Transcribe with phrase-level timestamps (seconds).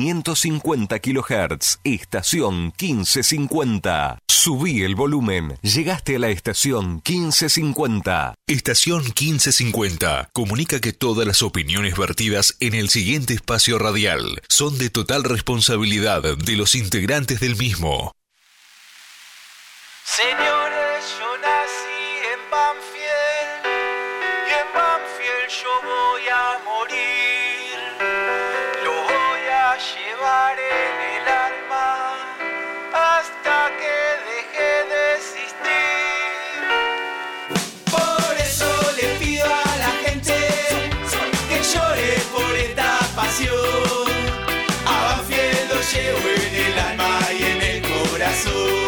[0.00, 4.18] 550 kHz, estación 1550.
[4.26, 8.34] Subí el volumen, llegaste a la estación 1550.
[8.46, 14.88] Estación 1550 comunica que todas las opiniones vertidas en el siguiente espacio radial son de
[14.88, 18.12] total responsabilidad de los integrantes del mismo.
[20.04, 20.69] Señores,
[48.44, 48.79] corazón.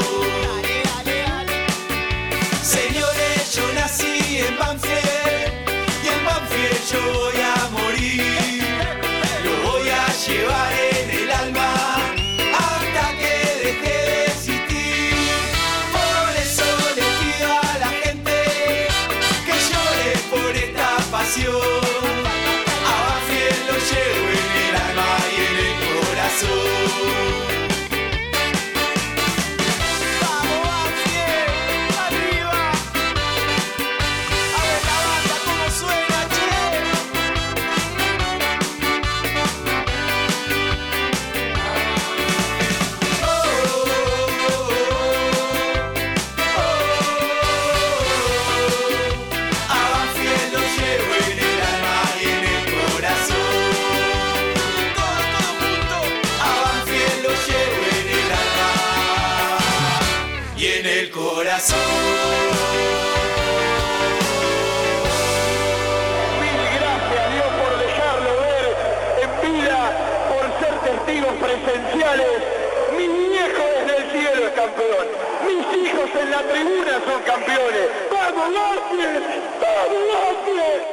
[77.25, 77.89] Campeones.
[78.11, 79.23] ¡Vamos, Banfield!
[79.61, 80.92] ¡Vamos,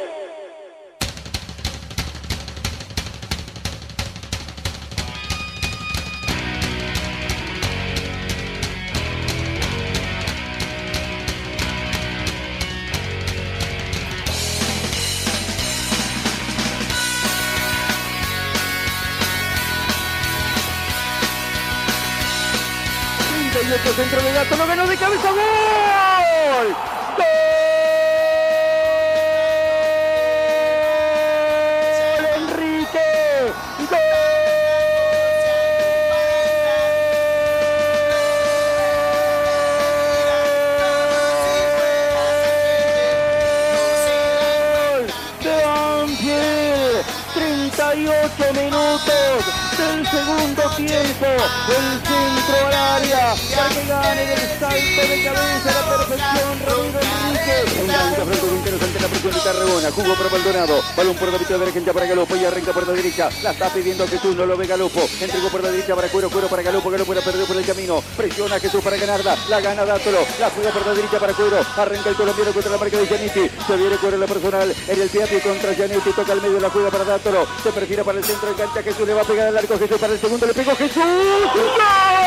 [23.69, 23.93] Banfield!
[23.93, 26.75] centro de gato, lo ganó de cabeza, gol.
[27.17, 27.25] ¡Gol!
[32.35, 33.95] Enrique, gol
[45.43, 47.05] de Banfield.
[47.35, 49.45] 38 minutos
[49.77, 55.97] del segundo tiempo, el centro al área, para que gane el salto de cabeza la
[55.97, 57.79] perfección, Ramiro Enrique.
[58.69, 59.33] Ante la presión
[59.91, 62.87] jugó para Maldonado, balón por la mitad de la gente para Galopo y arranca por
[62.87, 66.07] la derecha, la está pidiendo Jesús, no lo ve Galopo, entregó por la derecha para
[66.07, 69.61] Cuero, Cuero para Galopo, Galopo la perdió por el camino, presiona Jesús para ganarla, la
[69.61, 72.97] gana Dátolo, la juega por la derecha para Cuero, arranca el colombiano contra la marca
[72.97, 76.41] de Giannitti, se viene Cuero en la personal, en el pie contra Giannitti, toca al
[76.41, 79.25] medio, la juega para Dátolo, se perfila para el centro, engancha Jesús, le va a
[79.25, 81.03] pegar al arco Jesús para el segundo, le pegó Jesús.
[81.03, 82.19] ¡Gol!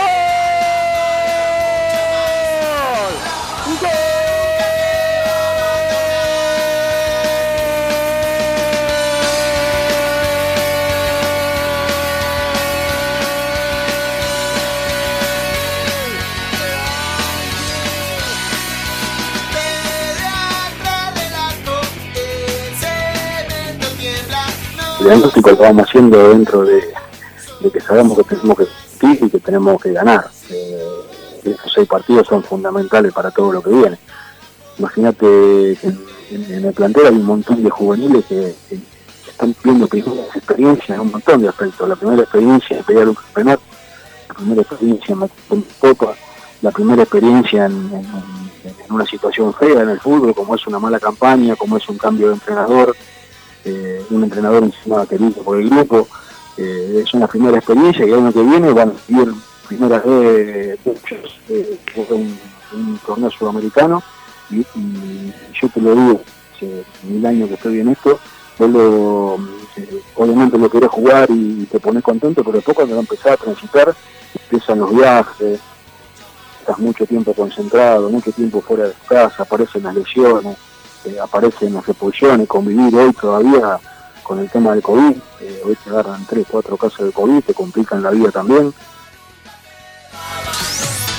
[25.58, 26.82] vamos haciendo dentro de,
[27.62, 30.28] de que sabemos que tenemos que competir y que tenemos que ganar.
[30.50, 30.78] Eh,
[31.44, 33.98] esos seis partidos son fundamentales para todo lo que viene.
[34.78, 35.26] Imagínate
[35.80, 35.92] que
[36.30, 38.80] en, el plantel hay un montón de juveniles que, que
[39.30, 41.88] están viendo primeras experiencias en un montón de aspectos.
[41.88, 43.62] La primera experiencia de pelear un campeonato,
[44.28, 45.16] la primera experiencia
[45.50, 46.14] en copa,
[46.62, 50.78] la primera experiencia en, en- en una situación fea en el fútbol, como es una
[50.78, 52.94] mala campaña, como es un cambio de entrenador,
[53.64, 56.06] eh, un entrenador encima querido por el grupo.
[56.56, 59.32] Eh, es una primera experiencia y el año que viene van a vivir
[59.66, 61.78] primera vez muchos eh,
[62.10, 64.02] un, torneo sudamericano.
[64.50, 64.64] Y,
[65.54, 66.20] yo te lo digo,
[66.54, 68.18] hace mil años que estoy en esto,
[68.58, 69.36] vos lo,
[69.76, 73.36] eh, obviamente lo querés jugar y te pones contento, pero después cuando lo empezás a
[73.36, 73.94] transitar,
[74.34, 75.60] empiezan los viajes,
[76.60, 80.56] estás mucho tiempo concentrado, mucho tiempo fuera de casa, aparecen las lesiones,
[81.04, 83.78] eh, aparecen las expulsiones, convivir hoy todavía
[84.22, 85.16] con el tema del COVID.
[85.40, 88.72] Eh, hoy te agarran tres, cuatro casos de COVID, te complican la vida también.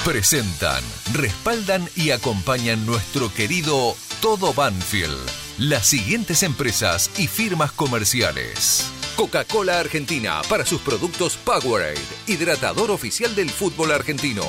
[0.06, 0.84] Presentan,
[1.14, 5.18] respaldan y acompañan nuestro querido Todo Banfield.
[5.60, 8.92] Las siguientes empresas y firmas comerciales.
[9.16, 14.44] Coca-Cola Argentina para sus productos Powerade, hidratador oficial del fútbol argentino.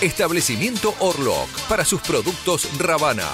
[0.00, 3.28] Establecimiento Orlock para sus productos Ravana.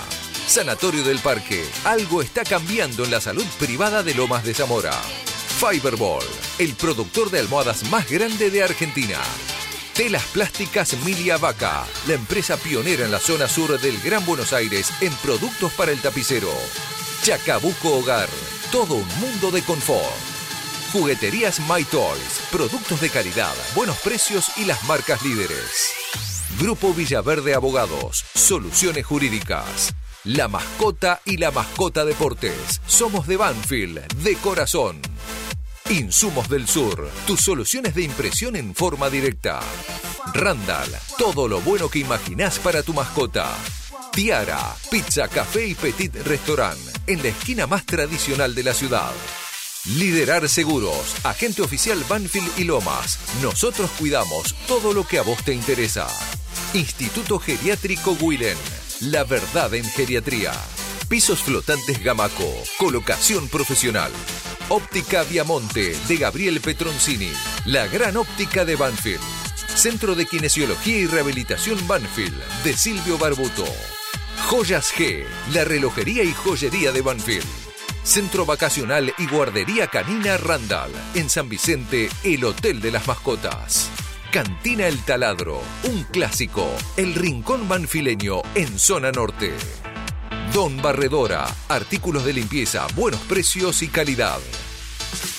[0.47, 4.93] Sanatorio del Parque, algo está cambiando en la salud privada de Lomas de Zamora.
[5.59, 6.25] Fiberball,
[6.59, 9.19] el productor de almohadas más grande de Argentina.
[9.95, 14.93] Telas Plásticas Milia Vaca, la empresa pionera en la zona sur del Gran Buenos Aires
[15.01, 16.51] en productos para el tapicero.
[17.23, 18.29] Chacabuco Hogar,
[18.71, 20.15] todo un mundo de confort.
[20.93, 25.91] Jugueterías My Toys, productos de calidad, buenos precios y las marcas líderes.
[26.61, 29.95] Grupo Villaverde Abogados, soluciones jurídicas.
[30.25, 32.81] La mascota y la mascota deportes.
[32.87, 34.99] Somos de Banfield, de corazón.
[35.91, 39.61] Insumos del Sur, tus soluciones de impresión en forma directa.
[40.33, 40.89] Randall,
[41.19, 43.55] todo lo bueno que imaginás para tu mascota.
[44.13, 49.13] Tiara, pizza, café y petit restaurant, en la esquina más tradicional de la ciudad.
[49.85, 53.19] Liderar Seguros, agente oficial Banfield y Lomas.
[53.43, 56.07] Nosotros cuidamos todo lo que a vos te interesa.
[56.73, 58.57] Instituto Geriátrico Guilén,
[59.01, 60.53] la verdad en geriatría.
[61.09, 64.11] Pisos flotantes Gamaco, colocación profesional.
[64.69, 67.31] Óptica Viamonte de Gabriel Petroncini,
[67.67, 69.21] la gran óptica de Banfield.
[69.75, 73.65] Centro de Kinesiología y Rehabilitación Banfield de Silvio Barbuto.
[74.47, 77.47] Joyas G, la relojería y joyería de Banfield.
[78.05, 80.93] Centro Vacacional y Guardería Canina Randall.
[81.15, 83.91] En San Vicente, el Hotel de las Mascotas.
[84.35, 86.69] Cantina El Taladro, un clásico.
[86.97, 89.55] El Rincón Banfileño en zona norte.
[90.53, 94.41] Don Barredora, artículos de limpieza, buenos precios y calidad.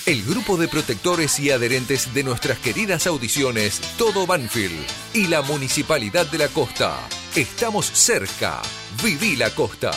[0.05, 6.25] El grupo de protectores y adherentes de nuestras queridas audiciones Todo Banfield y la Municipalidad
[6.27, 6.97] de la Costa.
[7.35, 8.61] Estamos cerca.
[9.03, 9.91] Viví la Costa.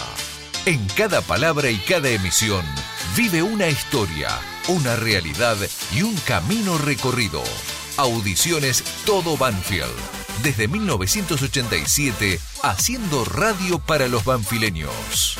[0.66, 2.64] En cada palabra y cada emisión
[3.16, 4.28] vive una historia,
[4.66, 5.56] una realidad
[5.94, 7.44] y un camino recorrido.
[7.98, 9.90] Audiciones Todo Banfield.
[10.44, 15.36] Desde 1987, haciendo radio para los banfileños.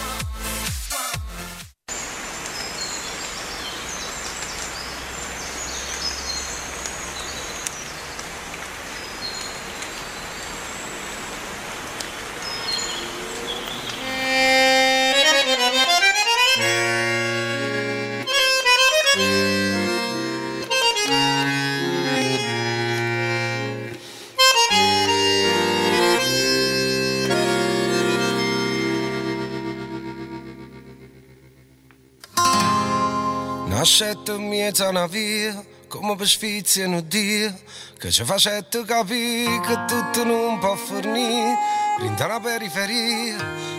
[34.69, 37.53] dimineața în avir Cum o beșfiție nu dir
[37.99, 41.59] Că ceva și atâca vii Că tot nu îmi pot fârni
[41.99, 43.37] Prinda la periferie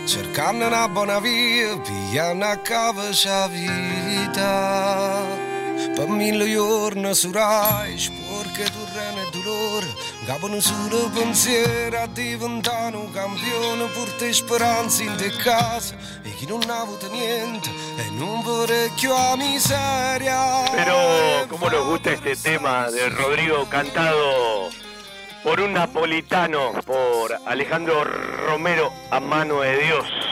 [0.08, 5.26] Cercam în abonavie Piana cavă și a vita
[5.94, 7.96] Pe mil iornă suraj.
[7.96, 8.10] Și
[10.20, 16.34] dolore, capo un solo pensiero a diventare un campione, porta speranze in te casa, e
[16.34, 20.64] chi non ha avuto niente, e non parecchio a miseria.
[20.72, 24.70] Pero, ¿cómo nos gusta este tema de Rodrigo cantado
[25.42, 30.29] por un napolitano, por Alejandro Romero, a mano de Dios?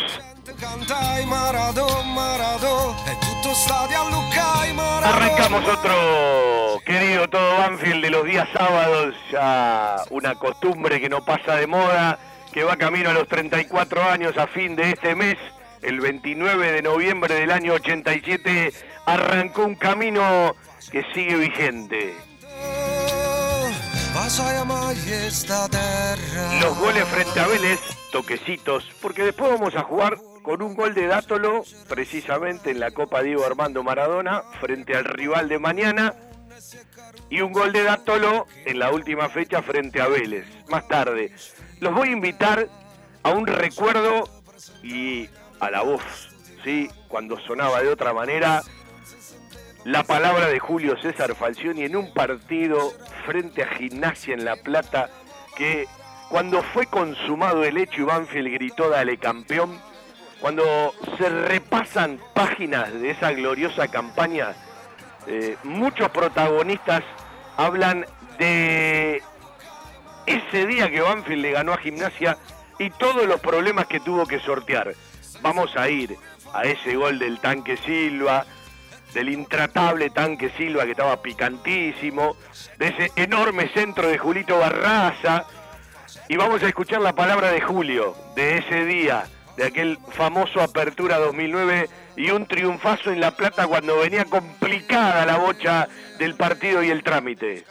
[5.09, 11.55] Arrancamos otro querido todo Banfield de los días sábados, ya una costumbre que no pasa
[11.57, 12.19] de moda,
[12.53, 15.37] que va camino a los 34 años a fin de este mes.
[15.81, 18.73] El 29 de noviembre del año 87
[19.07, 20.57] arrancó un camino
[20.91, 22.17] que sigue vigente.
[26.61, 27.79] Los goles frente a Vélez,
[28.11, 33.23] toquecitos, porque después vamos a jugar con un gol de Dátolo, precisamente en la Copa
[33.23, 36.14] Diego Armando Maradona, frente al rival de mañana,
[37.28, 41.35] y un gol de Dátolo en la última fecha frente a Vélez, más tarde.
[41.81, 42.67] Los voy a invitar
[43.25, 44.26] a un recuerdo
[44.83, 45.28] y
[45.61, 46.00] a la voz,
[46.64, 46.88] ¿sí?
[47.09, 48.62] Cuando sonaba de otra manera
[49.85, 52.90] la palabra de Julio César Falcioni en un partido
[53.26, 55.11] frente a Gimnasia en La Plata
[55.59, 55.87] que
[56.31, 59.78] cuando fue consumado el hecho y Banfield gritó dale campeón,
[60.40, 64.54] cuando se repasan páginas de esa gloriosa campaña,
[65.26, 67.02] eh, muchos protagonistas
[67.57, 68.07] hablan
[68.38, 69.23] de
[70.26, 72.38] ese día que Banfield le ganó a Gimnasia
[72.78, 74.95] y todos los problemas que tuvo que sortear.
[75.42, 76.16] Vamos a ir
[76.52, 78.47] a ese gol del tanque Silva,
[79.14, 82.37] del intratable tanque Silva que estaba picantísimo,
[82.78, 85.45] de ese enorme centro de Julito Barraza.
[86.28, 89.25] Y vamos a escuchar la palabra de Julio, de ese día,
[89.59, 95.37] de aquel famoso Apertura 2009 y un triunfazo en La Plata cuando venía complicada la
[95.37, 95.88] bocha
[96.19, 97.65] del partido y el trámite.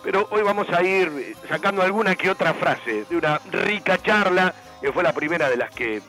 [0.04, 4.94] Pero hoy vamos a ir sacando alguna que otra frase de una rica charla que
[4.94, 6.02] fue la primera de las que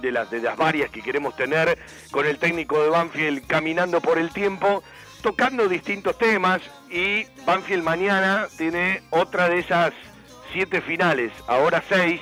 [0.00, 1.76] de las de las varias que queremos tener
[2.12, 4.84] con el técnico de Banfield caminando por el tiempo,
[5.22, 9.92] tocando distintos temas y Banfield mañana tiene otra de esas
[10.52, 12.20] siete finales, ahora seis,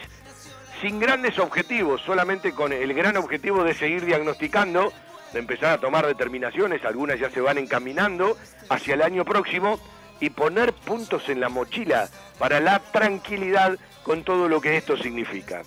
[0.81, 4.91] sin grandes objetivos, solamente con el gran objetivo de seguir diagnosticando,
[5.35, 8.39] de empezar a tomar determinaciones, algunas ya se van encaminando
[8.71, 9.79] hacia el año próximo
[10.21, 15.63] y poner puntos en la mochila para la tranquilidad con todo lo que esto significa.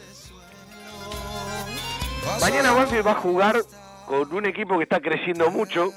[2.42, 3.62] Mañana Banfield va a jugar
[4.06, 5.92] con un equipo que está creciendo mucho,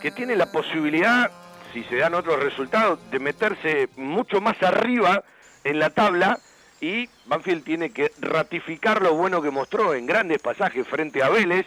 [0.00, 1.30] que tiene la posibilidad,
[1.72, 5.22] si se dan otros resultados, de meterse mucho más arriba
[5.64, 6.38] en la tabla
[6.80, 11.66] y Banfield tiene que ratificar lo bueno que mostró en grandes pasajes frente a Vélez,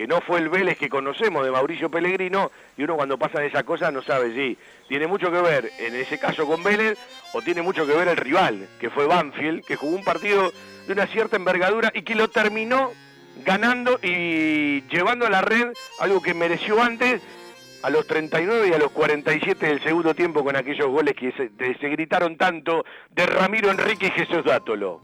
[0.00, 3.64] que no fue el Vélez que conocemos de Mauricio Pellegrino, y uno cuando pasa esa
[3.64, 4.56] cosa no sabe si
[4.88, 6.98] tiene mucho que ver en ese caso con Vélez
[7.34, 10.54] o tiene mucho que ver el rival, que fue Banfield, que jugó un partido
[10.86, 12.92] de una cierta envergadura y que lo terminó
[13.44, 17.20] ganando y llevando a la red algo que mereció antes
[17.82, 21.88] a los 39 y a los 47 del segundo tiempo con aquellos goles que se,
[21.88, 25.02] gritaron tanto de Ramiro Enrique y Jesús Dátolo.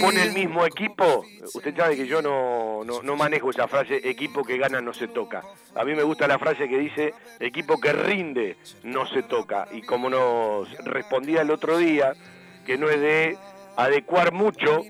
[0.00, 4.58] Con el mismo equipo, usted sabe que yo no, no, manejo esa frase, equipo que
[4.58, 5.42] gana no se toca.
[5.74, 9.66] A mí me gusta la frase que dice, equipo que rinde no se toca.
[9.72, 12.12] Y como nos respondía el otro día,
[12.66, 13.38] que no es de
[13.76, 14.82] adecuar mucho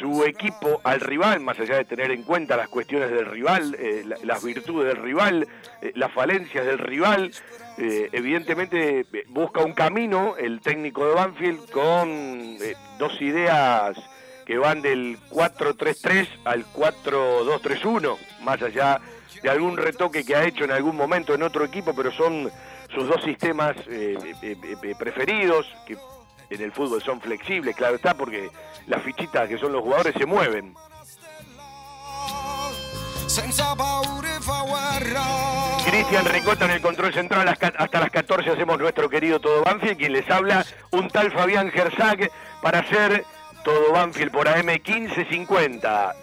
[0.00, 4.04] su equipo al rival, más allá de tener en cuenta las cuestiones del rival, eh,
[4.24, 5.46] las virtudes del rival,
[5.82, 7.32] eh, las falencias del rival,
[7.78, 12.56] eh, evidentemente busca un camino el técnico de Banfield con
[12.98, 13.96] dos ideas
[14.46, 19.00] que van del 4-3-3 al 4-2-3-1, más allá
[19.42, 22.50] de algún retoque que ha hecho en algún momento en otro equipo, pero son
[22.94, 23.76] sus dos sistemas
[24.98, 25.96] preferidos, que
[26.50, 28.50] en el fútbol son flexibles, claro está, porque
[28.86, 30.74] las fichitas que son los jugadores se mueven.
[35.84, 40.12] Cristian Ricota en el control central hasta las 14 hacemos nuestro querido Todo Banfield, quien
[40.12, 42.30] les habla un tal Fabián Gersag
[42.62, 43.24] para hacer
[43.64, 46.14] Todo Banfield por AM 1550.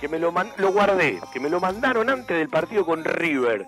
[0.00, 3.66] que me lo, lo guardé, que me lo mandaron antes del partido con River.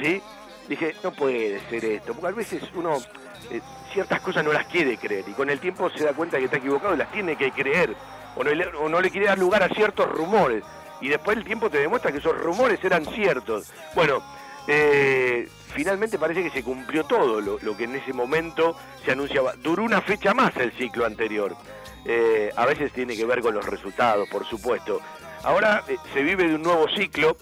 [0.00, 0.22] ¿Sí?
[0.68, 2.98] Dije, no puede ser esto, porque a veces uno
[3.50, 3.60] eh,
[3.92, 6.58] ciertas cosas no las quiere creer y con el tiempo se da cuenta que está
[6.58, 7.96] equivocado y las tiene que creer
[8.36, 10.62] o no, le quiere dar lugar a ciertos rumores
[11.00, 13.72] y después el tiempo te demuestra que esos rumores eran ciertos.
[13.94, 14.22] Bueno,
[14.68, 19.54] eh, finalmente parece que se cumplió todo lo, que en ese momento se anunciaba.
[19.56, 21.56] Duró una fecha más el ciclo anterior.
[22.04, 25.00] Eh, a veces tiene que ver con los resultados, por supuesto.
[25.42, 27.36] Ahora se vive de un nuevo ciclo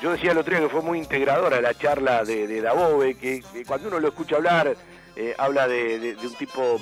[0.00, 3.42] yo decía el otro día que fue muy integradora la charla de, de Dabove, que,
[3.66, 4.74] cuando uno lo escucha hablar,
[5.16, 6.78] eh, habla de, un tipo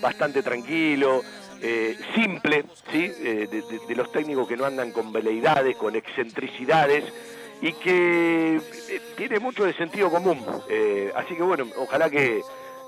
[0.00, 1.22] bastante tranquilo,
[1.60, 3.10] eh, simple, ¿sí?
[3.18, 3.48] Eh,
[3.88, 7.04] de, los técnicos que no andan con veleidades, con excentricidades,
[7.60, 8.60] y que
[9.16, 10.44] tiene mucho de sentido común.
[11.16, 12.42] así que bueno, ojalá que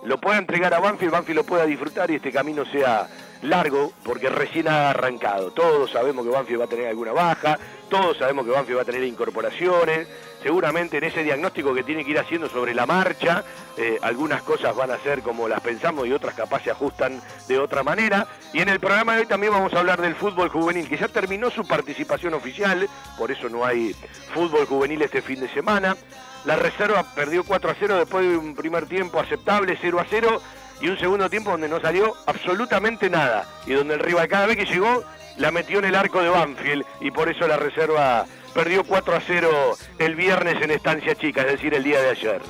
[0.04, 3.08] lo pueda entregar a Banfield, Banfield lo pueda disfrutar y este camino sea
[3.42, 5.50] largo, porque recién ha arrancado.
[5.50, 8.86] Todos sabemos que Banfield va a tener alguna baja, todos sabemos que Banfield va a
[8.86, 10.08] tener incorporaciones,
[10.42, 13.44] seguramente en ese diagnóstico que tiene que ir haciendo sobre la marcha,
[13.76, 17.58] eh, algunas cosas van a ser como las pensamos y otras capaz se ajustan de
[17.58, 18.26] otra manera.
[18.52, 21.08] Y en el programa de hoy también vamos a hablar del fútbol juvenil, que ya
[21.08, 22.88] terminó su participación oficial,
[23.18, 23.94] por eso no hay
[24.32, 25.96] fútbol juvenil este fin de semana.
[26.44, 30.40] La reserva perdió 4 a 0 después de un primer tiempo aceptable, 0 a 0
[30.80, 34.56] y un segundo tiempo donde no salió absolutamente nada y donde el rival cada vez
[34.56, 35.04] que llegó
[35.38, 39.20] la metió en el arco de Banfield y por eso la reserva perdió 4 a
[39.20, 42.40] 0 el viernes en estancia chica, es decir, el día de ayer.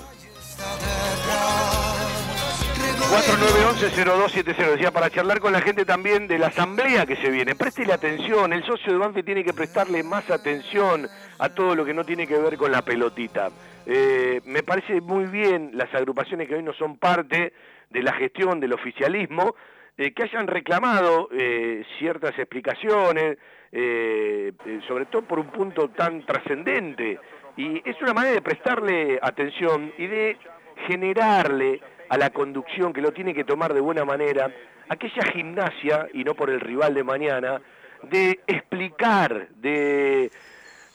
[3.07, 7.55] 4911-0270, decía, para charlar con la gente también de la asamblea que se viene.
[7.55, 11.95] Préstele atención, el socio de Banfield tiene que prestarle más atención a todo lo que
[11.95, 13.51] no tiene que ver con la pelotita.
[13.87, 17.53] Eh, me parece muy bien las agrupaciones que hoy no son parte
[17.91, 19.55] de la gestión del oficialismo,
[19.97, 23.39] eh, que hayan reclamado eh, ciertas explicaciones,
[24.89, 27.19] sobre todo por un punto tan trascendente.
[27.59, 30.39] Y es una manera de prestarle atención y de
[30.87, 34.51] generarle a la conducción que lo tiene que tomar de buena manera,
[34.89, 37.61] aquella gimnasia, y no por el rival de mañana,
[38.03, 40.31] de explicar, de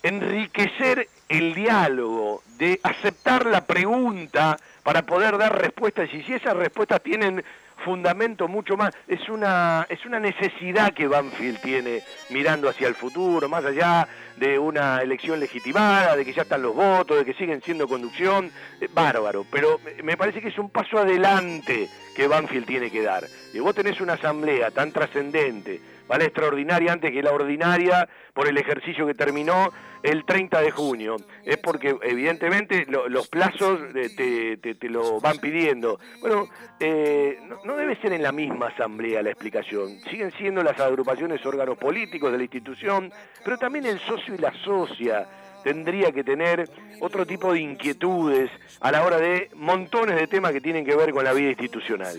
[0.03, 7.01] enriquecer el diálogo, de aceptar la pregunta para poder dar respuestas y si esas respuestas
[7.01, 7.43] tienen
[7.83, 13.49] fundamento mucho más, es una, es una necesidad que Banfield tiene mirando hacia el futuro,
[13.49, 14.07] más allá
[14.37, 18.51] de una elección legitimada, de que ya están los votos, de que siguen siendo conducción,
[18.79, 23.25] eh, bárbaro, pero me parece que es un paso adelante que Banfield tiene que dar.
[23.53, 26.25] Y vos tenés una asamblea tan trascendente, ¿vale?
[26.25, 29.69] Extraordinaria antes que la ordinaria por el ejercicio que terminó
[30.03, 31.15] el 30 de junio.
[31.45, 36.01] Es porque evidentemente los plazos eh, te, lo van pidiendo.
[36.19, 36.49] Bueno,
[36.81, 40.01] eh, no, debe ser en la misma asamblea la explicación.
[40.09, 43.09] Siguen siendo las agrupaciones órganos políticos de la institución,
[43.45, 45.25] pero también el socio y la socia
[45.63, 48.51] tendría que tener otro tipo de inquietudes
[48.81, 52.17] a la hora de montones de temas que tienen que ver con la vida institucional.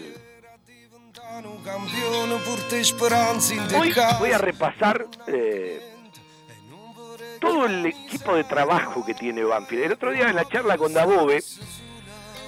[3.79, 5.81] Hoy voy a repasar eh,
[7.41, 9.85] todo el equipo de trabajo que tiene Banfield.
[9.85, 11.43] El otro día en la charla con Dabove,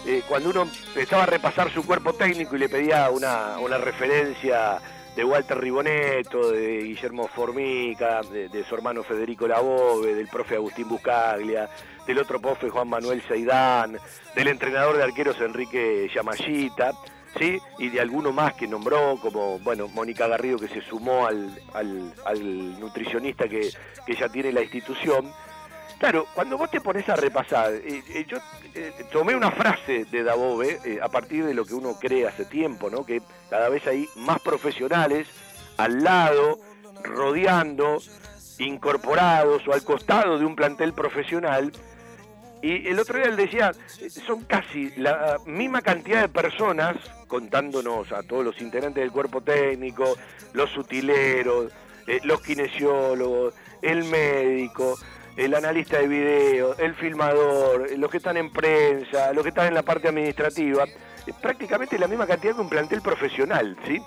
[0.07, 4.79] eh, cuando uno empezaba a repasar su cuerpo técnico y le pedía una, referencia
[5.17, 11.71] de Walter Riboneto, de Guillermo Formica, de, su hermano Federico Labove, del profe Agustín Buscaglia,
[12.07, 13.99] del otro profe Juan Manuel Seidán,
[14.35, 16.93] del entrenador de arqueros Enrique Yamayita,
[17.39, 17.61] ¿sí?
[17.79, 23.49] y de alguno más que nombró, como bueno, Mónica Garrido que se sumó al, nutricionista
[23.49, 23.71] que,
[24.19, 25.33] ya tiene la institución.
[25.99, 28.37] Claro, cuando vos te pones a repasar, eh, eh, yo
[28.75, 32.91] eh, tomé una frase de Dabove a partir de lo que uno cree hace tiempo,
[32.91, 33.07] ¿no?
[33.07, 35.29] que cada vez hay más profesionales
[35.77, 36.59] al lado,
[37.03, 37.99] rodeando,
[38.59, 41.73] incorporados o al costado de un plantel profesional
[42.65, 43.73] y el otro día él decía,
[44.27, 46.97] son casi la misma cantidad de personas,
[47.27, 50.17] contándonos a todos los integrantes del cuerpo técnico,
[50.55, 51.73] los utileros,
[52.07, 54.97] eh, los kinesiólogos, el médico,
[55.37, 59.75] el analista de video, el filmador, los que están en prensa, los que están en
[59.75, 60.87] la parte administrativa,
[61.43, 64.01] prácticamente la misma cantidad que un plantel profesional, ¿sí?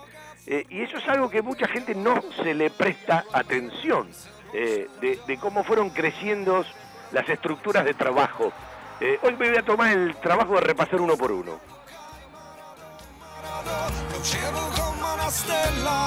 [0.48, 4.08] Eh, y eso es algo que mucha gente no se le presta atención,
[4.54, 6.66] eh, de, de, cómo fueron creciendo
[7.12, 8.52] las estructuras de trabajo.
[9.00, 11.60] Eh, hoy me voy a tomar el trabajo de repasar uno por uno.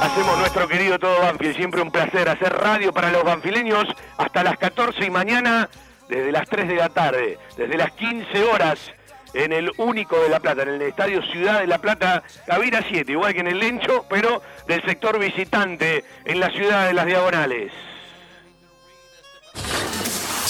[0.02, 3.84] Hacemos nuestro querido todo Banfield, siempre un placer hacer radio para los banfileños
[4.16, 5.68] hasta las 14 y mañana
[6.08, 8.78] desde las 3 de la tarde, desde las 15 horas
[9.34, 13.12] en el único de La Plata, en el Estadio Ciudad de La Plata, cabina 7,
[13.12, 17.72] igual que en el Lencho, pero del sector visitante en la ciudad de las Diagonales.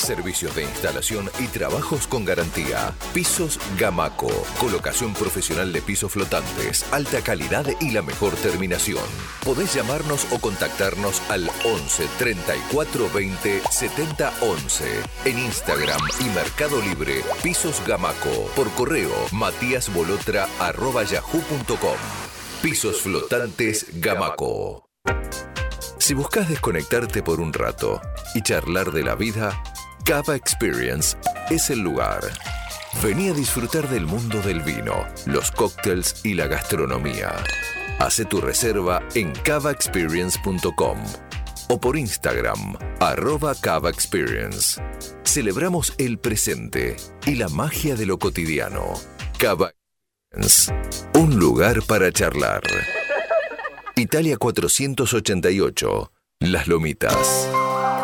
[0.00, 2.94] Servicios de instalación y trabajos con garantía.
[3.12, 4.30] Pisos Gamaco.
[4.58, 6.86] Colocación profesional de pisos flotantes.
[6.90, 9.04] Alta calidad y la mejor terminación.
[9.44, 14.84] Podés llamarnos o contactarnos al 11 34 20 70 11.
[15.26, 17.22] En Instagram y Mercado Libre.
[17.42, 18.50] Pisos Gamaco.
[18.56, 21.98] Por correo matíasbolotra.yahoo.com.
[22.62, 24.86] Pisos flotantes Gamaco.
[25.98, 28.00] Si buscas desconectarte por un rato
[28.34, 29.62] y charlar de la vida,
[30.04, 31.16] Cava Experience
[31.50, 32.20] es el lugar.
[33.02, 37.32] Vení a disfrutar del mundo del vino, los cócteles y la gastronomía.
[37.98, 40.98] Hace tu reserva en cavaexperience.com
[41.68, 44.82] o por Instagram, arroba Cava Experience.
[45.24, 48.94] Celebramos el presente y la magia de lo cotidiano.
[49.38, 49.72] Cava
[50.32, 50.72] Experience,
[51.14, 52.62] un lugar para charlar.
[53.94, 57.48] Italia 488, Las Lomitas.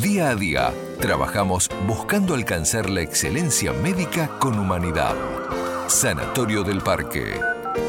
[0.00, 5.14] Día a día, trabajamos buscando alcanzar la excelencia médica con humanidad.
[5.86, 7.34] Sanatorio del Parque.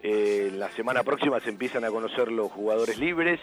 [0.02, 3.40] Eh, la semana próxima se empiezan a conocer los jugadores libres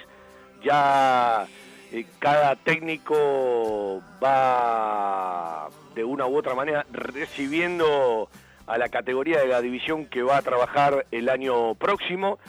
[0.64, 1.48] ya
[1.92, 8.30] eh, cada técnico va de una u otra manera recibiendo
[8.68, 12.40] a la categoría de la división que va a trabajar el año próximo.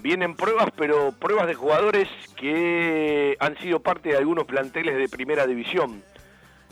[0.00, 5.46] Vienen pruebas, pero pruebas de jugadores que han sido parte de algunos planteles de primera
[5.46, 6.02] división.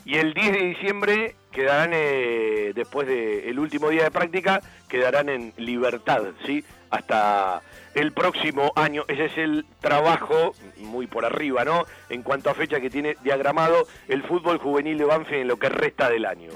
[0.04, 5.52] Y el 10 de diciembre quedarán, eh, después del último día de práctica, quedarán en
[5.56, 6.64] libertad, ¿sí?
[6.90, 7.62] Hasta
[7.94, 9.04] el próximo año.
[9.08, 11.84] Ese es el trabajo, muy por arriba, ¿no?
[12.08, 15.68] En cuanto a fecha que tiene diagramado el fútbol juvenil de Banfield en lo que
[15.68, 16.50] resta del año.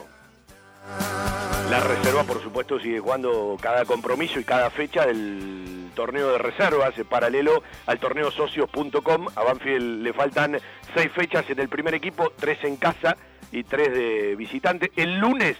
[1.71, 6.95] La reserva, por supuesto, sigue jugando cada compromiso y cada fecha del torneo de reservas,
[7.09, 9.27] paralelo al torneo socios.com.
[9.35, 10.59] A Banfield le faltan
[10.95, 13.17] seis fechas en el primer equipo, tres en casa
[13.53, 14.93] y tres de visitante.
[14.97, 15.57] El lunes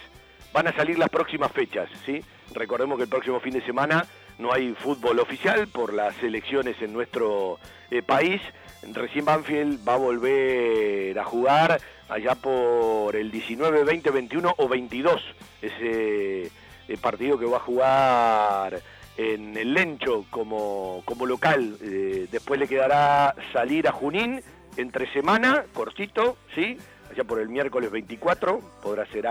[0.53, 2.25] van a salir las próximas fechas, ¿sí?
[2.55, 4.07] Recordemos que el próximo fin de semana
[4.39, 7.59] no hay fútbol oficial por las elecciones en nuestro
[7.91, 8.41] eh, país.
[8.93, 15.21] Recién Banfield va a volver a jugar allá por el 19, 20, 21 o 22.
[15.61, 18.81] Ese eh, partido que va a jugar
[19.17, 21.77] en el Lencho como, como local.
[21.83, 24.41] Eh, después le quedará salir a Junín
[24.77, 26.79] entre semana, cortito, ¿sí?
[27.11, 29.27] Allá por el miércoles 24, podrá ser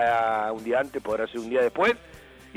[0.52, 1.96] un día antes, podrá ser un día después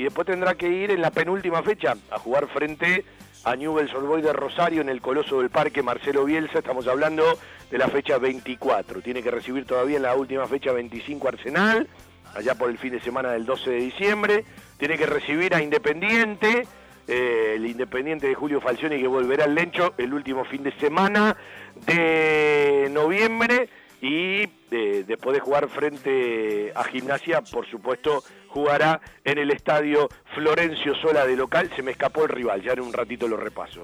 [0.01, 3.05] y después tendrá que ir en la penúltima fecha a jugar frente
[3.43, 7.23] a Newell's Old de Rosario en el Coloso del Parque Marcelo Bielsa, estamos hablando
[7.69, 11.87] de la fecha 24, tiene que recibir todavía en la última fecha 25 Arsenal,
[12.33, 14.45] allá por el fin de semana del 12 de diciembre,
[14.79, 16.65] tiene que recibir a Independiente,
[17.07, 21.37] eh, el Independiente de Julio Falcioni que volverá al Lencho el último fin de semana
[21.85, 23.69] de noviembre.
[24.03, 30.93] Y eh, después de jugar frente a Gimnasia, por supuesto, jugará en el estadio Florencio
[30.95, 31.69] Sola de local.
[31.75, 33.83] Se me escapó el rival, ya en un ratito lo repaso.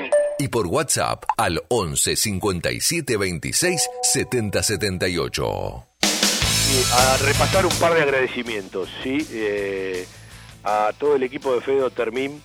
[0.41, 5.43] y por WhatsApp al 11 57 26 70 78.
[6.93, 9.27] a repasar un par de agradecimientos, ¿sí?
[9.31, 10.07] Eh,
[10.63, 12.41] a todo el equipo de Fedo Termín,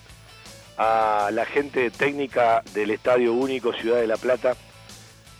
[0.77, 4.55] a la gente técnica del Estadio Único Ciudad de La Plata,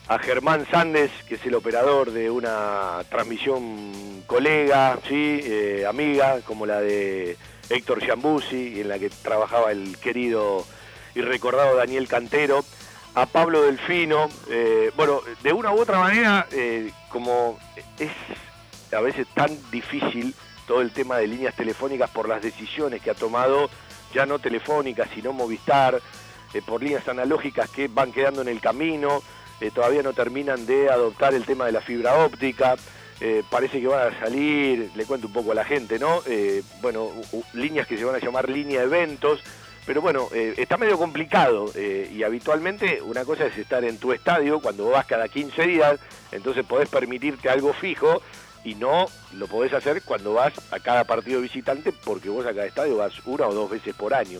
[0.07, 5.41] a Germán Sández, que es el operador de una transmisión colega, ¿sí?
[5.43, 7.37] Eh, amiga, como la de
[7.69, 10.65] Héctor Giambuzzi, en la que trabajaba el querido
[11.17, 12.63] y recordado Daniel Cantero,
[13.15, 14.29] a Pablo Delfino.
[14.49, 17.57] Eh, bueno, de una u otra manera, eh, como
[17.97, 18.11] es
[18.95, 20.35] a veces tan difícil
[20.67, 23.69] todo el tema de líneas telefónicas por las decisiones que ha tomado,
[24.13, 25.99] ya no telefónicas, sino Movistar,
[26.53, 29.23] eh, por líneas analógicas que van quedando en el camino,
[29.73, 32.75] todavía no terminan de adoptar el tema de la fibra óptica.
[33.49, 36.21] parece que van a salir, le cuento un poco a la gente, ¿no?
[36.79, 37.09] bueno,
[37.53, 39.41] líneas que se van a llamar línea eventos,
[39.87, 44.11] pero bueno, eh, está medio complicado eh, y habitualmente una cosa es estar en tu
[44.11, 45.97] estadio cuando vas cada 15 días,
[46.33, 48.21] entonces podés permitirte algo fijo
[48.65, 52.65] y no lo podés hacer cuando vas a cada partido visitante porque vos a cada
[52.65, 54.39] estadio vas una o dos veces por año.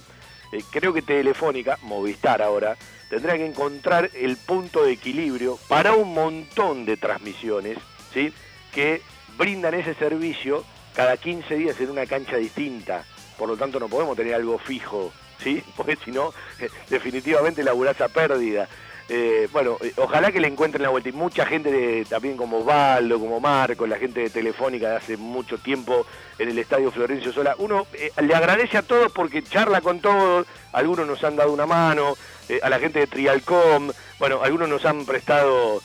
[0.51, 2.75] Eh, creo que Telefónica, Movistar ahora,
[3.09, 7.77] tendrá que encontrar el punto de equilibrio para un montón de transmisiones
[8.13, 8.33] ¿sí?
[8.73, 9.01] que
[9.37, 13.05] brindan ese servicio cada 15 días en una cancha distinta.
[13.37, 15.63] Por lo tanto no podemos tener algo fijo ¿sí?
[15.75, 18.67] Porque si no, eh, definitivamente laburás a pérdida.
[19.09, 21.09] Eh, bueno, eh, ojalá que le encuentren la vuelta.
[21.09, 25.57] Y mucha gente también como Osvaldo, como Marco, la gente de Telefónica de hace mucho
[25.57, 26.05] tiempo
[26.37, 27.55] en el Estadio Florencio Sola.
[27.57, 27.87] Uno
[28.21, 32.17] le agradece a todos porque charla con todos, algunos nos han dado una mano,
[32.61, 35.81] a la gente de Trialcom, bueno, algunos nos han prestado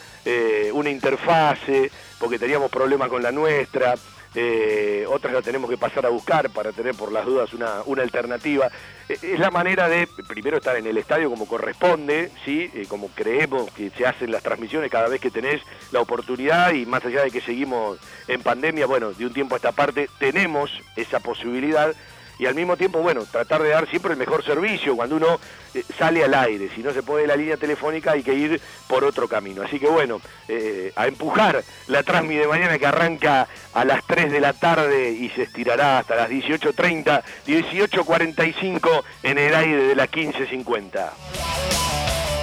[0.72, 3.94] una interfase porque teníamos problemas con la nuestra
[4.34, 8.02] eh, otras la tenemos que pasar a buscar para tener por las dudas una, una
[8.02, 8.70] alternativa.
[9.20, 12.70] Es la manera de, primero, estar en el estadio como corresponde, ¿sí?
[12.74, 16.86] Eh, como creemos que se hacen las transmisiones cada vez que tenés la oportunidad y
[16.86, 17.98] más allá de que seguimos
[18.28, 21.94] en pandemia, bueno, de un tiempo a esta parte tenemos esa posibilidad
[22.42, 25.38] y al mismo tiempo, bueno, tratar de dar siempre el mejor servicio cuando uno
[25.74, 26.70] eh, sale al aire.
[26.74, 29.62] Si no se puede la línea telefónica hay que ir por otro camino.
[29.62, 34.32] Así que bueno, eh, a empujar la transmi de mañana que arranca a las 3
[34.32, 40.08] de la tarde y se estirará hasta las 18.30, 18.45 en el aire de la
[40.10, 41.10] 15.50.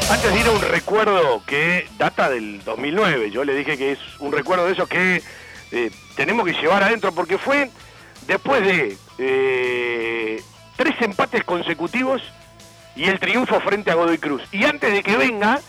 [0.10, 4.00] Antes de ir a un recuerdo que data del 2009, yo le dije que es
[4.20, 5.22] un recuerdo de eso que
[5.74, 7.70] eh, tenemos que llevar adentro porque fue
[8.28, 10.42] después de eh,
[10.76, 12.22] tres empates consecutivos
[12.96, 14.42] y el triunfo frente a Godoy Cruz.
[14.52, 15.60] Y antes de que venga,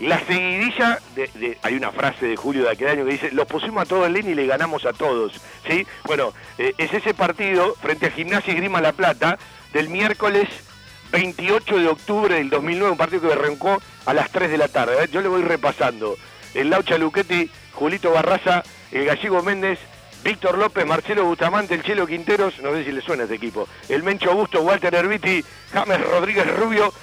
[0.00, 3.82] la seguidilla, de, hay una frase de Julio de aquel año que dice, los pusimos
[3.82, 5.40] a todos en línea y le ganamos a todos.
[5.68, 5.86] ¿sí?
[6.04, 9.38] Bueno, eh, es ese partido frente a Gimnasia y Grima La Plata
[9.72, 10.48] del miércoles
[11.12, 15.04] 28 de octubre del 2009, un partido que arrancó a las 3 de la tarde.
[15.04, 15.08] ¿eh?
[15.12, 16.16] Yo le voy repasando.
[16.54, 19.78] El Laucha Luchetti, Julito Barraza, el Gallego Méndez,
[20.24, 24.02] Víctor López, Marcelo Bustamante, el Chelo Quinteros, no sé si le suena este equipo, el
[24.02, 26.94] Mencho Augusto, Walter Herbiti, James Rodríguez Rubio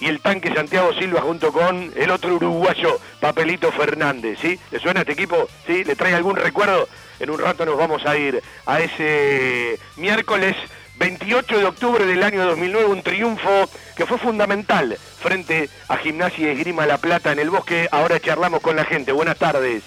[0.00, 4.58] y el tanque Santiago Silva junto con el otro uruguayo, Papelito Fernández, ¿sí?
[4.70, 5.46] ¿Le suena este equipo?
[5.66, 5.84] ¿Sí?
[5.84, 6.88] ¿Le trae algún recuerdo?
[7.20, 10.56] En un rato nos vamos a ir a ese miércoles
[10.96, 16.56] 28 de octubre del año 2009, un triunfo que fue fundamental frente a Gimnasia y
[16.56, 17.88] Esgrima La Plata en el bosque.
[17.92, 19.12] Ahora charlamos con la gente.
[19.12, 19.82] Buenas tardes.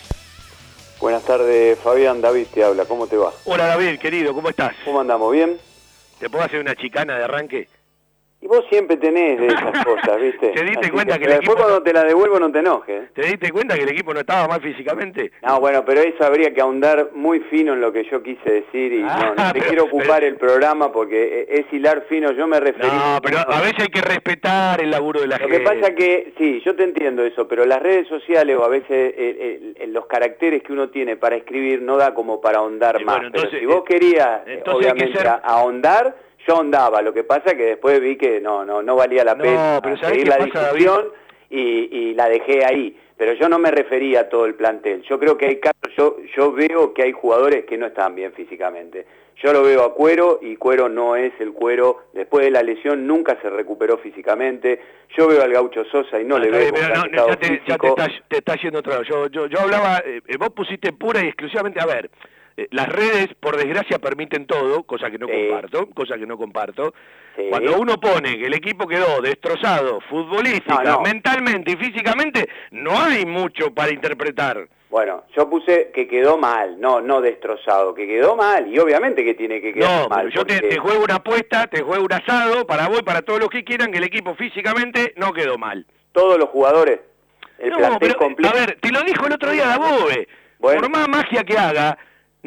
[0.99, 2.21] Buenas tardes, Fabián.
[2.21, 2.85] David te habla.
[2.85, 3.31] ¿Cómo te va?
[3.45, 4.33] Hola, David, querido.
[4.33, 4.75] ¿Cómo estás?
[4.83, 5.31] ¿Cómo andamos?
[5.31, 5.57] ¿Bien?
[6.19, 7.67] ¿Te puedo hacer una chicana de arranque?
[8.39, 10.49] Y vos siempre tenés de esas cosas, ¿viste?
[10.49, 13.11] ¿Te diste cuenta que, el después cuando te la devuelvo no te enojes.
[13.13, 15.31] ¿Te diste cuenta que el equipo no estaba mal físicamente?
[15.41, 18.93] No, bueno, pero eso habría que ahondar muy fino en lo que yo quise decir
[18.93, 22.87] y no, no te quiero ocupar el programa porque es hilar fino, yo me referí...
[22.87, 25.57] No, pero a veces hay que respetar el laburo de la gente.
[25.57, 28.67] Lo que pasa que, sí, yo te entiendo eso, pero las redes sociales o a
[28.67, 29.15] veces
[29.87, 33.21] los caracteres que uno tiene para escribir no da como para ahondar más.
[33.31, 38.39] pero si vos querías, obviamente, ahondar yo andaba, lo que pasa que después vi que
[38.39, 41.07] no, no, no valía la pena seguir la discusión
[41.49, 42.97] y, la dejé ahí.
[43.17, 45.01] Pero yo no me refería a todo el plantel.
[45.03, 48.31] Yo creo que hay casos, yo, yo veo que hay jugadores que no están bien
[48.33, 49.05] físicamente.
[49.43, 52.05] Yo lo veo a Cuero y Cuero no es el Cuero.
[52.13, 54.79] Después de la lesión nunca se recuperó físicamente.
[55.15, 58.37] Yo veo al Gaucho Sosa y no, le veo pero no, ya, te, ya te,
[58.37, 59.07] está, yendo otra vez.
[59.07, 62.09] Yo, yo, yo hablaba, eh, vos pusiste pura y exclusivamente, a ver,
[62.57, 66.93] eh, las redes, por desgracia, permiten todo, cosa que no comparto, cosa que no comparto.
[67.49, 73.71] Cuando uno pone que el equipo quedó destrozado futbolística, mentalmente y físicamente, no hay mucho
[73.75, 74.67] para interpretar.
[74.89, 79.35] Bueno, yo puse que quedó mal, no, no destrozado, que quedó mal, y obviamente que
[79.35, 80.25] tiene que quedar mal.
[80.25, 83.39] No, yo te, juego una apuesta, te juego un asado, para vos y para todos
[83.39, 85.85] los que quieran, que el equipo físicamente no quedó mal.
[86.11, 87.01] Todos los jugadores,
[87.59, 91.43] el no, pero, A ver, te lo dijo el otro día Dabove, por más magia
[91.43, 91.97] que haga,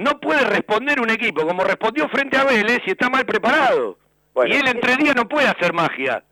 [0.01, 3.99] no puede responder un equipo como respondió frente a Vélez y está mal preparado.
[4.47, 6.25] y él en tres días no puede hacer magia.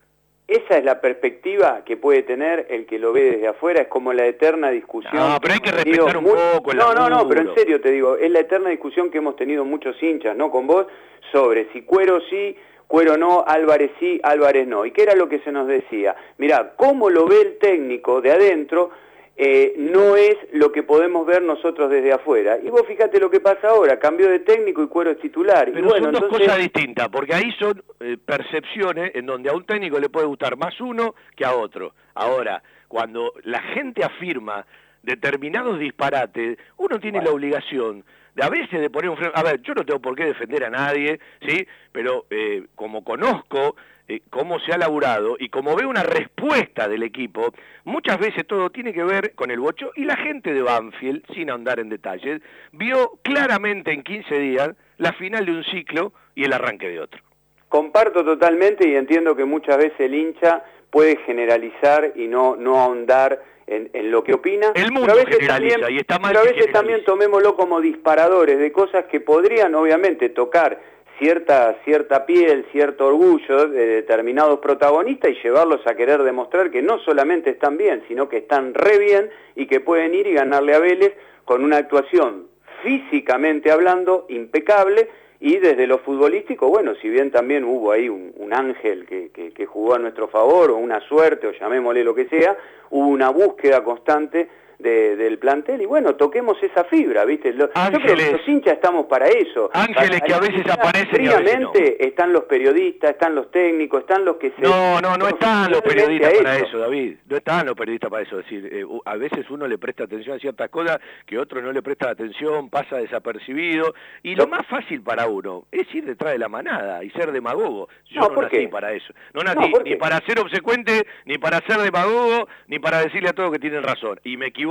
[0.47, 4.15] Esa es la perspectiva que puede tener el que lo ve desde afuera, es como
[4.15, 5.15] la eterna discusión.
[5.15, 8.17] No, pero hay que respetar un poco No, no, no, pero en serio te digo,
[8.17, 10.51] es la eterna discusión que hemos tenido muchos hinchas, ¿no?
[10.51, 10.87] Con vos,
[11.31, 14.87] sobre si Cuero sí, Cuero no, Álvarez sí, Álvarez no.
[14.87, 16.17] ¿Y qué era lo que se nos decía?
[16.39, 18.91] Mirá, ¿cómo lo ve el técnico de adentro?
[19.41, 22.59] Eh, no es lo que podemos ver nosotros desde afuera.
[22.61, 25.71] Y vos fíjate lo que pasa ahora, cambió de técnico y Cuero es titular.
[25.73, 30.01] Pero son dos cosas distintas, porque ahí son eh, percepciones en donde a un técnico
[30.01, 31.95] le puede gustar más uno que a otro.
[32.15, 34.67] Ahora, cuando la gente afirma
[35.05, 38.03] determinados disparates, uno tiene la obligación
[38.35, 39.33] de a veces de poner un freno.
[39.37, 41.65] A ver, yo no tengo por qué defender a nadie, ¿sí?
[41.93, 43.77] Pero eh, como conozco
[44.09, 47.53] eh, cómo se ha laburado y como veo una respuesta del equipo,
[47.85, 51.51] muchas veces todo tiene que ver con el bocho y la gente de Banfield, sin
[51.51, 52.41] ahondar en detalles,
[52.73, 57.21] vio claramente en 15 días la final de un ciclo y el arranque de otro.
[57.69, 63.43] Comparto totalmente y entiendo que muchas veces el hincha puede generalizar y no, no ahondar
[63.67, 64.73] en, lo que opina.
[64.75, 68.59] El mundo pero a veces también, y está pero a veces también tomémoslo como disparadores
[68.59, 70.81] de cosas que podrían obviamente tocar
[71.19, 76.99] cierta, cierta piel, cierto orgullo de determinados protagonistas y llevarlos a querer demostrar que no
[77.01, 80.79] solamente están bien, sino que están re bien y que pueden ir y ganarle a
[80.79, 82.49] Vélez con una actuación
[82.83, 85.09] físicamente hablando impecable
[85.41, 89.95] y desde lo futbolístico, bueno, si bien también hubo ahí un, ángel que, que, jugó
[89.95, 92.57] a nuestro favor o una suerte o llamémosle lo que sea,
[92.91, 97.53] hubo una búsqueda constante del plantel y bueno, toquemos esa fibra, ¿viste?
[97.53, 99.71] yo creo que los hinchas estamos para eso.
[99.75, 104.53] Ángeles que a veces aparecen Fríamente están los periodistas, están los técnicos, están los que
[104.53, 104.63] se...
[104.63, 106.79] No, no, no están los periodistas para eso.
[106.79, 107.17] David.
[107.27, 108.39] No están los periodistas para eso.
[108.39, 111.73] Es decir, eh, a veces uno le presta atención a ciertas cosas que otro no
[111.73, 113.95] le presta atención, pasa desapercibido.
[114.23, 117.89] Y lo, más fácil para uno es ir detrás de la manada y ser demagogo.
[118.11, 119.13] Yo no, nací para eso.
[119.35, 123.51] No nací ni para ser obsecuente, ni para ser demagogo, ni para decirle a todos
[123.51, 124.21] que tienen razón.
[124.23, 124.68] Y me equivoco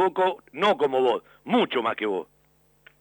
[0.54, 2.28] no como vos, mucho más que vos.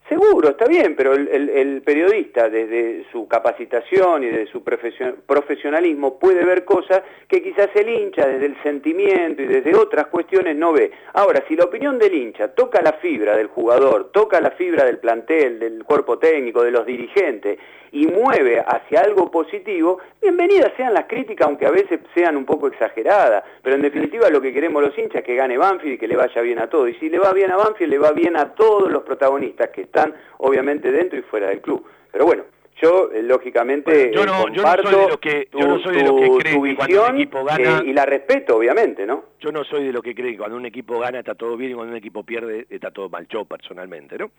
[0.09, 6.63] Seguro, está bien, pero el, periodista desde su capacitación y desde su profesionalismo puede ver
[6.63, 10.91] cosas que quizás el hincha desde el sentimiento y desde otras cuestiones no ve.
[11.11, 14.99] Ahora, si la opinión del hincha toca la fibra del jugador, toca la fibra del
[14.99, 17.59] plantel, del cuerpo técnico, de los dirigentes
[17.91, 22.67] y mueve hacia algo positivo, bienvenidas sean las críticas, aunque a veces sean un poco
[22.67, 26.07] exageradas, pero en definitiva lo que queremos los hinchas es que gane Banfield y que
[26.07, 26.87] le vaya bien a todo.
[26.87, 29.81] Y si le va bien a Banfield, le va bien a todos los protagonistas que
[29.81, 29.96] están
[30.37, 31.85] obviamente dentro y fuera del club.
[32.11, 32.43] Pero bueno,
[32.81, 36.19] yo eh, lógicamente yo no, comparto soy de los que, yo no soy de los
[36.19, 39.85] que cree que cuando un equipo gana y la respeto obviamente no yo no soy
[39.85, 41.97] de los que cree que cuando un equipo gana está todo bien y cuando un
[41.97, 43.27] equipo pierde está todo mal.
[43.27, 44.31] Yo personalmente no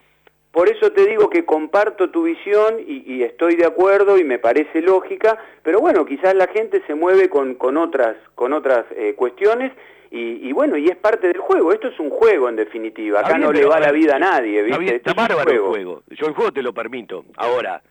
[0.52, 4.80] por eso te digo que comparto tu visión y, estoy de acuerdo y me parece
[4.80, 9.72] lógica, pero bueno, quizás la gente se mueve con, con otras, con otras eh, cuestiones
[10.10, 11.70] y, bueno, y es parte del juego.
[11.72, 13.20] Esto es un juego en definitiva.
[13.20, 14.96] Acá no le va la vida a nadie, ¿viste?
[14.96, 16.02] está bárbaro el juego.
[16.08, 17.26] Yo el juego te lo permito.
[17.36, 17.82] Ahora,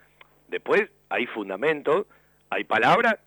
[0.48, 2.08] después hay fundamento,
[2.50, 3.20] hay palabra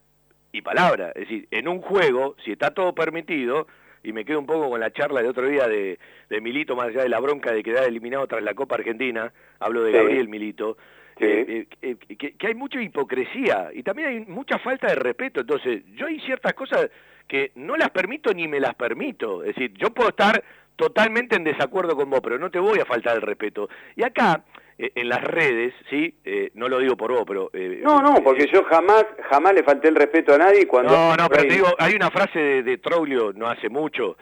[0.50, 1.10] y palabra.
[1.10, 3.68] Es decir, en un juego, si está todo permitido,
[4.02, 5.98] y me quedo un poco con la charla de otro día de,
[6.40, 9.92] Milito, más allá de la bronca de quedar eliminado tras la Copa Argentina, hablo de
[9.92, 10.76] Gabriel Milito,
[11.18, 15.40] eh, eh, que, que, hay mucha hipocresía y también hay mucha falta de respeto.
[15.40, 16.88] Entonces, yo hay ciertas cosas
[17.28, 19.42] que no las permito ni me las permito.
[19.42, 20.42] Es decir, yo puedo estar
[20.76, 23.68] totalmente en desacuerdo con vos, pero no te voy a faltar el respeto.
[23.96, 24.59] Y acá, eh,
[24.94, 26.14] en las redes, ¿sí?
[26.24, 27.50] Eh, no lo digo por vos, pero...
[27.52, 30.92] Eh, no, no, porque yo jamás jamás le falté el respeto a nadie cuando...
[30.92, 34.16] No, no, pero te digo, hay una frase de, de Troglio, no hace mucho,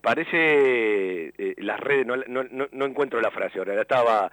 [0.00, 4.30] parece las redes, no, no, no, encuentro la frase ahora, la estaba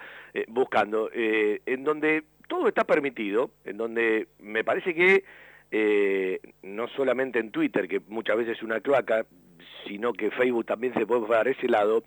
[0.48, 5.24] buscando, en donde todo está permitido, en donde me parece que
[6.64, 9.26] no solamente en Twitter, que muchas veces es una cloaca,
[9.86, 12.04] sino que Facebook también se puede para ese lado,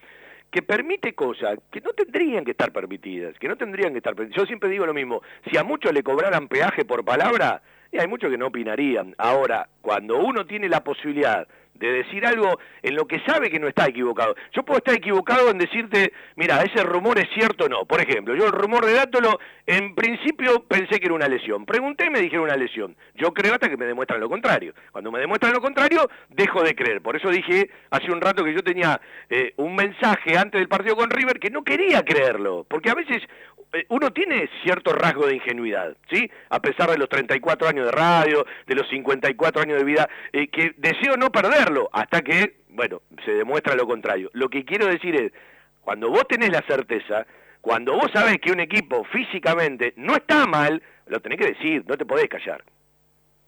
[0.50, 4.42] que permite cosas que no tendrían que estar permitidas, que no tendrían que estar permitidas.
[4.42, 8.08] Yo siempre digo lo mismo, si a muchos le cobraran peaje por palabra, y hay
[8.08, 9.14] muchos que no opinarían.
[9.18, 13.68] Ahora, cuando uno tiene la posibilidad de decir algo en lo que sabe que no
[13.68, 14.34] está equivocado.
[14.52, 17.84] Yo puedo estar equivocado en decirte, mira, ese rumor es cierto o no.
[17.84, 21.66] Por ejemplo, yo el rumor de Dátolo, en principio pensé que era una lesión.
[21.66, 22.96] Pregunté y me dijeron una lesión.
[23.14, 24.74] Yo creo hasta que me demuestran lo contrario.
[24.92, 27.02] Cuando me demuestran lo contrario, dejo de creer.
[27.02, 30.96] Por eso dije hace un rato que yo tenía eh, un mensaje antes del partido
[30.96, 32.64] con River que no quería creerlo.
[32.68, 33.22] Porque a veces
[33.88, 36.30] uno tiene cierto rasgo de ingenuidad, ¿sí?
[36.50, 40.48] A pesar de los 34 años de radio, de los 54 años de vida, eh,
[40.48, 44.30] que deseo no perderlo, hasta que, bueno, se demuestra lo contrario.
[44.32, 45.32] Lo que quiero decir es,
[45.80, 47.26] cuando vos tenés la certeza,
[47.60, 51.96] cuando vos sabés que un equipo físicamente no está mal, lo tenés que decir, no
[51.96, 52.62] te podés callar.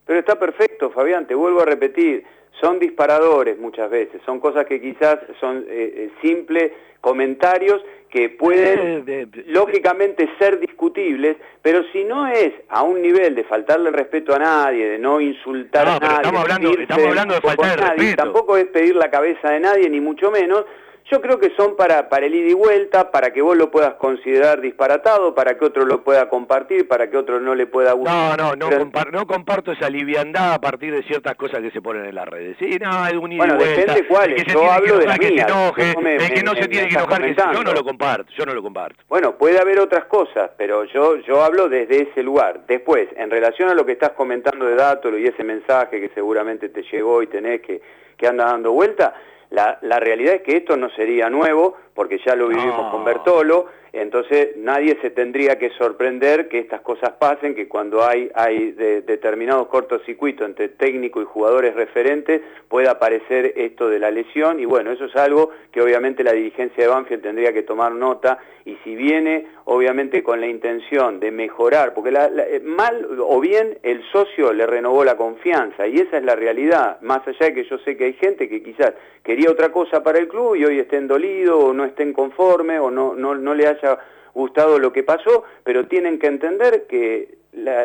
[0.06, 2.24] Pero está perfecto, Fabián, te vuelvo a repetir,
[2.60, 9.04] son disparadores muchas veces, son cosas que quizás son eh, simples comentarios que pueden
[9.48, 14.90] lógicamente ser discutibles, pero si no es a un nivel de faltarle respeto a nadie,
[14.90, 18.16] de no insultar a nadie, estamos hablando, estamos hablando de faltar respeto.
[18.16, 20.64] tampoco es pedir la cabeza de nadie, ni mucho menos,
[21.10, 23.94] yo creo que son para, para el ida y vuelta, para que vos lo puedas
[23.94, 28.36] considerar disparatado, para que otro lo pueda compartir, para que otro no le pueda gustar.
[28.36, 32.06] No, no, no, no comparto esa liviandad a partir de ciertas cosas que se ponen
[32.06, 32.56] en las redes.
[32.58, 33.80] Sí, no, es un ida bueno, y vuelta.
[33.80, 34.44] depende cuáles.
[34.46, 35.46] Yo hablo de que mías.
[35.46, 38.44] Se enoje, el que no se tiene que enojar, que yo no lo comparto, yo
[38.44, 39.04] no lo comparto.
[39.08, 42.66] Bueno, puede haber otras cosas, pero yo, yo hablo desde ese lugar.
[42.66, 46.68] Después, en relación a lo que estás comentando de Dátolo y ese mensaje que seguramente
[46.68, 47.80] te llegó y tenés que,
[48.16, 49.14] que anda dando vuelta,
[49.50, 53.66] la, la, realidad es que esto no sería nuevo, porque ya lo vivimos con Bertolo,
[53.92, 59.00] entonces nadie se tendría que sorprender que estas cosas pasen, que cuando hay, hay de,
[59.00, 64.92] determinados cortocircuitos entre técnico y jugadores referentes pueda aparecer esto de la lesión y bueno,
[64.92, 68.94] eso es algo que obviamente la dirigencia de Banfield tendría que tomar nota y si
[68.94, 74.52] viene obviamente con la intención de mejorar, porque la, eh, mal o bien el socio
[74.52, 77.96] le renovó la confianza y esa es la realidad, más allá de que yo sé
[77.96, 78.94] que hay gente que quizás
[79.24, 82.92] quería otra cosa para el club y hoy estén dolido o no estén conforme o
[82.92, 83.98] no, no, no le haya
[84.34, 87.34] gustado lo que pasó, pero tienen que entender que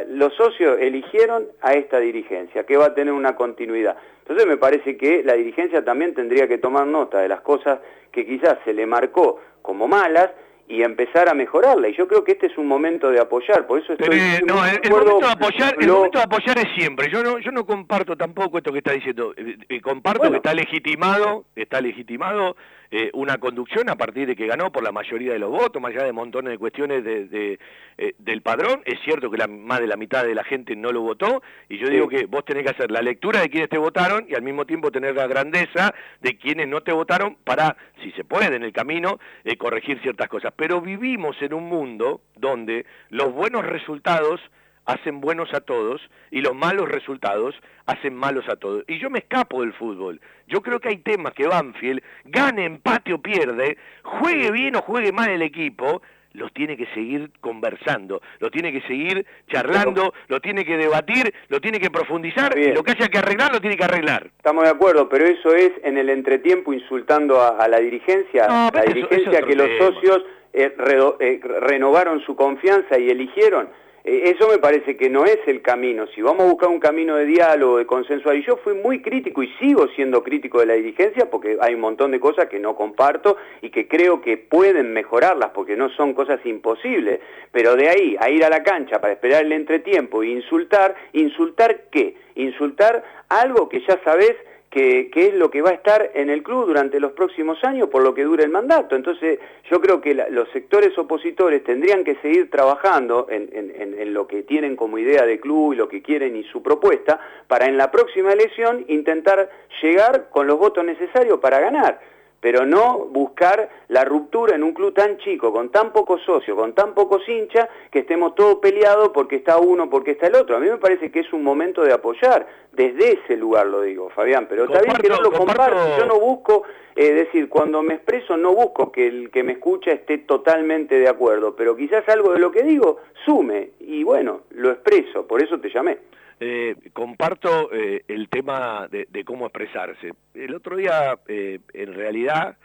[0.09, 3.97] los socios eligieron a esta dirigencia, que va a tener una continuidad.
[4.19, 7.79] Entonces me parece que la dirigencia también tendría que tomar nota de las cosas
[8.11, 10.29] que quizás se le marcó como malas
[10.71, 11.89] y empezar a mejorarla.
[11.89, 14.17] Y yo creo que este es un momento de apoyar, por eso estoy...
[14.17, 17.09] Eh, no, el, momento de apoyar, el momento de apoyar es siempre.
[17.11, 19.33] Yo no, yo no comparto tampoco esto que está diciendo.
[19.35, 22.55] Eh, eh, comparto que está legitimado, está legitimado
[22.93, 25.93] eh, una conducción a partir de que ganó por la mayoría de los votos, más
[25.93, 27.57] allá de montones de cuestiones de,
[27.97, 28.81] eh, del padrón.
[28.83, 31.77] Es cierto que la, más de la mitad de la gente no lo votó, y
[31.77, 34.41] yo digo que vos tenés que hacer la lectura de quienes te votaron y al
[34.41, 38.63] mismo tiempo tener la grandeza de quienes no te votaron para, si se puede, en
[38.63, 40.53] el camino, eh, corregir ciertas cosas.
[40.55, 44.41] Pero vivimos en un mundo donde los buenos resultados
[44.85, 46.01] hacen buenos a todos
[46.31, 47.55] y los malos resultados
[47.85, 48.83] hacen malos a todos.
[48.87, 50.19] Y yo me escapo del fútbol.
[50.47, 55.11] Yo creo que hay temas que Banfield, gane, empate o pierde, juegue bien o juegue
[55.11, 56.01] mal el equipo,
[56.33, 61.59] los tiene que seguir conversando, lo tiene que seguir charlando, lo tiene que debatir, lo
[61.59, 64.29] tiene que profundizar, lo que haya que arreglar, lo tiene que arreglar.
[64.37, 69.41] Estamos de acuerdo, pero eso es en el entretiempo insultando a, la dirigencia, la dirigencia
[69.41, 70.23] que los socios
[70.53, 70.73] eh,
[71.19, 73.69] eh, renovaron su confianza y eligieron
[74.03, 76.07] eso me parece que no es el camino.
[76.07, 79.43] Si vamos a buscar un camino de diálogo, de consensual, y yo fui muy crítico
[79.43, 82.75] y sigo siendo crítico de la dirigencia porque hay un montón de cosas que no
[82.75, 87.19] comparto y que creo que pueden mejorarlas porque no son cosas imposibles.
[87.51, 91.89] Pero de ahí a ir a la cancha para esperar el entretiempo e insultar, ¿insultar
[91.91, 92.15] qué?
[92.35, 94.35] Insultar algo que ya sabes
[94.71, 98.01] que, es lo que va a estar en el club durante los próximos años por
[98.01, 98.95] lo que dure el mandato.
[98.95, 99.37] Entonces
[99.69, 104.75] yo creo que los sectores opositores tendrían que seguir trabajando en, en, lo que tienen
[104.75, 108.31] como idea de club y lo que quieren y su propuesta para en la próxima
[108.31, 109.49] elección intentar
[109.81, 111.99] llegar con los votos necesarios para ganar
[112.41, 116.73] pero no buscar la ruptura en un club tan chico, con tan pocos socios, con
[116.73, 120.57] tan pocos hinchas, que estemos todos peleados porque está uno, porque está el otro.
[120.57, 124.09] A mí me parece que es un momento de apoyar, desde ese lugar lo digo,
[124.09, 126.63] Fabián, pero está bien que no lo comparto, yo no busco,
[126.95, 130.97] es eh, decir, cuando me expreso no busco que el que me escucha esté totalmente
[130.97, 135.43] de acuerdo, pero quizás algo de lo que digo sume, y bueno, lo expreso, por
[135.43, 135.99] eso te llamé.
[136.43, 140.13] Eh, comparto eh, el tema de, cómo expresarse.
[140.33, 142.57] El otro día, eh, en realidad,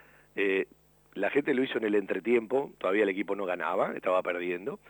[1.13, 4.81] la gente lo hizo en el entretiempo, todavía el equipo no ganaba, estaba perdiendo.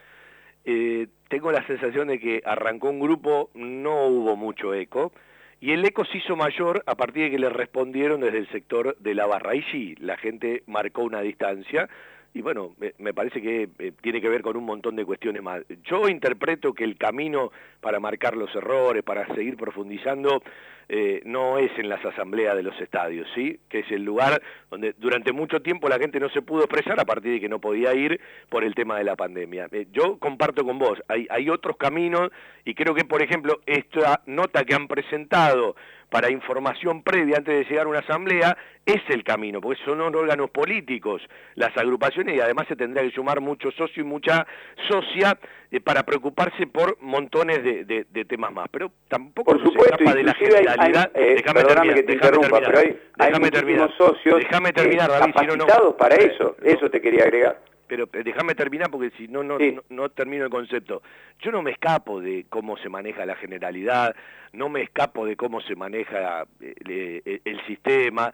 [0.65, 5.13] tengo la sensación de que arrancó un grupo, no hubo mucho eco,
[5.61, 8.97] y el eco se hizo mayor a partir de que le respondieron desde el sector
[8.99, 9.51] de la barra.
[9.51, 11.89] Ahí sí, la gente marcó una distancia
[12.37, 15.63] y bueno, me, parece que eh, tiene que ver con un montón de cuestiones más.
[15.85, 20.43] Yo interpreto que el camino para marcar los errores, para seguir profundizando,
[20.91, 23.59] eh, no es en las asambleas de los estadios, ¿sí?
[23.71, 27.07] Que es el lugar donde durante mucho tiempo la gente no se pudo expresar a
[27.07, 28.21] partir de que no podía ir
[28.51, 29.69] por el tema de la pandemia.
[29.73, 32.29] Eh, yo comparto con vos, hay, hay otros caminos
[32.67, 35.75] y creo que, por ejemplo, esta nota que han presentado
[36.11, 40.51] para información previa antes de llegar a una asamblea es el camino, porque son órganos
[40.51, 41.21] políticos
[41.57, 44.47] las agrupaciones y además se tendría que sumar mucho socio y mucha
[44.89, 45.37] socia
[45.73, 48.69] eh, para preocuparse por montones de, temas más.
[48.71, 51.11] Pero tampoco por supuesto, se escapa de la generalidad.
[51.15, 55.95] Eh, déjame terminar, que te interrumpa, pero hay, déjame terminar, socios déjame terminar, David, capacitados
[55.95, 59.59] para eso, eso te quería agregar pero eh, déjame terminar porque si no no,
[59.89, 61.03] no, termino el concepto.
[61.41, 64.15] Yo no me escapo de cómo se maneja la generalidad,
[64.53, 68.33] no me escapo de cómo se maneja eh, eh, el sistema.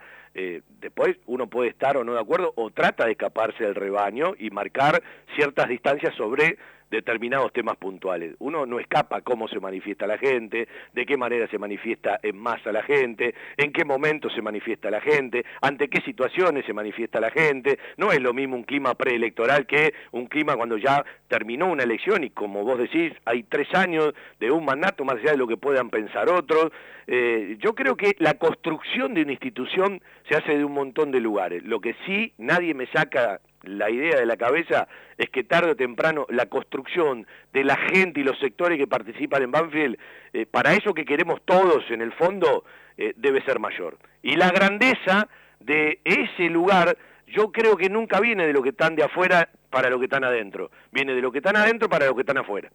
[0.80, 4.50] después uno puede estar o no de acuerdo o trata de escaparse del rebaño y
[4.50, 5.02] marcar
[5.34, 6.56] ciertas distancias sobre
[6.92, 8.36] determinados temas puntuales.
[8.38, 12.70] Uno no escapa cómo se manifiesta la gente, de qué manera se manifiesta en masa
[12.70, 17.30] la gente, en qué momento se manifiesta la gente, ante qué situaciones se manifiesta la
[17.30, 17.78] gente.
[17.96, 22.24] No es lo mismo un clima preelectoral que un clima cuando ya terminó una elección
[22.24, 25.56] y como vos decís, hay tres años de un mandato más allá de lo que
[25.56, 26.72] puedan pensar otros.
[27.06, 31.20] Eh, yo creo que la construcción de una institución se hace de un montón de
[31.20, 31.62] lugares.
[31.64, 35.76] Lo que sí nadie me saca la idea de la cabeza es que tarde o
[35.76, 39.98] temprano la construcción de la gente y los sectores que participan en Banfield,
[40.32, 42.64] eh, para eso que queremos todos en el fondo,
[42.96, 43.96] eh, debe ser mayor.
[44.22, 45.28] Y la grandeza
[45.60, 46.96] de ese lugar,
[47.26, 50.24] yo creo que nunca viene de lo que están de afuera para lo que están
[50.24, 52.70] adentro, viene de lo que están adentro para lo que están afuera.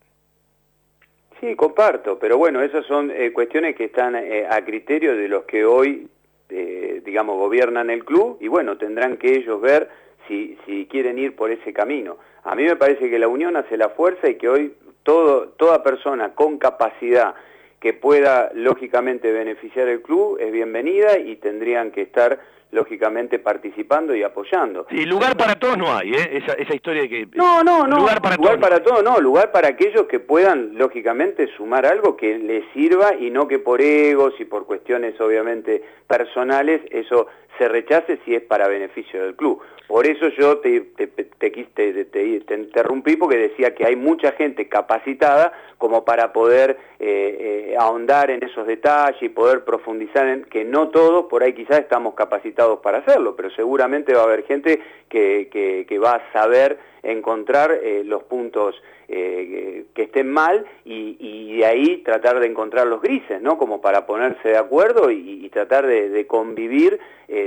[1.40, 5.66] Sí, comparto, pero bueno, esas son eh, cuestiones que están a criterio de los que
[5.66, 6.08] hoy,
[6.50, 9.90] digamos, gobiernan el club y bueno, tendrán que ellos ver
[10.28, 12.18] si, si quieren ir por ese camino.
[12.44, 14.74] A mí me parece que la unión hace la fuerza y que hoy
[15.04, 17.36] todo, toda persona con capacidad
[17.80, 22.40] que pueda lógicamente beneficiar el club es bienvenida y tendrían que estar
[22.72, 24.88] lógicamente participando y apoyando.
[24.90, 26.30] Y lugar para todos no hay, ¿eh?
[26.34, 27.28] esa, esa historia de que...
[27.34, 31.48] No, no, no, lugar para, lugar para todos no, lugar para aquellos que puedan lógicamente
[31.56, 36.82] sumar algo que les sirva y no que por egos y por cuestiones obviamente personales
[36.92, 37.28] eso
[37.58, 39.62] se rechace si es para beneficio del club.
[39.88, 46.04] Por eso yo te, te, te, interrumpí porque decía que hay mucha gente capacitada como
[46.04, 51.28] para poder eh, eh, ahondar en esos detalles y poder profundizar en que no todos
[51.28, 55.48] por ahí quizás estamos capacitados para hacerlo, pero seguramente va a haber gente que,
[55.88, 58.76] que, va a saber encontrar eh, los puntos
[59.08, 63.58] que estén mal y, de ahí tratar de encontrar los grises, ¿no?
[63.58, 67.00] Como para ponerse de acuerdo y, tratar de, convivir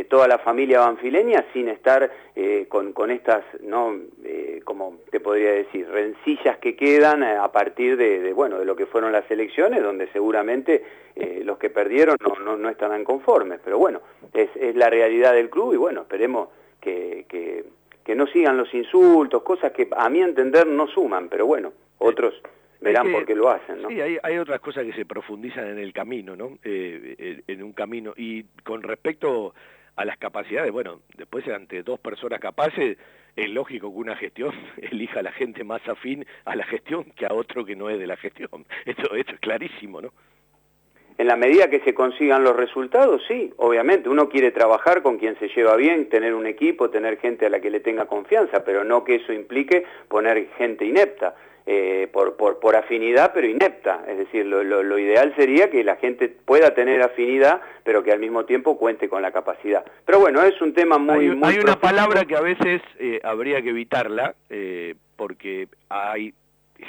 [0.09, 2.11] toda la familia banfileña sin estar
[2.71, 3.95] con, con, estas, ¿no?
[4.65, 9.13] como te podría decir, rencillas que quedan a partir de, bueno, de lo que fueron
[9.13, 10.83] las elecciones, donde seguramente
[11.17, 13.61] eh, los que perdieron no, no, estarán conformes.
[13.65, 14.01] Pero bueno,
[14.33, 16.49] es, es, la realidad del club y bueno, esperemos
[16.81, 17.65] que, que,
[18.15, 22.35] no sigan los insultos, cosas que a mi entender no suman, pero bueno, otros...
[22.81, 23.89] verán por qué lo hacen, ¿no?
[23.89, 26.59] Sí, hay, hay, otras cosas que se profundizan en el camino, ¿no?
[26.65, 28.15] Eh, en un camino.
[28.17, 29.55] Y con respecto
[29.97, 32.97] a las capacidades, bueno, después ante dos personas capaces,
[33.37, 37.27] es lógico que una gestión elija a la gente más afín a la gestión que
[37.27, 38.49] a otro que no es de la gestión.
[38.85, 40.13] Esto, esto es clarísimo, ¿no?
[41.21, 45.39] En la medida que se consigan los resultados, sí, obviamente, uno quiere trabajar con quien
[45.39, 48.85] se lleva bien, tener un equipo, tener gente a la que le tenga confianza, pero
[48.85, 51.35] no que eso implique poner gente inepta.
[51.67, 54.03] Eh, por, por, por, afinidad, pero inepta.
[54.09, 58.19] Es decir, lo, lo, ideal sería que la gente pueda tener afinidad, pero que al
[58.19, 59.85] mismo tiempo cuente con la capacidad.
[60.07, 61.29] Pero bueno, es un tema muy...
[61.29, 66.33] Hay, hay una palabra que a veces eh, habría que evitarla, eh, porque hay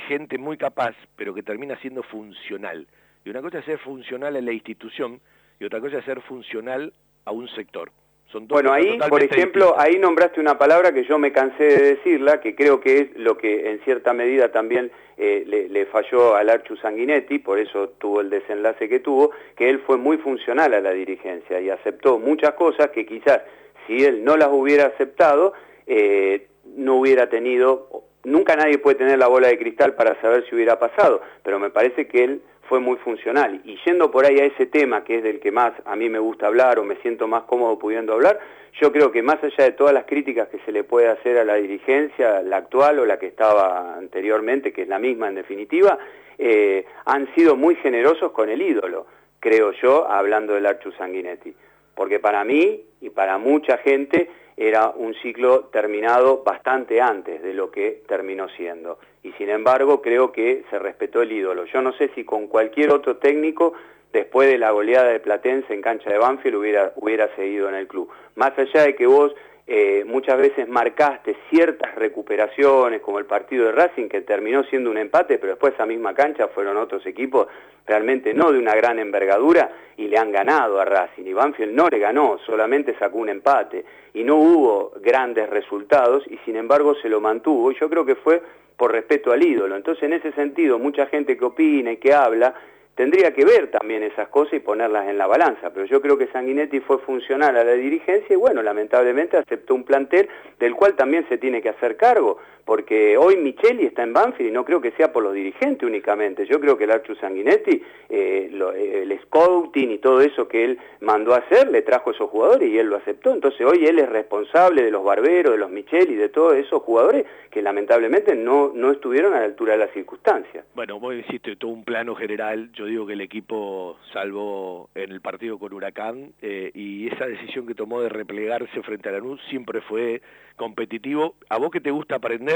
[0.07, 2.87] gente muy capaz, pero que termina siendo funcional.
[3.23, 5.19] Y una cosa es ser funcional en la institución,
[5.59, 6.93] y otra cosa es ser funcional
[7.25, 7.91] a un sector.
[8.33, 12.55] Bueno, ahí, por ejemplo, ahí nombraste una palabra que yo me cansé de decirla, que
[12.55, 17.39] creo que es lo que en cierta medida también eh, le, falló al Archu Sanguinetti,
[17.39, 21.59] por eso tuvo el desenlace que tuvo, que él fue muy funcional a la dirigencia
[21.59, 23.41] y aceptó muchas cosas que quizás
[23.85, 25.53] si él no las hubiera aceptado,
[25.85, 26.47] eh,
[26.77, 30.79] no hubiera tenido, nunca nadie puede tener la bola de cristal para saber si hubiera
[30.79, 32.41] pasado, pero me parece que él
[32.71, 33.59] fue muy funcional.
[33.65, 36.19] Y yendo por ahí a ese tema, que es del que más a mí me
[36.19, 38.39] gusta hablar o me siento más cómodo pudiendo hablar,
[38.81, 41.43] yo creo que más allá de todas las críticas que se le puede hacer a
[41.43, 45.99] la dirigencia, la actual o la que estaba anteriormente, que es la misma en definitiva,
[46.37, 49.05] eh, han sido muy generosos con el ídolo.
[49.41, 51.53] creo yo, hablando del Archu Sanguinetti.
[51.93, 57.71] Porque para mí y para mucha gente era un ciclo terminado bastante antes de lo
[57.71, 58.99] que terminó siendo.
[59.23, 61.65] Y sin embargo creo que se respetó el ídolo.
[61.65, 63.73] Yo no sé si con cualquier otro técnico
[64.13, 67.87] después de la goleada de Platense en cancha de Banfield hubiera, hubiera seguido en el
[67.87, 68.09] club.
[68.35, 69.33] Más allá de que vos
[69.67, 74.97] eh, muchas veces marcaste ciertas recuperaciones, como el partido de Racing, que terminó siendo un
[74.97, 77.47] empate, pero después esa misma cancha fueron otros equipos
[77.85, 81.25] realmente no de una gran envergadura y le han ganado a Racing.
[81.25, 86.37] Y Banfield no le ganó, solamente sacó un empate y no hubo grandes resultados y
[86.45, 87.71] sin embargo se lo mantuvo.
[87.71, 88.41] Y yo creo que fue
[88.77, 89.75] por respeto al ídolo.
[89.75, 92.53] Entonces en ese sentido, mucha gente que opina y que habla,
[92.95, 96.27] tendría que ver también esas cosas y ponerlas en la balanza, pero yo creo que
[96.27, 100.29] Sanguinetti fue funcional a la dirigencia y bueno, lamentablemente aceptó un plantel
[100.59, 104.53] del cual también se tiene que hacer cargo, porque hoy Micheli está en Banfield y
[104.53, 108.49] no creo que sea por los dirigentes únicamente, yo creo que el Archu Sanguinetti, eh,
[108.51, 112.29] eh, el scouting y todo eso que él mandó a hacer, le trajo a esos
[112.29, 115.69] jugadores y él lo aceptó, entonces hoy él es responsable de los barberos, de los
[115.69, 119.91] Micheli, de todos esos jugadores que lamentablemente no, no estuvieron a la altura de las
[119.91, 120.65] circunstancias.
[120.73, 125.21] Bueno, vos hiciste todo un plano general, yo digo que el equipo salvó en el
[125.21, 129.81] partido con Huracán eh, y esa decisión que tomó de replegarse frente a Lanús siempre
[129.81, 130.21] fue
[130.55, 131.35] competitivo.
[131.49, 132.50] A vos que te gusta aprender,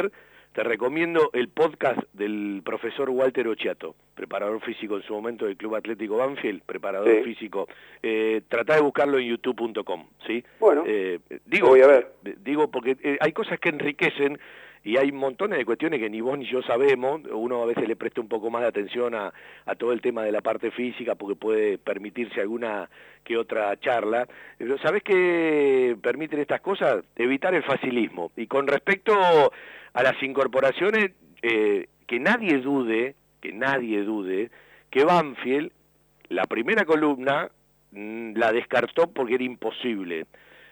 [0.56, 5.76] te recomiendo el podcast del profesor Walter Ochiato, preparador físico en su momento del Club
[5.76, 7.68] Atlético Banfield, preparador físico.
[8.02, 10.44] Eh, tratá de buscarlo en youtube.com, ¿sí?
[10.60, 12.14] Bueno, eh, digo, voy a ver.
[12.42, 14.40] Digo, porque eh, hay cosas que enriquecen
[14.86, 17.96] y hay montones de cuestiones que ni vos ni yo sabemos, uno a veces le
[17.96, 19.34] presta un poco más de atención a,
[19.80, 22.88] todo el tema de la parte física porque puede permitirse alguna
[23.24, 24.28] que otra charla,
[24.60, 27.04] pero ¿sabés qué permiten estas cosas?
[27.16, 28.32] Evitar el facilismo.
[28.38, 34.52] Y con respecto a las incorporaciones, eh, que nadie dude, que nadie dude,
[34.92, 35.72] que Banfield,
[36.30, 37.50] la primera columna,
[37.92, 40.28] mm, la descartó porque era imposible,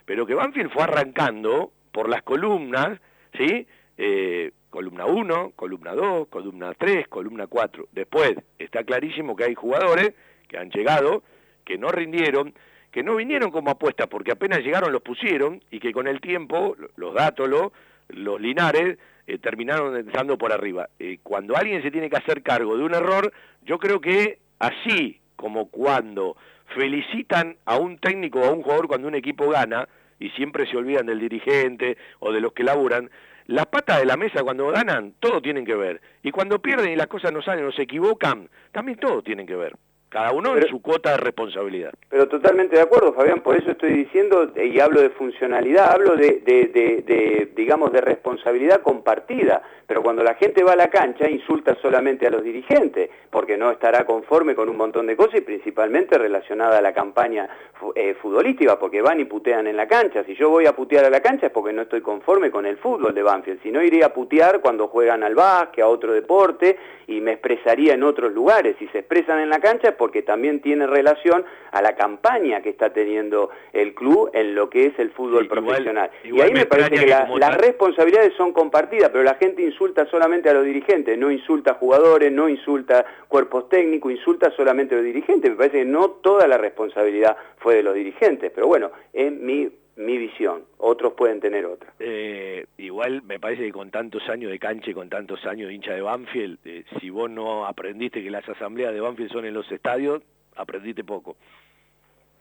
[0.05, 2.99] pero que Banfield fue arrancando por las columnas,
[3.35, 3.65] ¿sí?,
[3.97, 7.87] eh, columna 1, columna 2, columna 3, columna 4.
[7.91, 10.13] Después está clarísimo que hay jugadores
[10.47, 11.23] que han llegado,
[11.63, 12.53] que no rindieron,
[12.91, 16.75] que no vinieron como apuesta porque apenas llegaron los pusieron y que con el tiempo
[16.95, 17.71] los dátolos,
[18.09, 20.89] los linares, eh, terminaron entrando por arriba.
[20.99, 23.31] Eh, cuando alguien se tiene que hacer cargo de un error,
[23.63, 26.35] yo creo que así como cuando
[26.75, 29.87] felicitan a un técnico o a un jugador cuando un equipo gana,
[30.19, 33.09] y siempre se olvidan del dirigente o de los que laburan,
[33.47, 36.01] las patas de la mesa cuando ganan, todo tienen que ver.
[36.21, 39.55] Y cuando pierden y las cosas no salen o se equivocan, también todo tienen que
[39.55, 39.75] ver
[40.13, 41.91] cada uno en su cuota de responsabilidad.
[42.07, 46.15] Pero totalmente de acuerdo, Fabián, por eso estoy diciendo, eh, y hablo de funcionalidad, hablo
[46.15, 51.75] de, de, digamos, de responsabilidad compartida, pero cuando la gente va a la cancha insulta
[51.81, 56.15] solamente a los dirigentes, porque no estará conforme con un montón de cosas y principalmente
[56.15, 57.49] relacionada a la campaña
[57.95, 60.23] eh, futbolística, porque van y putean en la cancha.
[60.25, 62.77] Si yo voy a putear a la cancha es porque no estoy conforme con el
[62.77, 66.77] fútbol de Banfield, si no iría a putear cuando juegan al básquet, a otro deporte,
[67.07, 68.75] y me expresaría en otros lugares.
[68.77, 72.69] Si se expresan en la cancha es porque también tiene relación a la campaña que
[72.69, 76.09] está teniendo el club en lo que es el fútbol profesional.
[76.23, 80.53] y ahí me, parece que, las responsabilidades son compartidas, pero la gente insulta solamente a
[80.53, 85.51] los dirigentes, no insulta a jugadores, no insulta cuerpos técnicos, insulta solamente a los dirigentes.
[85.51, 89.71] Me parece que no toda la responsabilidad fue de los dirigentes, pero bueno, es mi
[89.95, 91.93] mi visión, otros pueden tener otra.
[91.99, 95.75] Eh, igual me parece que con tantos años de cancha y con tantos años de
[95.75, 99.53] hincha de Banfield, eh, si vos no aprendiste que las asambleas de Banfield son en
[99.53, 100.23] los estadios,
[100.55, 101.35] aprendiste poco.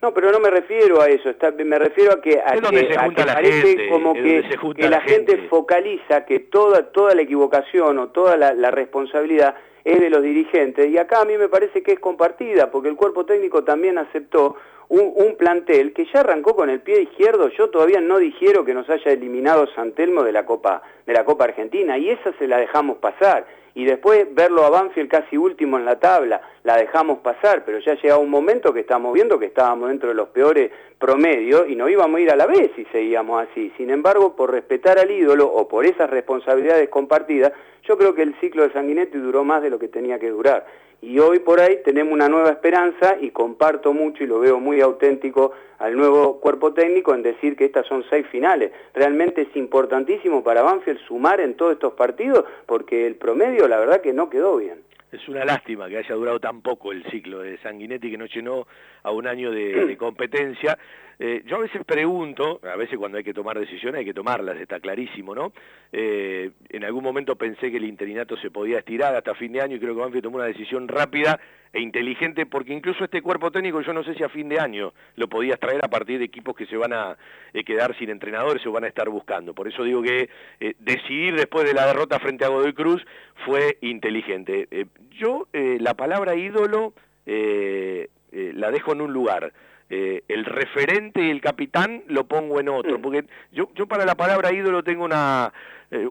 [0.01, 3.89] No, pero no me refiero a eso, está, me refiero a que, a que, parece
[3.89, 4.43] como que,
[4.89, 5.47] la, gente.
[5.49, 10.99] focaliza que toda, toda la equivocación o toda la responsabilidad es de los dirigentes y
[10.99, 14.57] acá a mí me parece que es compartida porque el cuerpo técnico también aceptó
[14.89, 18.89] un, plantel que ya arrancó con el pie izquierdo, yo todavía no digiero que nos
[18.91, 22.99] haya eliminado Santelmo de la Copa, de la Copa Argentina, y esa se la dejamos
[22.99, 23.47] pasar.
[23.75, 27.95] Y después verlo a Banfield casi último en la tabla, la dejamos pasar, pero ya
[27.95, 31.89] llegado un momento que estamos viendo que estábamos dentro de los peores promedios y no
[31.89, 33.73] íbamos a ir a la vez si seguíamos así.
[33.77, 37.53] Sin embargo, por respetar al ídolo o por esas responsabilidades compartidas,
[37.85, 40.66] yo creo que el ciclo de Sanguinetti duró más de lo que tenía que durar
[41.03, 44.81] y hoy por ahí tenemos una nueva esperanza y comparto mucho y lo veo muy
[44.81, 48.71] auténtico al nuevo cuerpo técnico en decir que estas son seis finales.
[48.95, 54.01] Realmente es importantísimo para Banfield sumar en todos estos partidos porque el promedio la verdad
[54.01, 54.79] que no quedó bien.
[55.11, 58.67] Es una lástima que haya durado tan poco el ciclo de Sanguinetti que no llenó
[59.03, 60.79] a un año de, competencia.
[61.19, 64.59] Eh, yo a veces pregunto, a veces cuando hay que tomar decisiones hay que tomarlas,
[64.59, 65.53] está clarísimo, ¿no?
[65.93, 69.77] Eh, en algún momento pensé que el interinato se podía estirar hasta fin de año
[69.77, 71.39] y creo que Banfield tomó una decisión rápida
[71.73, 74.93] e inteligente, porque incluso este cuerpo técnico yo no sé si a fin de año
[75.17, 77.17] lo podías traer a partir de equipos que se van a
[77.55, 79.55] eh, quedar sin entrenadores o van a estar buscando.
[79.55, 80.29] Por eso digo que
[80.61, 83.03] eh, decidir después de la derrota frente a Godoy Cruz
[83.47, 84.69] fue inteligente.
[84.71, 86.95] Eh, yo la palabra ídolo
[87.27, 89.53] la dejo en un lugar.
[89.95, 93.03] El referente y el capitán lo pongo en otro, mm.
[93.03, 95.53] porque yo, yo para la palabra ídolo tengo una,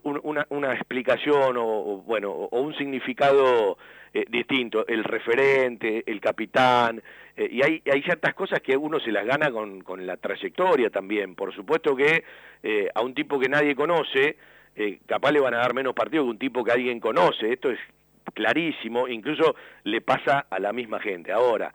[0.03, 3.77] una, una, explicación o, bueno, o un significado
[4.13, 7.01] eh, distinto, el referente, el capitán,
[7.37, 10.89] eh, y hay, hay ciertas cosas que uno se las gana con, con la trayectoria
[10.89, 11.33] también.
[11.33, 12.25] Por supuesto que
[12.61, 14.35] eh, a un tipo que nadie conoce,
[15.05, 17.79] capaz le van a dar menos partido que un tipo que alguien conoce, esto es
[18.33, 19.55] clarísimo, incluso
[19.85, 21.31] le pasa a la misma gente.
[21.31, 21.73] Ahora,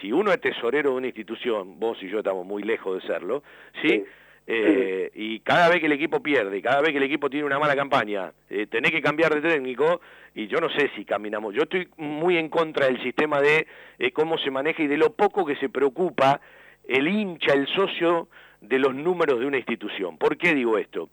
[0.00, 3.42] si uno es tesorero de una institución, vos y yo estamos muy lejos de serlo,
[3.82, 4.04] ¿sí?
[4.48, 7.58] Eh, y cada vez que el equipo pierde, cada vez que el equipo tiene una
[7.58, 10.00] mala campaña, eh, tenés que cambiar de técnico
[10.34, 11.52] y yo no sé si caminamos.
[11.52, 13.66] Yo estoy muy en contra del sistema de
[13.98, 16.40] eh, cómo se maneja y de lo poco que se preocupa
[16.86, 18.28] el hincha, el socio
[18.60, 20.16] de los números de una institución.
[20.16, 21.10] ¿Por qué digo esto?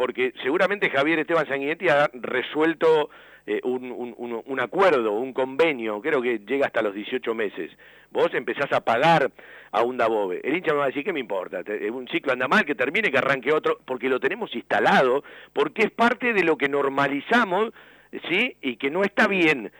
[0.00, 3.10] Porque seguramente Javier Esteban Sanguinetti ha resuelto
[3.46, 7.70] eh, un, acuerdo, un convenio, creo que llega hasta los 18 meses.
[8.10, 9.30] Vos empezás a pagar
[9.70, 10.40] a un Dabobe.
[10.42, 11.62] El hincha me va a decir, ¿qué me importa?
[11.92, 15.22] Un ciclo anda mal, que termine, que arranque otro, porque lo tenemos instalado,
[15.52, 17.70] porque es parte de lo que normalizamos,
[18.30, 18.56] ¿sí?
[18.62, 19.70] Y que no está bien.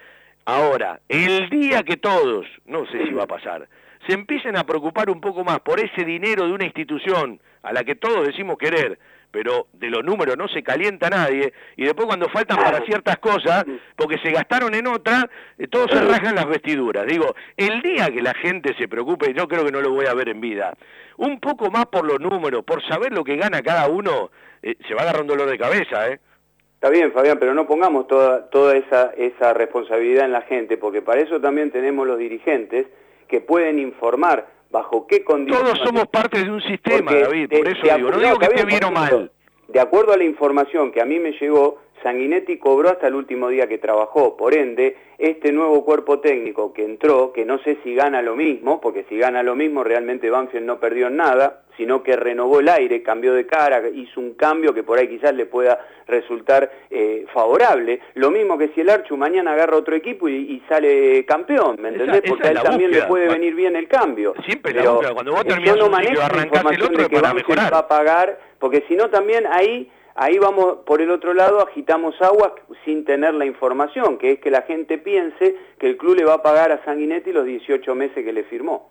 [0.44, 3.70] Ahora, el día que todos, no sé si va a pasar,
[4.06, 7.84] se empiecen a preocupar un poco más por ese dinero de una institución a la
[7.84, 8.98] que todos decimos querer,
[9.30, 13.64] pero de los números no se calienta nadie, y después cuando faltan para ciertas cosas,
[13.96, 15.28] porque se gastaron en otra,
[15.58, 17.06] eh, todos se rajan las vestiduras.
[17.06, 20.14] Digo, el día que la gente se preocupe, yo creo que no lo voy a
[20.14, 20.74] ver en vida,
[21.16, 24.30] un poco más por los números, por saber lo que gana cada uno,
[24.62, 26.20] eh, se va a agarrar un dolor de cabeza, ¿eh?
[26.74, 31.02] Está bien, Fabián, pero no pongamos toda, toda esa, esa responsabilidad en la gente, porque
[31.02, 32.86] para eso también tenemos los dirigentes
[33.28, 35.72] que pueden informar bajo qué condiciones...
[35.72, 38.84] Todos somos parte de un sistema, David, por eso digo, no digo que esté bien
[38.84, 39.30] o mal.
[39.68, 43.48] De acuerdo a la información que a mí me llegó, Sanguinetti cobró hasta el último
[43.48, 47.94] día que trabajó, por ende, este nuevo cuerpo técnico que entró, que no sé si
[47.94, 52.16] gana lo mismo, porque si gana lo mismo realmente Banfield no perdió nada, sino que
[52.16, 55.78] renovó el aire, cambió de cara, hizo un cambio que por ahí quizás le pueda
[56.06, 58.00] resultar eh, favorable.
[58.14, 62.22] Lo mismo que si el Archu mañana agarra otro equipo y, sale campeón, ¿me entendés?
[62.26, 64.34] porque a él también le puede venir bien el cambio.
[64.44, 67.72] Siempre pero cuando vos terminás no un ciclo, arrancás el otro para mejorar.
[67.72, 72.20] va a pagar, porque si no también ahí ahí vamos por el otro lado, agitamos
[72.20, 72.52] aguas
[72.84, 76.34] sin tener la información, que es que la gente piense que el club le va
[76.34, 78.90] a pagar a Sanguinetti los 18 meses que le firmó.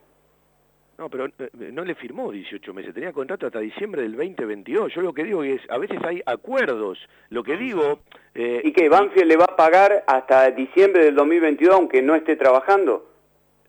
[0.99, 4.93] No, pero eh, no le firmó 18 meses, tenía contrato hasta diciembre del 2022.
[4.93, 6.99] Yo lo que digo es, a veces hay acuerdos.
[7.29, 8.01] Lo que digo...
[8.35, 12.35] Eh, ¿Y que Banfield le va a pagar hasta diciembre del 2022 aunque no esté
[12.35, 13.09] trabajando?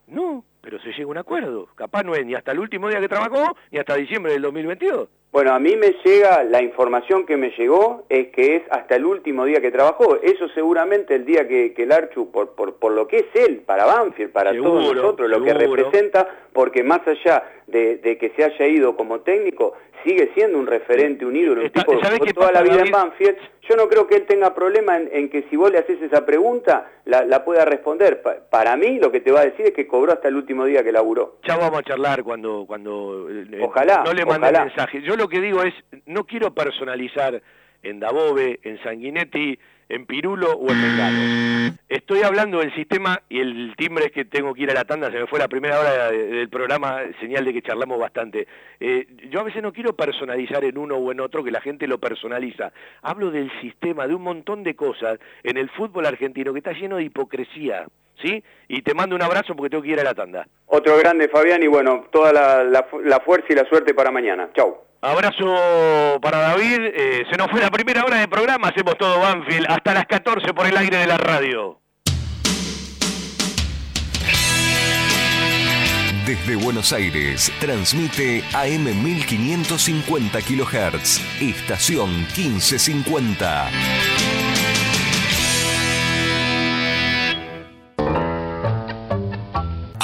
[0.07, 1.67] No, pero se llega a un acuerdo.
[1.75, 5.09] Capaz no es ni hasta el último día que trabajó, ni hasta diciembre del 2022.
[5.31, 9.05] Bueno, a mí me llega, la información que me llegó es que es hasta el
[9.05, 10.17] último día que trabajó.
[10.21, 13.61] Eso seguramente el día que, que el Archu, por, por, por, lo que es él,
[13.65, 18.43] para Banfield, para todos nosotros, lo que representa, porque más allá de, de, que se
[18.43, 22.61] haya ido como técnico, sigue siendo un referente, un ídolo, un tipo que toda la
[22.61, 23.37] vida en Banfield.
[23.69, 26.91] Yo no creo que él tenga problema en, que si vos le haces esa pregunta,
[27.05, 28.21] la, pueda responder.
[28.49, 30.83] para mí, lo que te va a decir es que cobró hasta el último día
[30.83, 31.37] que laburó.
[31.47, 35.01] Ya vamos a charlar cuando, cuando eh, ojalá, no le mande mensaje.
[35.01, 35.73] Yo lo que digo es,
[36.05, 37.41] no quiero personalizar
[37.83, 39.57] en Dabove, en Sanguinetti,
[39.91, 41.77] en Pirulo o en Mengano.
[41.89, 45.11] Estoy hablando del sistema y el timbre es que tengo que ir a la tanda,
[45.11, 48.47] se me fue la primera hora del programa, señal de que charlamos bastante.
[48.79, 51.87] Eh, yo a veces no quiero personalizar en uno o en otro, que la gente
[51.87, 52.71] lo personaliza.
[53.01, 56.97] Hablo del sistema, de un montón de cosas en el fútbol argentino que está lleno
[56.97, 57.85] de hipocresía.
[58.21, 58.43] ¿Sí?
[58.67, 60.47] Y te mando un abrazo porque tengo que ir a la tanda.
[60.67, 64.51] Otro grande, Fabián, y bueno, toda la, la fuerza y la suerte para mañana.
[64.53, 64.90] Chau.
[65.01, 66.79] Abrazo para David.
[66.93, 68.67] Eh, se nos fue la primera hora de programa.
[68.67, 71.79] Hacemos todo Banfield hasta las 14 por el aire de la radio.
[76.25, 84.50] Desde Buenos Aires, transmite AM 1550 kHz, estación 1550.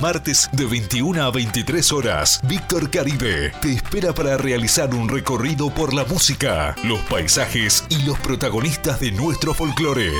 [0.00, 5.92] Martes de 21 a 23 horas, Víctor Caribe te espera para realizar un recorrido por
[5.92, 10.12] la música, los paisajes y los protagonistas de nuestro folclore.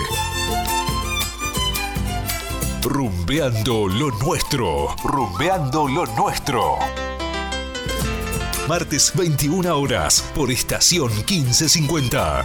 [2.82, 4.96] Rumbeando lo nuestro.
[5.04, 6.78] Rumbeando lo nuestro.
[8.66, 12.44] Martes 21 horas por estación 1550.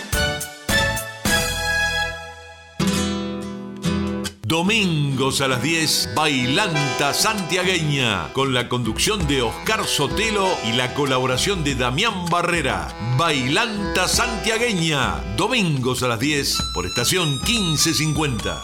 [4.51, 11.63] Domingos a las 10, Bailanta Santiagueña, con la conducción de Oscar Sotelo y la colaboración
[11.63, 12.89] de Damián Barrera.
[13.17, 18.61] Bailanta Santiagueña, domingos a las 10, por estación 1550.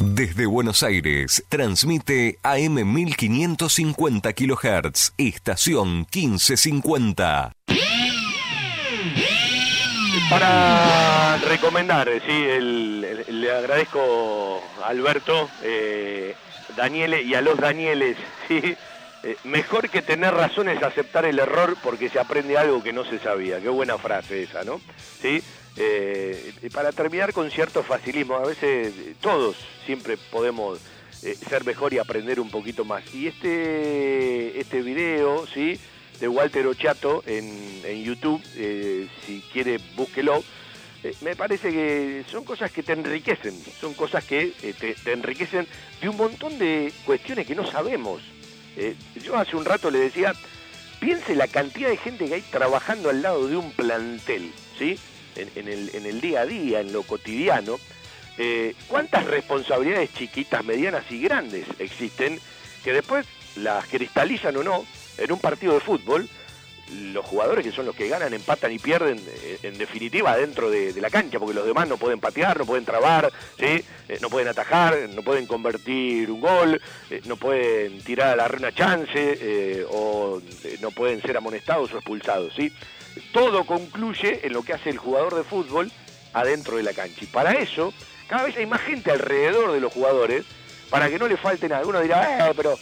[0.00, 7.52] Desde Buenos Aires, transmite AM 1550 kHz, estación 1550.
[10.32, 16.34] Para recomendar, sí, el- el- le agradezco a Alberto, eh,
[16.74, 18.16] Daniele y a los Danieles,
[18.48, 18.74] sí,
[19.24, 23.04] eh, mejor que tener razón es aceptar el error porque se aprende algo que no
[23.04, 23.60] se sabía.
[23.60, 24.80] Qué buena frase esa, ¿no?
[25.20, 25.42] Sí.
[25.76, 29.54] Eh, para terminar con cierto facilismo, a veces eh, todos
[29.84, 30.80] siempre podemos
[31.22, 33.02] eh, ser mejor y aprender un poquito más.
[33.14, 35.78] Y este, este video, ¿sí?
[36.20, 40.42] De Walter Ochato en, en YouTube, eh, si quiere búsquelo.
[41.04, 45.66] Eh, me parece que son cosas que te enriquecen, son cosas que eh, te, enriquecen
[46.00, 48.22] de un montón de cuestiones que no sabemos.
[48.76, 50.32] Eh, yo hace un rato le decía,
[51.00, 54.96] piense la cantidad de gente que hay trabajando al lado de un plantel, ¿sí?
[55.34, 57.78] En, en el, en el día a día, en lo cotidiano.
[58.88, 62.40] ¿Cuántas responsabilidades chiquitas, medianas y grandes existen
[62.82, 64.84] que después las cristalizan o no
[65.18, 66.28] en un partido de fútbol?
[67.12, 70.92] Los jugadores que son los que ganan, empatan y pierden, eh, en definitiva, dentro de,
[71.00, 73.82] la cancha, porque los demás no pueden patear, no pueden trabar, ¿sí?
[74.08, 78.48] Eh, no pueden atajar, no pueden convertir un gol, eh, no pueden tirar a la
[78.48, 80.42] runa chance, o
[80.80, 82.70] no pueden ser amonestados o expulsados, ¿sí?
[83.32, 85.90] Todo concluye en lo que hace el jugador de fútbol
[86.32, 87.24] adentro de la cancha.
[87.24, 87.92] Y para eso,
[88.28, 90.44] cada vez hay más gente alrededor de los jugadores
[90.90, 91.86] para que no le falte nada.
[91.86, 92.78] Uno dirá, eh, pero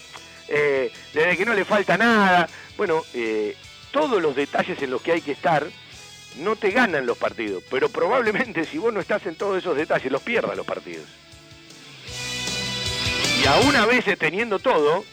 [0.51, 2.49] eh, desde que no le falta nada.
[2.77, 3.57] Bueno, eh,
[3.91, 5.67] todos los detalles en los que hay que estar
[6.37, 10.13] no te ganan los partidos, pero probablemente si vos no estás en todos esos detalles,
[10.13, 11.07] los pierdas los partidos.
[13.43, 15.05] Y aún a veces teniendo todo,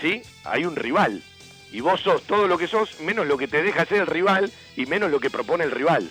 [0.00, 0.22] ¿sí?
[0.44, 1.22] Hay un rival.
[1.70, 4.52] Y vos sos todo lo que sos, menos lo que te deja ser el rival
[4.76, 6.10] y menos lo que propone el rival.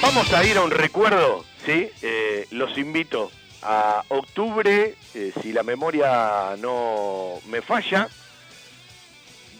[0.00, 1.90] Vamos a ir a un recuerdo, ¿sí?
[2.00, 3.30] Eh, los invito
[3.62, 8.08] a octubre, eh, si la memoria no me falla,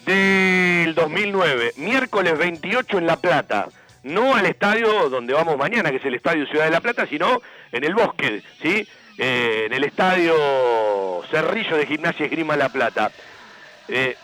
[0.04, 3.68] del 2009, miércoles 28 en La Plata.
[4.02, 7.40] No al estadio donde vamos mañana, que es el Estadio Ciudad de La Plata, sino
[7.70, 8.86] en el bosque, ¿sí?
[9.16, 13.12] Eh, en el Estadio Cerrillo de Gimnasia Esgrima La Plata.
[13.86, 14.16] Eh,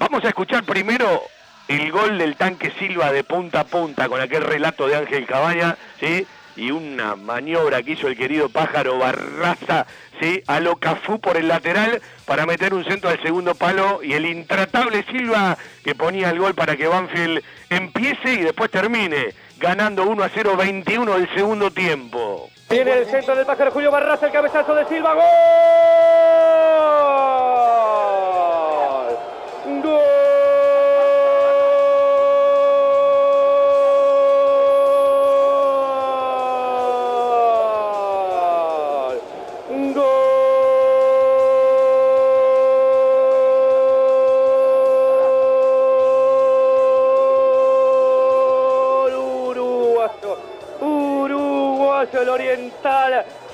[0.00, 1.22] vamos a escuchar primero
[1.68, 5.76] el gol del tanque Silva de punta a punta con aquel relato de Ángel Cabaña,
[6.00, 6.26] ¿sí?
[6.56, 9.86] Y una maniobra que hizo el querido pájaro Barraza,
[10.20, 10.42] ¿sí?
[10.46, 14.26] a lo Cafú por el lateral para meter un centro al segundo palo y el
[14.26, 20.24] intratable Silva que ponía el gol para que Banfield empiece y después termine ganando 1
[20.24, 22.50] a 0 21 del segundo tiempo.
[22.68, 26.35] Viene el centro del pájaro Julio Barraza, el cabezazo de Silva, gol.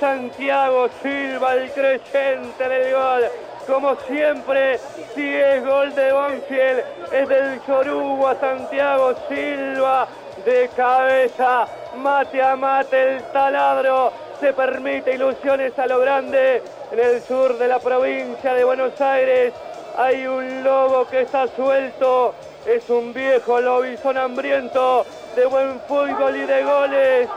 [0.03, 3.23] Santiago Silva, el creyente del gol.
[3.69, 4.81] Como siempre,
[5.15, 6.83] si es gol de Banfield,
[7.13, 10.09] es del Chorugua Santiago Silva
[10.45, 17.23] de cabeza, mate a mate el taladro, se permite ilusiones a lo grande en el
[17.23, 19.55] sur de la provincia de Buenos Aires.
[19.97, 22.35] Hay un lobo que está suelto,
[22.67, 27.29] es un viejo lobizón hambriento de buen fútbol y de goles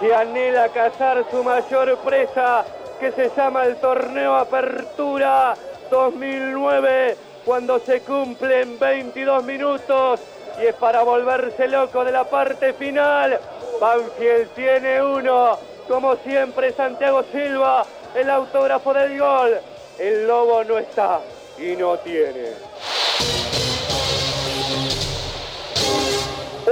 [0.00, 2.64] que anhela cazar su mayor presa,
[2.98, 5.54] que se llama el Torneo Apertura
[5.90, 10.20] 2009, cuando se cumplen 22 minutos
[10.60, 13.38] y es para volverse loco de la parte final.
[13.78, 17.84] Banfield tiene uno, como siempre Santiago Silva,
[18.14, 19.60] el autógrafo del gol.
[19.98, 21.20] El lobo no está
[21.58, 22.54] y no tiene.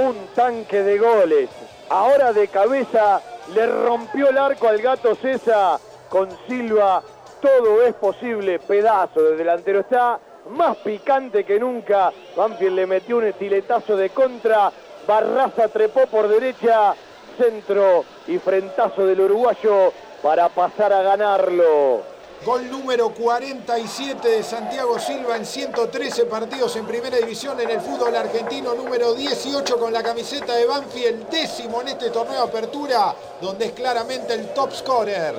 [0.01, 1.49] Un tanque de goles
[1.89, 3.19] Ahora de cabeza
[3.53, 7.01] le rompió el arco al gato César con Silva.
[7.41, 8.59] Todo es posible.
[8.59, 10.19] Pedazo de delantero está
[10.51, 12.11] más picante que nunca.
[12.35, 14.71] Banfield le metió un estiletazo de contra.
[15.07, 16.93] Barraza trepó por derecha.
[17.37, 22.18] Centro y frentazo del uruguayo para pasar a ganarlo.
[22.45, 28.15] Gol número 47 de Santiago Silva en 113 partidos en primera división en el fútbol
[28.15, 33.65] argentino, número 18 con la camiseta de Banfield, décimo en este torneo de apertura, donde
[33.65, 35.35] es claramente el top scorer.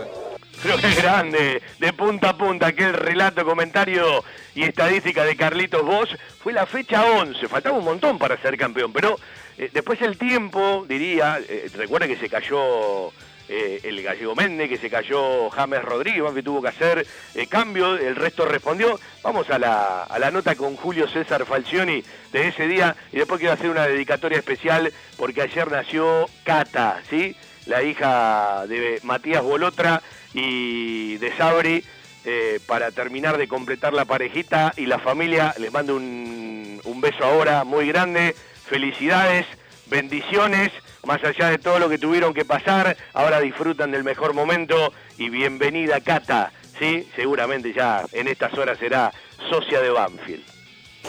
[0.62, 4.22] Pero qué grande, de punta a punta, aquel relato, comentario
[4.54, 6.14] y estadística de Carlitos Bosch.
[6.42, 9.18] Fue la fecha 11, faltaba un montón para ser campeón, pero
[9.56, 13.10] eh, después el tiempo, diría, eh, recuerda que se cayó
[13.52, 17.96] eh, el gallego Méndez, que se cayó James Rodríguez, que tuvo que hacer eh, cambio,
[17.96, 19.00] el resto respondió.
[19.24, 23.40] Vamos a la, a la nota con Julio César Falcioni de ese día y después
[23.40, 27.34] quiero hacer una dedicatoria especial porque ayer nació Cata, ¿sí?
[27.66, 30.00] la hija de Matías Bolotra
[30.32, 31.84] y de Sabri.
[32.26, 37.24] Eh, para terminar de completar la parejita y la familia, les mando un, un beso
[37.24, 38.36] ahora muy grande,
[38.66, 39.46] felicidades,
[39.86, 40.70] bendiciones
[41.04, 45.30] más allá de todo lo que tuvieron que pasar, ahora disfrutan del mejor momento y
[45.30, 47.08] bienvenida Cata, ¿sí?
[47.16, 49.12] Seguramente ya en estas horas será
[49.48, 50.44] socia de Banfield.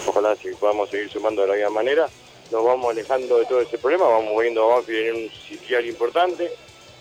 [0.05, 2.07] Ojalá si podamos seguir sumando de la misma manera,
[2.51, 6.51] nos vamos alejando de todo ese problema, vamos viendo a Banfield en un sitial importante,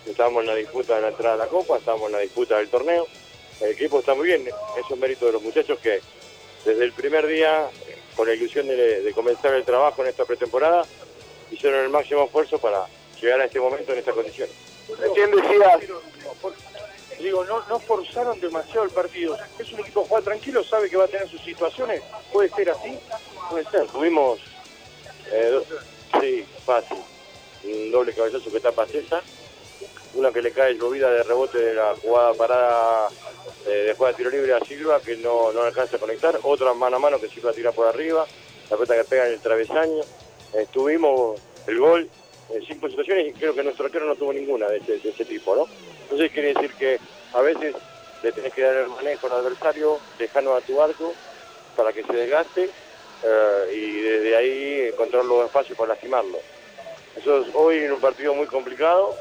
[0.05, 2.69] estamos en la disputa de la entrada a la Copa, estamos en la disputa del
[2.69, 3.07] torneo,
[3.61, 6.01] el equipo está muy bien, eso es mérito de los muchachos que
[6.65, 7.67] desde el primer día,
[8.15, 10.85] con la ilusión de, de comenzar el trabajo en esta pretemporada,
[11.51, 12.85] hicieron el máximo esfuerzo para
[13.21, 14.55] llegar a este momento en estas condiciones.
[15.13, 15.79] ¿Quién decía?
[17.19, 19.37] Digo, no, no forzaron demasiado el partido.
[19.59, 22.01] Es un equipo que juega tranquilo, sabe que va a tener sus situaciones.
[22.33, 22.97] ¿Puede ser así?
[23.49, 23.85] Puede ser.
[23.87, 24.39] Tuvimos,
[25.31, 25.61] eh,
[26.19, 26.97] sí, fácil,
[27.63, 29.21] un doble cabezazo que tapa César,
[30.15, 33.09] una que le cae llovida de rebote de la jugada parada
[33.67, 36.97] eh, después de tiro libre a Silva que no, no alcanza a conectar, otra mano
[36.97, 38.25] a mano que Silva tira por arriba,
[38.69, 40.01] la pelota que pega en el travesaño,
[40.53, 42.09] estuvimos el gol
[42.53, 45.67] en cinco situaciones y creo que nuestro arquero no tuvo ninguna de ese, tipo, ¿no?
[46.03, 46.99] Entonces quiere decir que
[47.33, 47.75] a veces
[48.23, 51.13] le tenés que dar el manejo al adversario, dejarnos a tu arco
[51.75, 52.69] para que se desgaste
[53.23, 56.39] eh, y desde ahí encontrar los espacios para lastimarlo.
[57.15, 59.15] Eso es hoy en un partido muy complicado,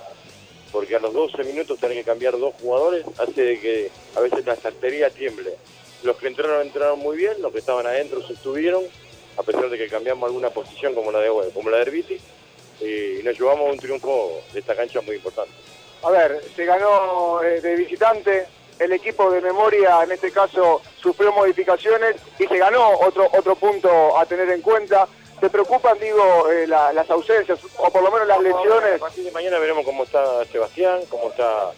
[0.72, 4.55] porque a los 12 minutos tener que cambiar dos jugadores hace que a veces la
[4.55, 5.55] estantería tiemble.
[6.03, 8.85] Los que entraron entraron muy bien, los que estaban adentro se estuvieron,
[9.37, 12.20] a pesar de que cambiamos alguna posición como la de como la de Herbiti,
[12.81, 15.53] y nos llevamos a un triunfo de esta cancha muy importante.
[16.03, 18.47] A ver, se ganó eh, de visitante,
[18.78, 24.18] el equipo de memoria en este caso sufrió modificaciones y se ganó otro, otro punto
[24.18, 25.07] a tener en cuenta.
[25.39, 28.97] ¿Te preocupan, digo, eh, las ausencias o por lo menos las lesiones?
[28.97, 31.72] A partir de mañana veremos cómo está Sebastián, cómo está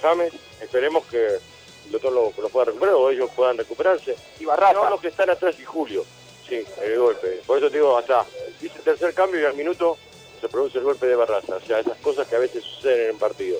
[0.00, 0.32] James.
[0.60, 4.16] Esperemos que el doctor lo, pueda recuperar o ellos puedan recuperarse.
[4.40, 4.74] Y Barraza.
[4.74, 6.04] No los que están atrás y Julio.
[6.48, 7.40] Sí, el golpe.
[7.46, 8.24] Por eso te digo, hasta
[8.60, 9.98] dice tercer cambio y al minuto
[10.40, 11.56] se produce el golpe de Barraza.
[11.56, 13.58] O sea, esas cosas que a veces suceden en el partido.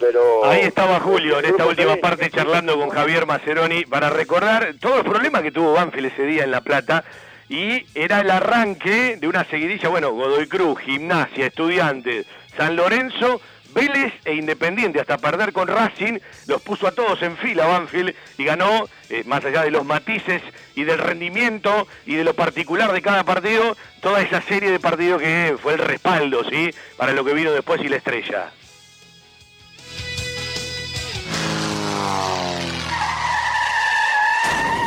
[0.00, 0.44] Pero...
[0.44, 5.04] Ahí estaba Julio en esta última parte charlando con Javier Maceroni para recordar todo el
[5.04, 7.04] problema que tuvo Banfield ese día en La Plata
[7.48, 12.26] y era el arranque de una seguidilla, bueno, Godoy Cruz, Gimnasia, Estudiantes,
[12.56, 13.40] San Lorenzo,
[13.74, 18.44] Vélez e Independiente, hasta perder con Racing, los puso a todos en fila Banfield y
[18.44, 20.42] ganó, eh, más allá de los matices
[20.74, 25.20] y del rendimiento y de lo particular de cada partido, toda esa serie de partidos
[25.20, 26.70] que fue el respaldo, ¿sí?
[26.96, 28.52] Para lo que vino después y la estrella.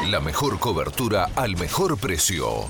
[0.10, 2.70] La mejor cobertura al mejor precio.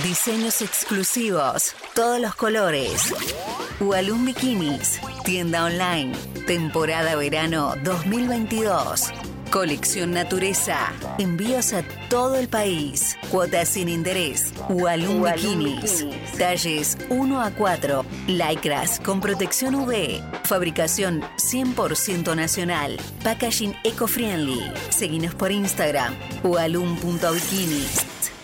[0.00, 3.14] Diseños exclusivos, todos los colores.
[3.78, 6.12] Walum Bikinis, tienda online,
[6.46, 9.10] temporada verano 2022.
[9.50, 13.18] Colección Natureza, envíos a todo el país.
[13.30, 14.54] Cuotas sin interés.
[14.70, 16.06] Walum Bikinis.
[16.38, 18.04] Talles 1 a 4.
[18.28, 20.22] Lycras con protección UV.
[20.44, 22.98] Fabricación 100% nacional.
[23.22, 24.72] Packaging eco-friendly.
[24.88, 26.14] Seguinos por Instagram.
[26.42, 28.11] walum.bikinis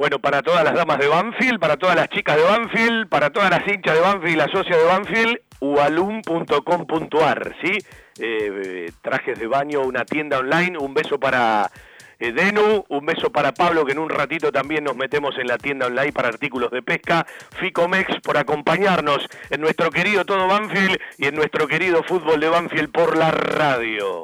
[0.00, 3.50] Bueno, para todas las damas de Banfield, para todas las chicas de Banfield, para todas
[3.50, 7.76] las hinchas de Banfield y la socia de Banfield, ualum.com.ar, ¿sí?
[8.18, 11.70] Eh, trajes de baño, una tienda online, un beso para
[12.18, 15.58] eh, Denu, un beso para Pablo, que en un ratito también nos metemos en la
[15.58, 17.26] tienda online para artículos de pesca,
[17.58, 22.90] Ficomex por acompañarnos en nuestro querido Todo Banfield y en nuestro querido fútbol de Banfield
[22.90, 24.22] por la radio.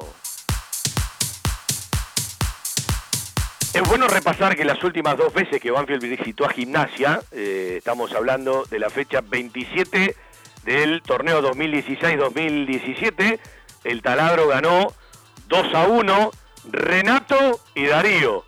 [3.77, 8.11] Es bueno repasar que las últimas dos veces que Banfield visitó a Gimnasia, eh, estamos
[8.11, 10.15] hablando de la fecha 27
[10.63, 13.39] del torneo 2016-2017,
[13.83, 14.91] el taladro ganó
[15.47, 16.31] 2 a 1,
[16.71, 18.43] Renato y Darío,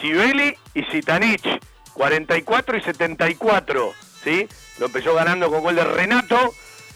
[0.00, 1.46] Sibeli y Sitanich,
[1.92, 3.92] 44 y 74,
[4.24, 4.48] ¿sí?
[4.80, 6.52] Lo empezó ganando con gol de Renato,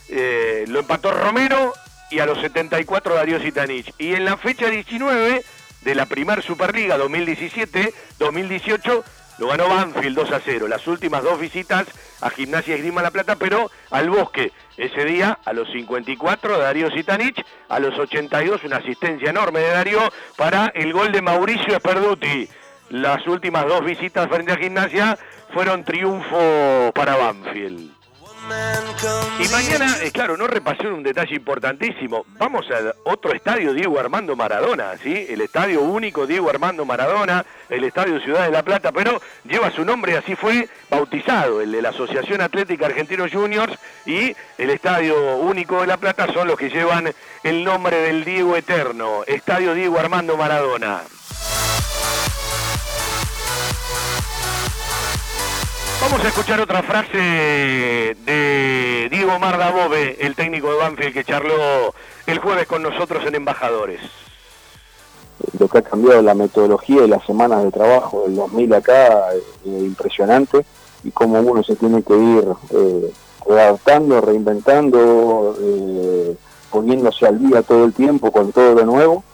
[0.09, 1.73] eh, lo empató Romero
[2.11, 3.95] y a los 74 Darío Sitanich.
[3.99, 5.45] Y en la fecha 19
[5.89, 9.03] de la primer Superliga 2017-2018
[9.39, 10.69] lo ganó Banfield 2 a 0.
[10.69, 11.87] Las últimas dos visitas
[12.21, 14.53] a Gimnasia Esgrima La Plata, pero al Bosque.
[14.77, 20.13] Ese día, a los 54, Darío Sitanich, a los 82, una asistencia enorme de Darío
[20.37, 22.51] para el gol de Mauricio Esperduti.
[22.91, 25.19] Las últimas dos visitas frente a Gimnasia
[25.55, 27.98] fueron triunfo para Banfield.
[29.39, 32.27] Y mañana, eh, claro, no repasé un detalle importantísimo.
[32.39, 35.27] Vamos al otro estadio Diego Armando Maradona, ¿sí?
[35.29, 39.85] El estadio único Diego Armando Maradona, el estadio Ciudad de la Plata, pero lleva su
[39.85, 45.81] nombre, así fue bautizado, el de la Asociación Atlética Argentinos Juniors y el estadio único
[45.81, 47.13] de La Plata son los que llevan
[47.45, 51.03] el nombre del Diego Eterno, Estadio Diego Armando Maradona.
[56.01, 61.93] Vamos a escuchar otra frase de Diego Mardabove, el técnico de Banfield que charló
[62.27, 64.01] el jueves con nosotros en Embajadores.
[65.59, 69.43] Lo que ha cambiado la metodología y las semanas de trabajo del 2000 acá es
[69.67, 70.65] impresionante
[71.03, 73.13] y cómo uno se tiene que ir eh,
[73.51, 76.37] adaptando, reinventando, eh,
[76.71, 79.25] poniéndose al día todo el tiempo con todo de nuevo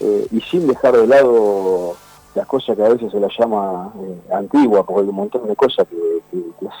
[0.00, 1.96] eh, y sin dejar de lado
[2.34, 5.56] las cosas que a veces se las llama eh, antigua, porque hay un montón de
[5.56, 5.96] cosas que,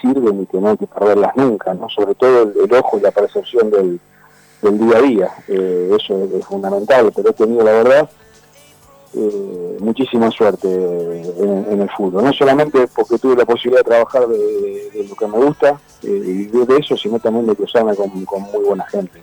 [0.00, 1.88] sirven y que no hay que perderlas nunca, ¿no?
[1.88, 4.00] sobre todo el, ojo y la percepción del,
[4.62, 8.10] día a día, eh, eso es, fundamental, pero he tenido la verdad
[9.14, 15.06] eh, muchísima suerte en, el fútbol, no solamente porque tuve la posibilidad de trabajar de,
[15.08, 18.64] lo que me gusta y vivir de eso, sino también de cruzarme con, con muy
[18.64, 19.22] buena gente.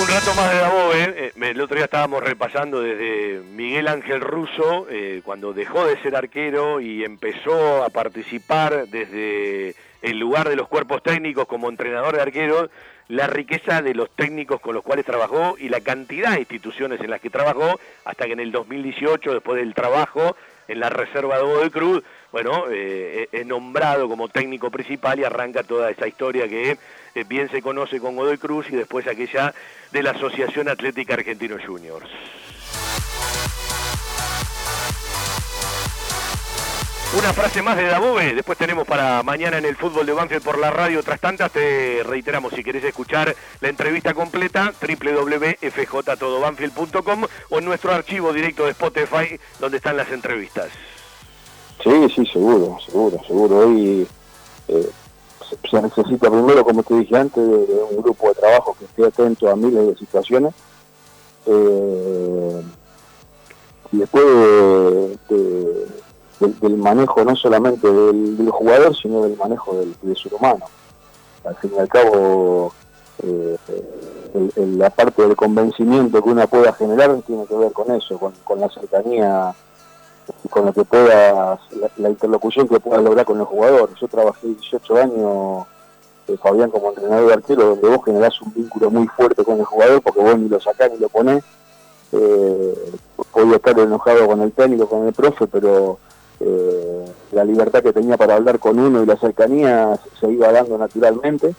[0.00, 4.86] Un rato más de Dabove, eh, el otro día estábamos repasando desde Miguel Ángel Russo,
[4.88, 10.68] eh, cuando dejó de ser arquero y empezó a participar desde el lugar de los
[10.68, 12.70] cuerpos técnicos como entrenador de arqueros,
[13.08, 17.10] la riqueza de los técnicos con los cuales trabajó y la cantidad de instituciones en
[17.10, 20.34] las que trabajó, hasta que en el 2018, después del trabajo
[20.66, 22.02] en la reserva de Godoy Cruz,
[22.32, 26.76] bueno, eh, es nombrado como técnico principal y arranca toda esa historia que
[27.14, 29.54] eh, bien se conoce con Godoy Cruz y después aquella
[29.90, 32.08] de la Asociación Atlética Argentino Juniors.
[37.18, 40.58] Una frase más de Dabove, después tenemos para mañana en el fútbol de Banfield por
[40.58, 47.64] la radio otras tantas, te reiteramos si querés escuchar la entrevista completa, www.fjtodobanfield.com o en
[47.64, 50.70] nuestro archivo directo de Spotify donde están las entrevistas.
[51.82, 53.58] Sí, sí, seguro, seguro, seguro.
[53.58, 54.06] Hoy
[54.68, 54.90] eh,
[55.70, 59.48] se necesita primero, como te dije antes, de, un grupo de trabajo que esté atento
[59.48, 60.54] a miles de situaciones.
[61.46, 62.62] Eh,
[63.92, 64.24] y después
[66.38, 70.66] del manejo no solamente del, jugador, sino del manejo del, ser humano.
[71.44, 72.72] Al fin y al cabo,
[73.22, 73.56] eh,
[74.56, 78.68] la parte del convencimiento que uno pueda generar tiene que ver con eso, con, la
[78.68, 79.54] cercanía
[80.48, 81.60] con lo que puedas,
[81.96, 83.90] la, interlocución que puedas lograr con el jugador.
[84.00, 85.66] Yo trabajé 18 años,
[86.28, 89.64] eh, Fabián, como entrenador de arquero, donde vos generás un vínculo muy fuerte con el
[89.64, 91.42] jugador, porque vos ni lo sacás ni lo ponés.
[92.12, 92.92] Eh,
[93.32, 95.98] podía estar enojado con el técnico, con el profe, pero
[96.40, 100.76] eh, la libertad que tenía para hablar con uno y la cercanía se iba dando
[100.78, 101.54] naturalmente.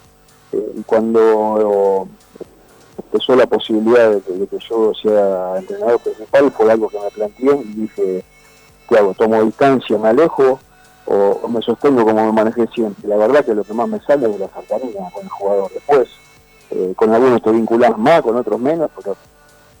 [0.52, 2.06] Eh, y cuando
[2.98, 7.74] empezó la posibilidad de que, yo sea entrenador principal, fue algo que me planteé y
[7.74, 8.24] dije,
[8.92, 9.14] ¿qué hago?
[9.14, 10.58] ¿Tomo distancia, me alejo
[11.06, 13.08] o, me sostengo como me manejé siempre?
[13.08, 15.70] La verdad que lo que más me sale es la cercanía con el jugador.
[15.72, 16.08] Después,
[16.70, 19.12] eh, con algunos te vinculas más, con otros menos, porque,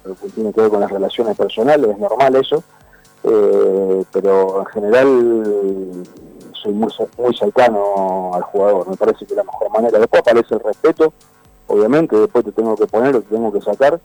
[0.02, 2.62] porque tiene que ver con las relaciones personales, es normal eso
[3.24, 6.04] eh, pero en general
[6.54, 9.98] soy muy, muy cercano al jugador, me parece que la mejor manera.
[9.98, 11.12] Después aparece el respeto,
[11.68, 14.00] obviamente, después te tengo que poner o te tengo que sacar,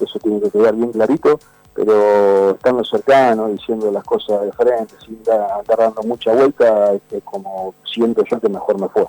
[0.00, 1.38] eso tiene que quedar bien clarito,
[1.74, 7.74] pero estando cercano, diciendo las cosas de frente, sin andar dando mucha vuelta, es como
[7.84, 9.06] siento yo que mejor me fue.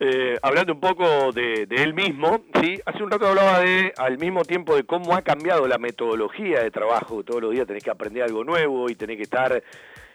[0.00, 2.80] Eh, hablando un poco de, él mismo, ¿sí?
[2.84, 6.70] hace un rato hablaba de, al mismo tiempo de cómo ha cambiado la metodología de
[6.70, 9.62] trabajo, todos los días tenés que aprender algo nuevo y tenés que estar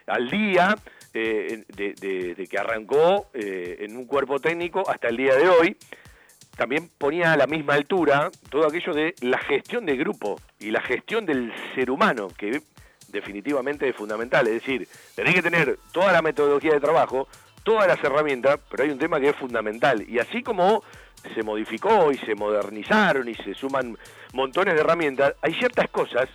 [0.05, 0.75] al día,
[1.13, 5.77] eh, de, que arrancó eh, en un cuerpo técnico hasta el día de hoy,
[6.59, 10.81] también ponía a la misma altura todo aquello de la gestión de grupo y la
[10.81, 12.61] gestión del ser humano, que
[13.07, 17.29] definitivamente es fundamental, es decir, tenés que tener toda la metodología de trabajo,
[17.63, 20.05] todas las herramientas, pero hay un tema que es fundamental.
[20.09, 20.83] Y así como
[21.33, 23.97] se modificó y se modernizaron y se suman
[24.33, 26.27] montones de herramientas, hay ciertas cosas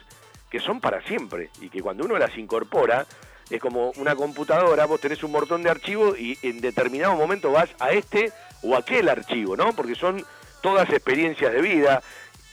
[0.49, 3.05] que son para siempre y que cuando uno las incorpora,
[3.51, 7.69] es como una computadora, vos tenés un montón de archivos y en determinado momento vas
[7.79, 8.33] a este
[8.65, 9.73] o aquel archivo, ¿no?
[9.73, 10.25] Porque son
[10.63, 12.03] todas experiencias de vida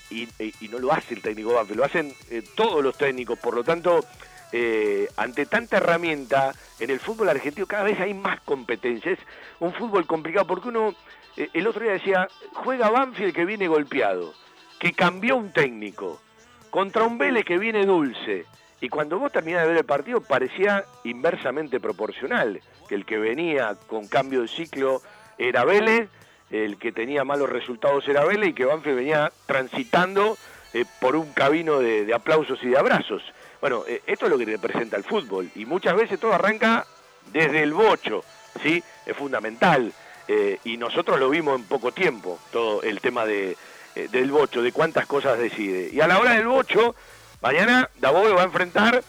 [0.09, 0.27] y,
[0.69, 4.03] no lo hace el técnico lo hacen eh, todos los técnicos, por lo tanto
[4.51, 9.17] eh, ante tanta herramienta, en el fútbol argentino cada vez hay más competencias.
[9.17, 9.25] Es
[9.59, 10.93] un fútbol complicado porque uno,
[11.37, 14.33] eh, el otro día decía, juega Banfield que viene golpeado,
[14.79, 16.21] que cambió un técnico,
[16.69, 18.45] contra un Vélez que viene dulce.
[18.81, 23.77] Y cuando vos terminás de ver el partido parecía inversamente proporcional, que el que venía
[23.87, 25.01] con cambio de ciclo
[25.49, 26.09] era Vélez,
[26.49, 30.37] el que tenía malos resultados era Vélez y que Banfield venía transitando
[30.73, 33.23] eh, por un camino de aplausos y de abrazos.
[33.61, 36.85] Bueno, eh, esto es lo que representa el fútbol y muchas veces todo arranca
[37.31, 38.23] desde el bocho,
[38.63, 38.83] ¿sí?
[39.05, 39.93] Es fundamental
[40.27, 43.55] eh, y nosotros lo vimos en poco tiempo, todo el tema de,
[43.95, 45.89] del bocho, de cuántas cosas decide.
[45.93, 46.95] Y a la hora del bocho,
[47.41, 49.03] mañana Davoe va a enfrentar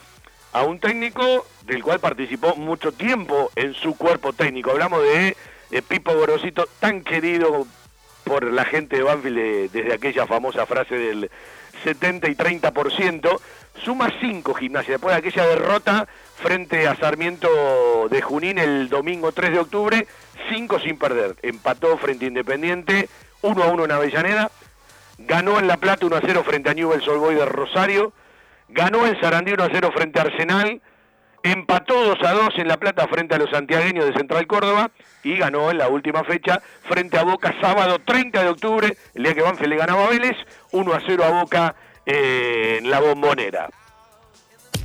[0.53, 4.71] a un técnico del cual participó mucho tiempo en su cuerpo técnico.
[4.71, 5.37] Hablamos de,
[5.81, 7.67] Pipo Gorosito, tan querido
[8.25, 11.31] por la gente de Banfield desde aquella famosa frase del
[11.83, 13.41] 70 y 30%,
[13.83, 19.53] suma 5 gimnasia después de aquella derrota frente a Sarmiento de Junín el domingo 3
[19.53, 20.07] de octubre,
[20.51, 21.37] 5 sin perder.
[21.43, 23.09] Empató frente a Independiente,
[23.43, 24.51] 1 a 1 en Avellaneda,
[25.19, 28.13] ganó en La Plata 1 a 0 frente a Newell's Old de Rosario,
[28.69, 30.81] ganó en Sarandí 1 a 0 frente a Arsenal,
[31.43, 34.91] empató 2 a 2 en La Plata frente a los santiagueños de Central Córdoba
[35.23, 39.35] y ganó en la última fecha frente a Boca sábado 30 de octubre, el día
[39.35, 40.37] que Banfield le ganaba a Vélez,
[40.73, 41.75] 1 a 0 a Boca
[42.07, 43.69] en la bombonera.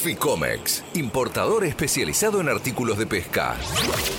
[0.00, 3.58] Ficomex, importador especializado en artículos de pesca.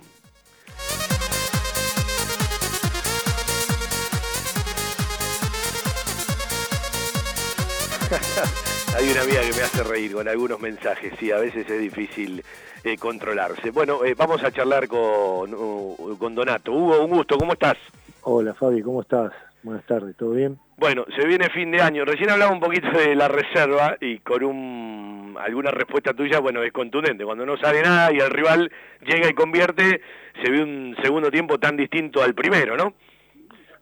[8.97, 12.41] Hay una amiga que me hace reír con algunos mensajes, sí, a veces es difícil
[12.83, 13.71] eh, controlarse.
[13.71, 16.71] Bueno, eh, vamos a charlar con, uh, con Donato.
[16.71, 17.77] Hugo, un gusto, ¿cómo estás?
[18.21, 19.33] Hola Fabi, ¿cómo estás?
[19.63, 20.57] Buenas tardes, ¿todo bien?
[20.77, 22.05] Bueno, se viene fin de año.
[22.05, 26.71] Recién hablaba un poquito de la reserva y con un, alguna respuesta tuya, bueno, es
[26.71, 27.25] contundente.
[27.25, 28.71] Cuando no sale nada y el rival
[29.05, 30.01] llega y convierte,
[30.41, 32.93] se ve un segundo tiempo tan distinto al primero, ¿no?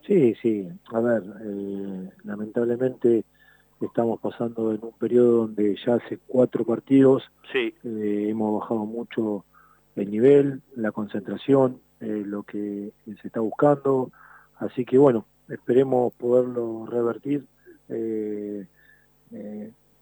[0.07, 0.67] Sí, sí.
[0.91, 3.23] A ver, eh, lamentablemente
[3.85, 7.73] estamos pasando en un periodo donde ya hace cuatro partidos sí.
[7.83, 9.45] Eh, hemos bajado mucho
[9.95, 14.11] el nivel, la concentración, eh, lo que se está buscando,
[14.57, 17.45] así que bueno, esperemos poderlo revertir
[17.89, 18.65] eh,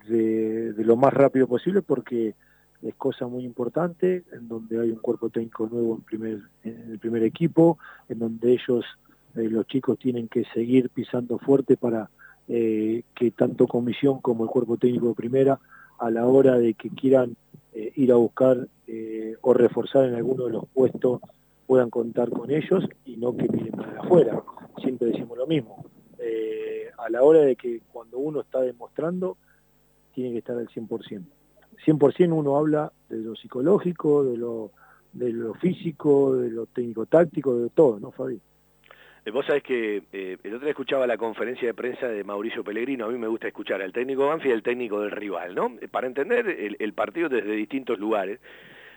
[0.08, 2.36] de, lo más rápido posible porque
[2.82, 7.00] es cosa muy importante, en donde hay un cuerpo técnico nuevo en, primer, en el
[7.00, 7.78] primer equipo,
[8.10, 8.86] en donde ellos,
[9.36, 12.10] los chicos tienen que seguir pisando fuerte para
[12.54, 15.58] eh, que tanto comisión como el cuerpo técnico de primera,
[15.98, 17.38] a la hora de que quieran
[17.74, 21.22] eh, ir a buscar eh, o reforzar en alguno de los puestos,
[21.66, 24.44] puedan contar con ellos y no que miren para afuera.
[24.82, 25.86] Siempre decimos lo mismo.
[26.98, 29.38] a la hora de que cuando uno está demostrando,
[30.14, 31.24] tiene que estar al 100%.
[31.86, 34.72] 100% uno habla de lo psicológico, de lo,
[35.14, 38.42] de lo físico, de lo técnico-táctico, de todo, ¿no, Fabi?
[39.24, 42.64] Eh, vos sabés que eh, el otro día escuchaba la conferencia de prensa de Mauricio
[42.64, 45.76] Pellegrino, a mí me gusta escuchar al técnico Banfi y al técnico del rival, ¿no?
[45.80, 48.40] Eh, para entender el, partido desde distintos lugares.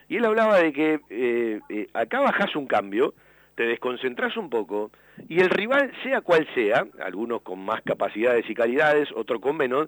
[0.09, 3.13] Y él hablaba de que acá bajás un cambio,
[3.55, 4.91] te desconcentrás un poco,
[5.29, 9.87] y el rival, sea cual sea, algunos con más capacidades y calidades, otros con menos,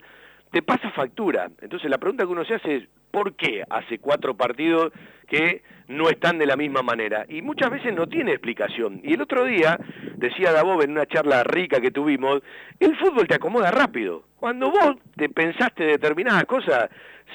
[0.51, 1.49] te pasa factura.
[1.61, 4.91] Entonces la pregunta que uno se hace es, ¿por qué hace cuatro partidos
[5.27, 7.25] que no están de la misma manera?
[7.27, 9.01] Y muchas veces no tiene explicación.
[9.03, 9.79] Y el otro día,
[10.15, 12.41] decía Dabov en una charla rica que tuvimos,
[12.79, 14.23] el fútbol te acomoda rápido.
[14.39, 16.89] Cuando vos te pensaste determinadas cosas,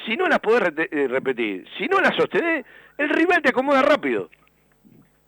[0.06, 2.64] si no las podés eh, repetir, si no las sostenés,
[2.98, 4.30] el rival te acomoda rápido.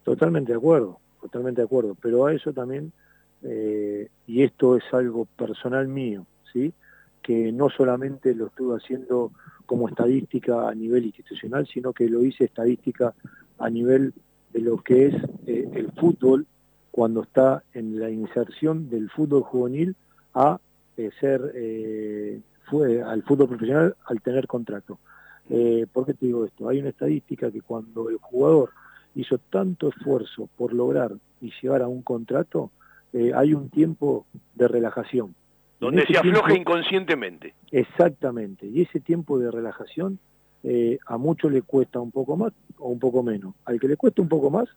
[0.04, 1.96] Totalmente de acuerdo, totalmente de acuerdo.
[2.00, 2.92] Pero a eso también,
[3.42, 6.72] eh, y esto es algo personal mío, ¿sí?
[7.24, 9.32] Que no solamente lo estuve haciendo
[9.64, 13.14] como estadística a nivel institucional, sino que lo hice estadística
[13.58, 14.12] a nivel
[14.52, 15.14] de lo que es
[15.46, 16.46] eh, el fútbol
[16.90, 19.96] cuando está en la inserción del fútbol juvenil
[20.34, 20.60] a
[20.98, 24.98] eh, ser eh, fue al fútbol profesional al tener contrato.
[25.92, 26.68] ¿Por qué te digo esto?
[26.68, 28.70] Hay una estadística que cuando el jugador
[29.14, 32.70] hizo tanto esfuerzo por lograr y llegar a un contrato,
[33.12, 34.24] hay un tiempo
[34.54, 35.34] de relajación
[35.84, 37.54] donde se afloja inconscientemente.
[37.70, 40.18] Exactamente, y ese tiempo de relajación
[40.62, 43.54] eh, a muchos le cuesta un poco más o un poco menos.
[43.64, 44.68] Al que le cuesta un poco más,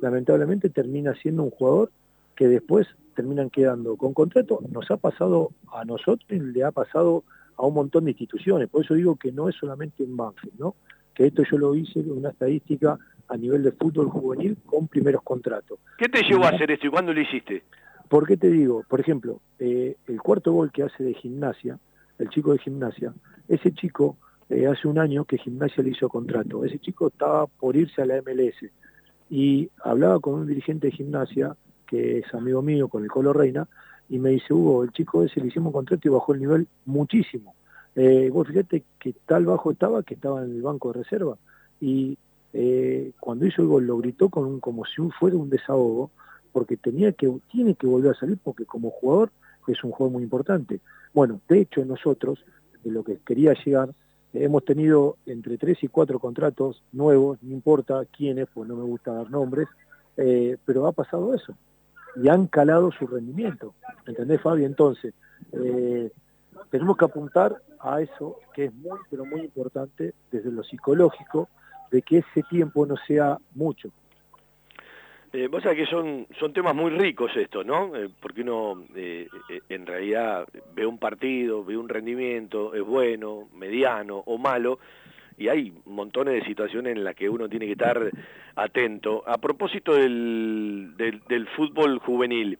[0.00, 1.90] lamentablemente termina siendo un jugador
[2.34, 4.60] que después terminan quedando con contrato.
[4.70, 7.24] Nos ha pasado a nosotros, le ha pasado
[7.56, 8.68] a un montón de instituciones.
[8.68, 10.74] Por eso digo que no es solamente en Banfield, ¿no?
[11.14, 15.22] Que esto yo lo hice en una estadística a nivel de fútbol juvenil con primeros
[15.22, 15.78] contratos.
[15.98, 17.64] ¿Qué te llevó a hacer esto y cuándo lo hiciste?
[18.08, 18.84] ¿Por qué te digo?
[18.88, 21.78] Por ejemplo, eh, el cuarto gol que hace de gimnasia,
[22.18, 23.12] el chico de gimnasia,
[23.48, 24.16] ese chico
[24.48, 26.64] eh, hace un año que gimnasia le hizo contrato.
[26.64, 28.70] Ese chico estaba por irse a la MLS
[29.30, 31.56] y hablaba con un dirigente de gimnasia,
[31.86, 33.66] que es amigo mío, con el Colo Reina,
[34.08, 37.54] y me dice, Hugo, el chico ese le hicimos contrato y bajó el nivel muchísimo.
[37.96, 41.38] Eh, vos fíjate que tal bajo estaba que estaba en el banco de reserva
[41.80, 42.18] y
[42.52, 46.10] eh, cuando hizo el gol lo gritó con un, como si fuera un desahogo
[46.54, 49.30] porque tenía que, tiene que volver a salir porque como jugador
[49.66, 50.78] es un juego muy importante.
[51.12, 52.38] Bueno, de hecho nosotros,
[52.84, 53.90] de lo que quería llegar,
[54.32, 59.12] hemos tenido entre tres y cuatro contratos nuevos, no importa quiénes, pues no me gusta
[59.12, 59.66] dar nombres,
[60.16, 61.56] eh, pero ha pasado eso.
[62.22, 63.74] Y han calado su rendimiento.
[64.06, 64.64] ¿Entendés, Fabi?
[64.64, 65.12] Entonces,
[65.50, 66.12] eh,
[66.70, 71.48] tenemos que apuntar a eso que es muy, pero muy importante desde lo psicológico,
[71.90, 73.90] de que ese tiempo no sea mucho,
[75.34, 77.94] eh, vos sabés que son, son temas muy ricos estos, ¿no?
[77.96, 83.48] Eh, porque uno eh, eh, en realidad ve un partido, ve un rendimiento, es bueno,
[83.52, 84.78] mediano o malo,
[85.36, 88.10] y hay montones de situaciones en las que uno tiene que estar
[88.54, 89.24] atento.
[89.26, 92.56] A propósito del, del, fútbol juvenil,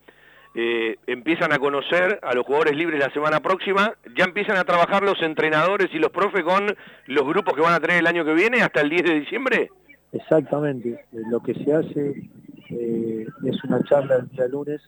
[1.07, 5.23] empiezan a conocer a los jugadores libres la semana próxima, ya empiezan a trabajar los
[5.23, 6.67] entrenadores y los profes con
[7.07, 9.71] los grupos que van a tener el año que viene hasta el 10 de diciembre.
[10.13, 12.29] Exactamente, lo que se hace
[12.71, 14.81] eh, es una charla el día lunes.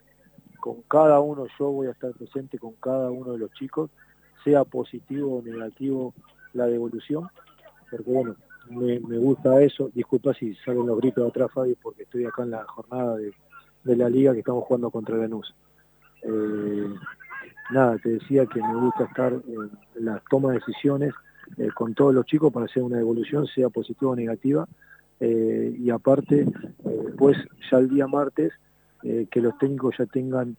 [0.61, 3.90] Con cada uno, yo voy a estar presente con cada uno de los chicos,
[4.43, 6.12] sea positivo o negativo
[6.55, 7.28] la devolución,
[7.90, 8.36] porque bueno,
[8.70, 12.51] me, gusta eso, disculpa si salen los gritos de atrás Fabi, porque estoy acá en
[12.51, 13.32] la jornada de,
[13.97, 15.55] la liga que estamos jugando contra Lanús.
[16.23, 16.94] Eh,
[17.70, 19.70] nada, te decía que me gusta estar en,
[20.05, 21.15] las tomas de decisiones
[21.57, 24.66] eh, con todos los chicos para hacer una devolución, sea positiva o negativa,
[25.21, 26.47] eh, y aparte,
[27.17, 27.37] pues
[27.71, 28.53] ya el día martes,
[29.03, 30.57] eh, que los técnicos ya tengan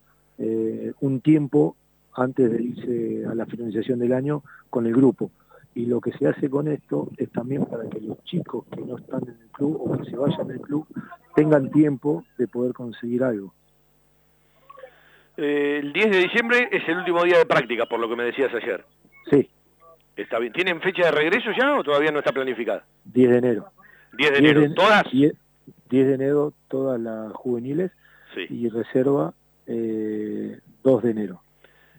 [1.00, 1.74] un tiempo
[2.14, 5.32] antes de irse a la finalización del año con el grupo.
[5.74, 8.98] Y lo que se hace con esto es también para que los chicos que no
[8.98, 10.86] están en el club o que se vayan del club
[11.34, 13.52] tengan tiempo de poder conseguir algo.
[15.36, 18.52] el 10 de diciembre es el último día de práctica, por lo que me decías
[18.54, 18.84] ayer.
[19.30, 19.48] Sí.
[20.16, 20.52] Está bien.
[20.52, 22.84] ¿Tienen fecha de regreso ya o todavía no está planificada?
[23.04, 23.70] 10 de enero.
[24.18, 25.10] 10 de enero, ¿todas?
[25.10, 25.34] 10,
[25.88, 27.92] de enero todas las juveniles
[28.48, 29.32] y reserva
[29.66, 31.40] eh, 2 de enero.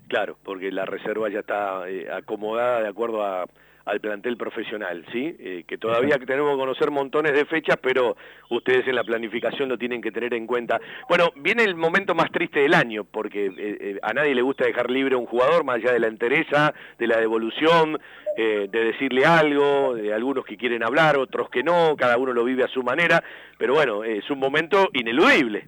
[0.08, 3.46] Claro, porque la reserva ya está eh, acomodada de acuerdo a,
[3.90, 5.36] al plantel profesional, ¿sí?
[5.40, 8.16] Eh, que todavía tenemos que conocer montones de fechas, pero
[8.50, 10.80] ustedes en la planificación lo tienen que tener en cuenta.
[11.08, 14.66] Bueno, viene el momento más triste del año, porque eh, eh, a nadie le gusta
[14.66, 18.00] dejar libre a un jugador, más allá de la entereza, de la devolución,
[18.38, 22.64] de decirle algo, de algunos que quieren hablar, otros que no, cada uno lo vive
[22.64, 23.22] a su manera,
[23.58, 25.68] pero bueno, es un momento ineludible.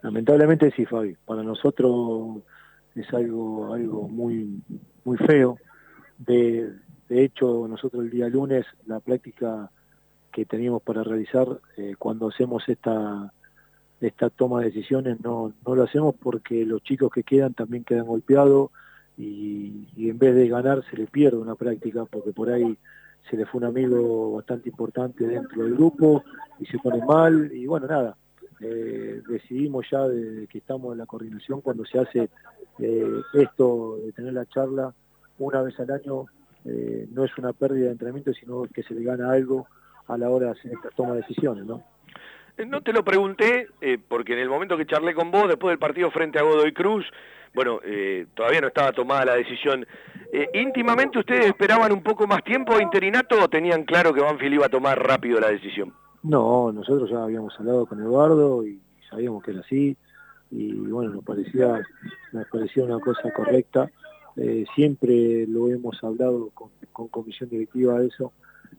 [0.00, 1.14] Lamentablemente sí, Fabi.
[1.26, 2.38] Para nosotros
[2.94, 4.62] es algo, algo muy,
[5.04, 5.58] muy feo
[6.26, 6.70] de,
[7.12, 9.70] de hecho, nosotros el día lunes, la práctica
[10.32, 13.30] que teníamos para realizar, eh, cuando hacemos esta,
[14.00, 18.06] esta toma de decisiones no, no lo hacemos porque los chicos que quedan también quedan
[18.06, 18.70] golpeados
[19.18, 22.78] y, en vez de ganar se les pierde una práctica porque por ahí
[23.28, 26.24] se le fue un amigo bastante importante dentro del grupo
[26.60, 28.16] y se pone mal y bueno, nada,
[28.60, 32.30] eh, decidimos ya de que estamos en la coordinación cuando se hace
[32.78, 34.94] eh, esto de tener la charla
[35.38, 36.26] una vez al año,
[36.64, 39.66] eh, no es una pérdida de entrenamiento, sino que se le gana algo
[40.06, 41.82] a la hora de hacer esta toma de decisiones, ¿no?
[42.66, 43.68] No te lo pregunté,
[44.08, 47.06] porque en el momento que charlé con vos, después del partido frente a Godoy Cruz,
[47.54, 49.86] bueno, eh, todavía no estaba tomada la decisión.
[50.32, 54.66] Eh, ¿Íntimamente ustedes esperaban un poco más tiempo interinato o tenían claro que Banfield iba
[54.66, 55.92] a tomar rápido la decisión?
[56.22, 58.80] No, nosotros ya habíamos hablado con Eduardo y
[59.10, 59.96] sabíamos que era así
[60.50, 61.82] y bueno, nos parecía,
[62.32, 63.90] nos parecía una cosa correcta.
[64.36, 66.70] Eh, siempre lo hemos hablado con,
[67.08, 68.32] comisión directiva de eso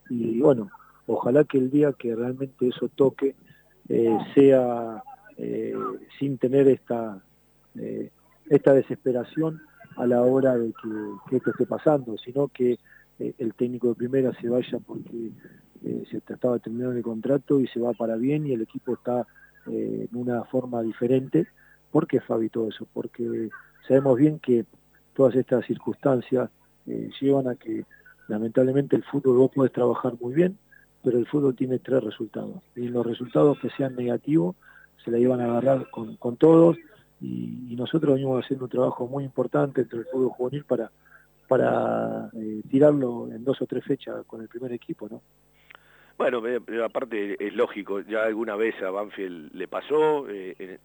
[0.09, 0.69] y bueno,
[1.07, 3.35] ojalá que el día que realmente eso toque
[4.33, 5.03] sea
[6.19, 7.21] sin tener esta
[8.49, 9.61] esta desesperación
[9.97, 10.73] a la hora de
[11.29, 12.79] que, esto esté pasando, sino que
[13.19, 15.31] eh, el técnico de primera se vaya porque
[15.83, 19.27] eh, se estaba terminando el contrato y se va para bien y el equipo está
[19.67, 21.47] eh, en una forma diferente.
[21.91, 22.87] ¿Por qué, Fabi, todo eso?
[22.91, 23.49] Porque
[23.87, 24.65] sabemos bien que
[25.13, 26.49] todas estas circunstancias
[26.85, 27.85] llevan a que
[28.27, 30.57] lamentablemente el fútbol vos podés trabajar muy bien,
[31.03, 32.61] pero el fútbol tiene tres resultados.
[32.75, 34.55] Y los resultados que sean negativos
[35.03, 36.77] se la iban a agarrar con, con todos
[37.23, 40.91] y, nosotros venimos haciendo un trabajo muy importante entre el fútbol juvenil para,
[41.47, 45.21] para eh, tirarlo en dos o tres fechas con el primer equipo, ¿no?
[46.23, 46.41] Bueno,
[46.85, 50.79] aparte es lógico, ya alguna vez a Banfield le pasó, eh,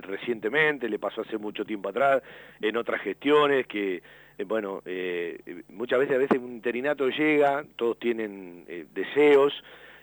[0.00, 2.22] recientemente, le pasó hace mucho tiempo atrás,
[2.62, 4.02] en otras gestiones, que,
[4.38, 4.80] eh, bueno,
[5.68, 8.64] muchas veces a veces un interinato llega, todos tienen
[8.94, 9.52] deseos,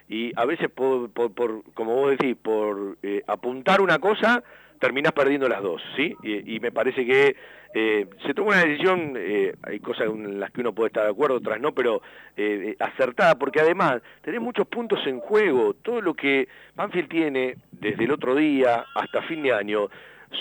[0.08, 4.44] y a veces por, por, como vos decís, por apuntar una cosa,
[4.80, 6.16] terminás perdiendo las dos, ¿sí?
[6.22, 7.36] Y, me parece que
[7.74, 11.12] eh, se tomó una decisión, eh, hay cosas en las que uno puede estar de
[11.12, 12.02] acuerdo, otras no, pero
[12.38, 18.06] eh, acertada, porque además tenés muchos puntos en juego, todo lo que Banfield tiene desde
[18.06, 19.90] el otro día hasta fin de año,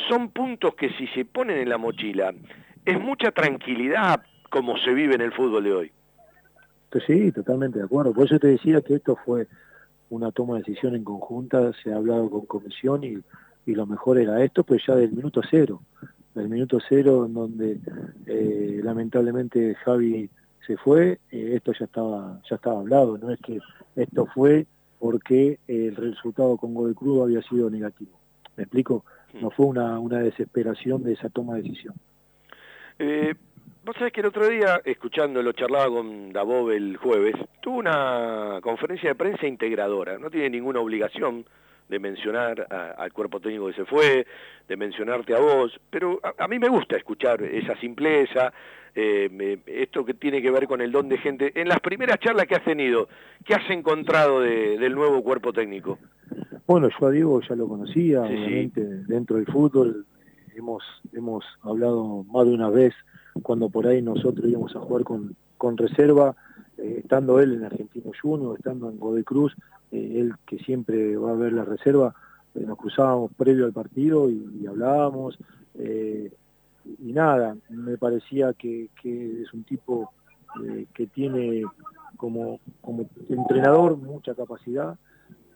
[0.09, 2.32] son puntos que si se ponen en la mochila,
[2.84, 5.92] es mucha tranquilidad como se vive en el fútbol de hoy.
[6.90, 8.12] Pues sí, totalmente de acuerdo.
[8.12, 9.48] Por eso te decía que esto fue
[10.10, 13.16] una toma de decisión en conjunta, se ha hablado con comisión y
[13.66, 15.82] y lo mejor era esto, pues ya del minuto cero,
[16.35, 17.81] del minuto cero en donde
[18.27, 20.28] eh, lamentablemente Javi
[20.66, 23.61] se fue, eh, esto ya estaba, ya estaba hablado, no es que
[23.97, 24.66] esto fue
[24.98, 28.19] porque el resultado con Godoy Cruz había sido negativo.
[28.56, 29.05] ¿Me explico?
[29.40, 31.94] No fue una, una desesperación de esa toma de decisión.
[32.98, 33.35] Eh,
[33.85, 39.11] vos sabés que el otro día, escuchándolo, charlaba con Dabov el jueves, tuvo una conferencia
[39.11, 41.44] de prensa integradora, no tiene ninguna obligación
[41.89, 42.66] de mencionar
[42.97, 44.27] al cuerpo técnico que se fue,
[44.66, 48.55] de mencionarte a vos, pero a, mí me gusta escuchar esa simpleza,
[48.94, 51.52] eh, esto que tiene que ver con el don de gente.
[51.55, 53.09] En las primeras charlas que has tenido,
[53.44, 55.98] ¿qué has encontrado del nuevo cuerpo técnico?
[56.66, 60.06] Bueno, yo a Diego ya lo conocía, obviamente, dentro del fútbol.
[60.56, 60.82] Hemos,
[61.12, 62.94] hemos hablado más de una vez
[63.43, 66.36] cuando por ahí nosotros íbamos a jugar con, con reserva,
[66.78, 69.55] eh, estando él en Argentino Junior, estando en Godoy Cruz,
[69.94, 72.15] eh, él que siempre va a ver la reserva,
[72.55, 75.39] eh, nos cruzábamos previo al partido y, hablábamos,
[75.74, 76.32] eh,
[76.85, 80.12] y nada, me parecía que, es un tipo
[80.93, 81.65] que tiene
[82.16, 84.97] como, como entrenador mucha capacidad,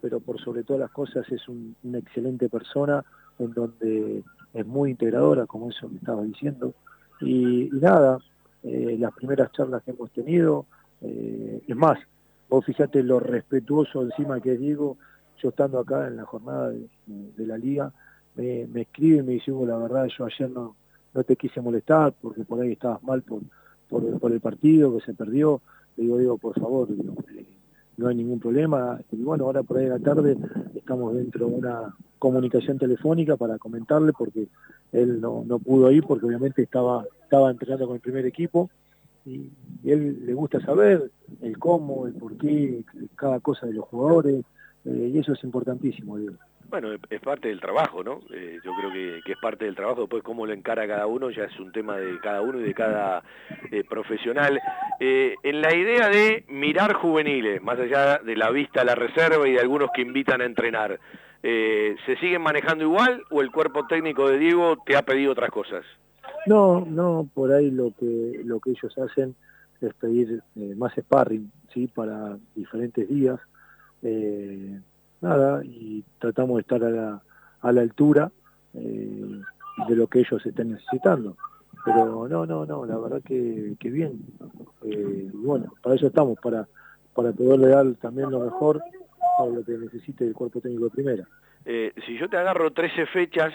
[0.01, 3.05] pero por sobre todas las cosas es una excelente persona
[3.39, 4.25] en donde
[4.55, 6.75] es muy integradora, como eso que estaba diciendo.
[7.21, 8.19] Y, nada,
[8.63, 10.67] las primeras charlas que hemos tenido,
[11.01, 11.99] es más,
[12.49, 14.97] Vos fíjate lo respetuoso encima que digo,
[15.43, 17.93] yo estando acá en la jornada de, la liga,
[18.37, 20.75] me, escribe y me dice, la verdad, yo ayer no,
[21.13, 23.43] no te quise molestar porque por ahí estabas mal por,
[23.89, 25.61] por, el partido que se perdió.
[25.97, 27.47] Le digo, digo, por favor, eh,
[27.99, 28.99] no hay ningún problema.
[29.13, 30.37] Y bueno, ahora por ahí la tarde
[30.75, 34.49] estamos dentro de una comunicación telefónica para comentarle porque
[34.93, 38.71] él no, no pudo ir porque obviamente estaba, estaba entrenando con el primer equipo
[39.27, 39.51] y,
[39.85, 41.11] él le gusta saber
[41.41, 42.85] el cómo, el por qué,
[43.15, 44.45] cada cosa de los jugadores,
[44.85, 46.35] eh, y eso es importantísimo, digo.
[46.69, 48.21] Bueno, es parte del trabajo, ¿no?
[48.31, 51.45] Eh, yo creo que, es parte del trabajo, después cómo lo encara cada uno ya
[51.45, 53.23] es un tema de cada uno y de cada
[53.71, 54.61] eh, profesional.
[55.01, 59.53] en la idea de mirar juveniles, más allá de la vista a la reserva y
[59.53, 61.01] de algunos que invitan a entrenar,
[61.41, 65.85] ¿se siguen manejando igual o el cuerpo técnico de Diego te ha pedido otras cosas?
[66.47, 69.35] No, no, por ahí lo que, lo que ellos hacen
[69.81, 71.87] es pedir eh, más sparring, ¿sí?
[71.89, 73.39] Para diferentes días.
[75.21, 77.23] Nada, y tratamos de estar a la,
[77.61, 78.31] a la altura
[78.75, 79.41] eh,
[79.89, 81.37] de lo que ellos estén necesitando.
[81.85, 84.21] Pero no, no, no, la verdad que, que bien.
[84.85, 86.69] Eh, bueno, para eso estamos, para,
[87.15, 88.81] para poderle dar también lo mejor
[89.39, 91.29] a lo que necesite el cuerpo técnico de primera.
[91.65, 93.55] Eh, si yo te agarro 13 fechas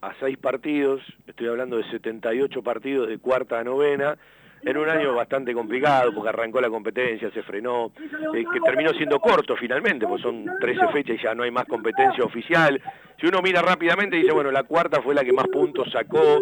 [0.00, 4.16] a 6 partidos, estoy hablando de 78 partidos de cuarta a novena,
[4.62, 7.92] en un año bastante complicado porque arrancó la competencia, se frenó,
[8.34, 11.64] eh, que terminó siendo corto finalmente, pues son 13 fechas y ya no hay más
[11.66, 12.80] competencia oficial.
[13.20, 16.40] Si uno mira rápidamente dice, bueno, la cuarta fue la que más puntos sacó,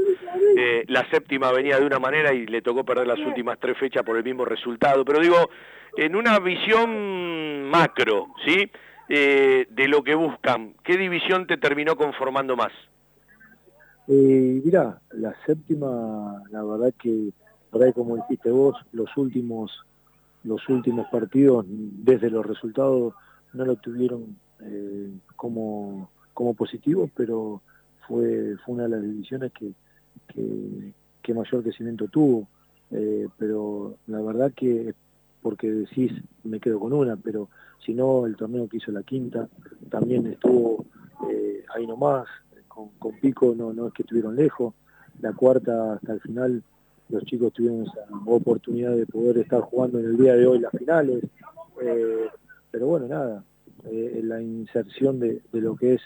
[0.56, 4.02] eh, la séptima venía de una manera y le tocó perder las últimas tres fechas
[4.02, 5.50] por el mismo resultado, pero digo,
[5.96, 8.70] en una visión macro, ¿sí?
[9.08, 12.72] Eh, de lo que buscan, ¿qué división te terminó conformando más?
[14.08, 17.30] Eh, mirá, la séptima, la verdad que
[17.70, 19.84] por ahí como dijiste vos, los últimos,
[20.44, 23.14] los últimos partidos, desde los resultados,
[23.52, 27.62] no lo tuvieron eh, como, como positivo, pero
[28.06, 29.72] fue, fue una de las divisiones que,
[31.22, 32.48] que, mayor crecimiento tuvo.
[32.92, 34.94] Eh, pero la verdad que,
[35.42, 36.12] porque decís,
[36.44, 37.48] me quedo con una, pero
[37.84, 39.48] si no, el torneo que hizo la quinta
[39.90, 40.86] también estuvo
[41.28, 42.26] eh, ahí nomás,
[42.68, 44.74] con, con Pico no, no es que estuvieron lejos,
[45.20, 46.62] la cuarta hasta el final
[47.08, 50.72] los chicos tuvieron esa oportunidad de poder estar jugando en el día de hoy las
[50.72, 51.22] finales,
[51.82, 52.28] eh,
[52.70, 53.44] pero bueno, nada,
[53.84, 56.02] eh, la inserción de, lo que es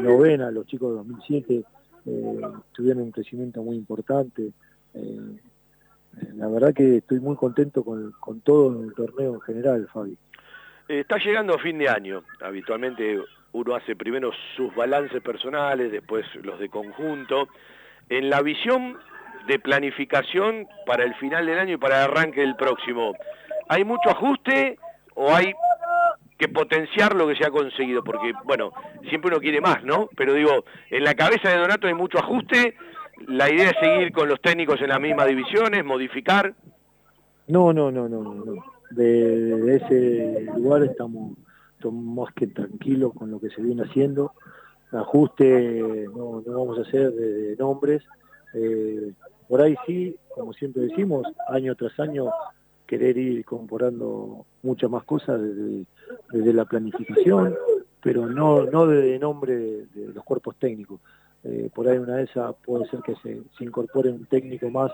[0.00, 1.64] novena, los chicos de 2007
[2.06, 2.40] eh,
[2.72, 4.52] tuvieron un crecimiento muy importante.
[6.36, 10.16] la verdad que estoy muy contento con, con todo el torneo en general, Fabi.
[10.86, 13.18] Está llegando fin de año, habitualmente
[13.52, 17.48] uno hace primero sus balances personales, después los de conjunto.
[18.08, 18.98] En la visión
[19.46, 23.14] de planificación para el final del año y para el arranque del próximo.
[23.68, 24.78] ¿Hay mucho ajuste
[25.14, 25.54] o hay
[26.38, 28.02] que potenciar lo que se ha conseguido?
[28.02, 28.72] Porque, bueno,
[29.08, 30.08] siempre uno quiere más, ¿no?
[30.16, 32.74] Pero digo, en la cabeza de Donato hay mucho ajuste,
[33.26, 36.54] la idea es seguir con los técnicos en las mismas divisiones, modificar.
[37.46, 38.64] No, no, no, no, no.
[38.90, 41.36] De, ese lugar estamos,
[41.90, 44.32] más que tranquilos con lo que se viene haciendo.
[44.92, 48.02] Ajuste no, no vamos a hacer de, nombres.
[48.54, 49.12] Eh,
[49.48, 52.30] por ahí sí, como siempre decimos, año tras año
[52.86, 55.40] querer ir incorporando muchas más cosas
[56.32, 57.54] desde, la planificación,
[58.02, 61.00] pero no, no de nombre de, los cuerpos técnicos.
[61.42, 64.90] Eh, por ahí una de esas puede ser que se, incorpore un técnico más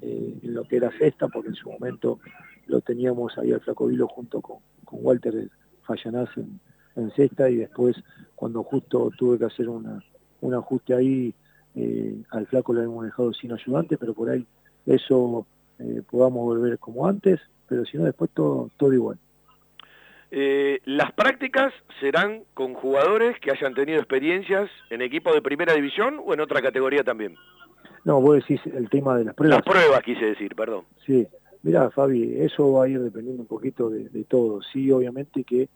[0.00, 2.20] eh, en lo que era cesta, porque en su momento
[2.66, 4.58] lo teníamos ahí al Flacovilo junto con,
[4.92, 5.48] Walter
[5.82, 6.58] Fallanás en,
[6.96, 7.96] en, cesta y después
[8.34, 10.02] cuando justo tuve que hacer una,
[10.40, 11.34] un ajuste ahí
[11.76, 14.44] eh, al flaco lo hemos dejado sin ayudante, pero por ahí
[14.86, 15.46] eso
[15.78, 19.18] eh, podamos volver como antes, pero si no después todo, todo igual.
[20.32, 26.20] Eh, las prácticas serán con jugadores que hayan tenido experiencias en equipo de primera división
[26.24, 27.36] o en otra categoría también.
[28.04, 29.58] No, vos decís el tema de las pruebas.
[29.58, 30.84] Las pruebas quise decir, perdón.
[31.04, 31.26] Sí,
[31.62, 34.62] mira Fabi, eso va a ir dependiendo un poquito de, todo.
[34.62, 35.68] Sí, obviamente que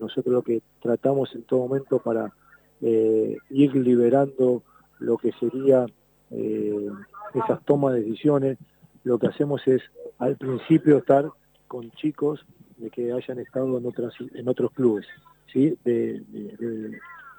[0.00, 2.32] nosotros lo que tratamos en todo momento para
[2.80, 4.62] ir liberando
[5.00, 5.86] lo que sería
[6.30, 6.88] eh,
[7.34, 8.58] esas tomas de decisiones,
[9.02, 9.82] lo que hacemos es
[10.18, 11.28] al principio estar
[11.66, 12.44] con chicos
[12.76, 15.06] de que hayan estado en otras en otros clubes,
[15.52, 15.76] ¿sí?
[15.84, 16.22] de,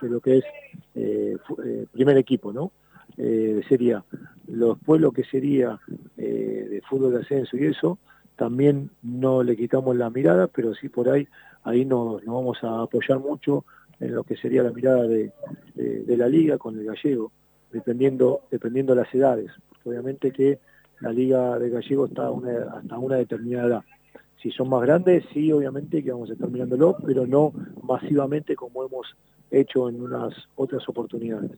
[0.02, 0.44] lo que es
[0.96, 2.72] eh, eh, primer equipo, ¿no?
[3.68, 4.04] sería
[4.48, 5.80] después lo que sería
[6.16, 8.00] de fútbol de ascenso y eso,
[8.36, 11.28] también no le quitamos la mirada, pero sí por ahí,
[11.64, 13.66] ahí nos, vamos a apoyar mucho
[14.00, 15.32] en lo que sería la mirada de
[16.18, 17.32] la liga con el gallego,
[17.72, 20.60] dependiendo, dependiendo las edades, porque obviamente que
[21.00, 22.30] la Liga de Gallego está
[22.78, 23.84] hasta una determinada edad.
[24.42, 27.54] Si son más grandes, sí, obviamente que vamos a estar mirándolo, pero no
[27.84, 29.16] masivamente como hemos
[29.52, 31.52] hecho en unas otras oportunidades.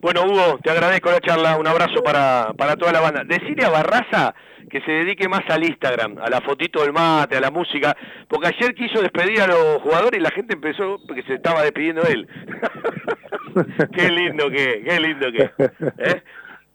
[0.00, 3.22] Bueno, Hugo, te agradezco la charla, un abrazo para, para toda la banda.
[3.24, 4.34] Decirle a Barraza
[4.70, 7.94] que se dedique más al Instagram, a la fotito del mate, a la música,
[8.28, 12.02] porque ayer quiso despedir a los jugadores y la gente empezó porque se estaba despidiendo
[12.04, 12.26] él.
[13.92, 15.50] qué lindo que, qué lindo que.
[15.98, 16.22] ¿eh?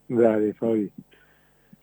[0.08, 0.92] Dale, Fabi.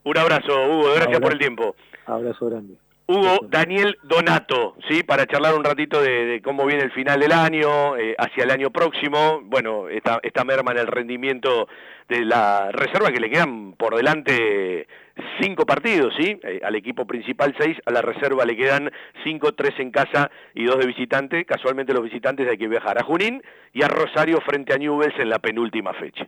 [0.03, 1.75] Un abrazo, Hugo, gracias por el tiempo.
[2.05, 2.75] Abrazo grande.
[3.05, 5.03] Hugo Daniel Donato, ¿sí?
[5.03, 8.69] Para charlar un ratito de, cómo viene el final del año, eh, hacia el año
[8.69, 11.67] próximo, bueno, esta, esta merma en el rendimiento
[12.07, 14.87] de la reserva que le quedan por delante
[15.41, 16.39] cinco partidos, ¿sí?
[16.43, 18.91] Eh, al equipo principal seis, a la reserva le quedan
[19.23, 21.45] cinco, tres en casa y dos de visitante.
[21.45, 23.43] Casualmente los visitantes hay que viajar a Junín
[23.73, 26.27] y a Rosario frente a Newells en la penúltima fecha.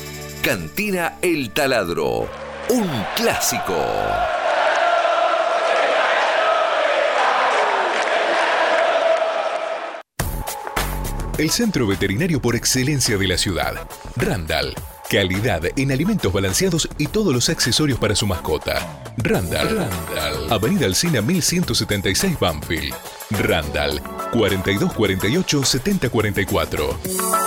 [0.41, 2.27] Cantina El Taladro,
[2.69, 3.77] un clásico.
[11.37, 13.87] El centro veterinario por excelencia de la ciudad.
[14.15, 14.73] Randall.
[15.11, 19.03] Calidad en alimentos balanceados y todos los accesorios para su mascota.
[19.17, 19.77] Randall.
[19.77, 20.51] Randall.
[20.51, 22.95] Avenida Alcina 1176 Banfield.
[23.29, 24.01] Randall.
[24.33, 27.40] 4248 7044.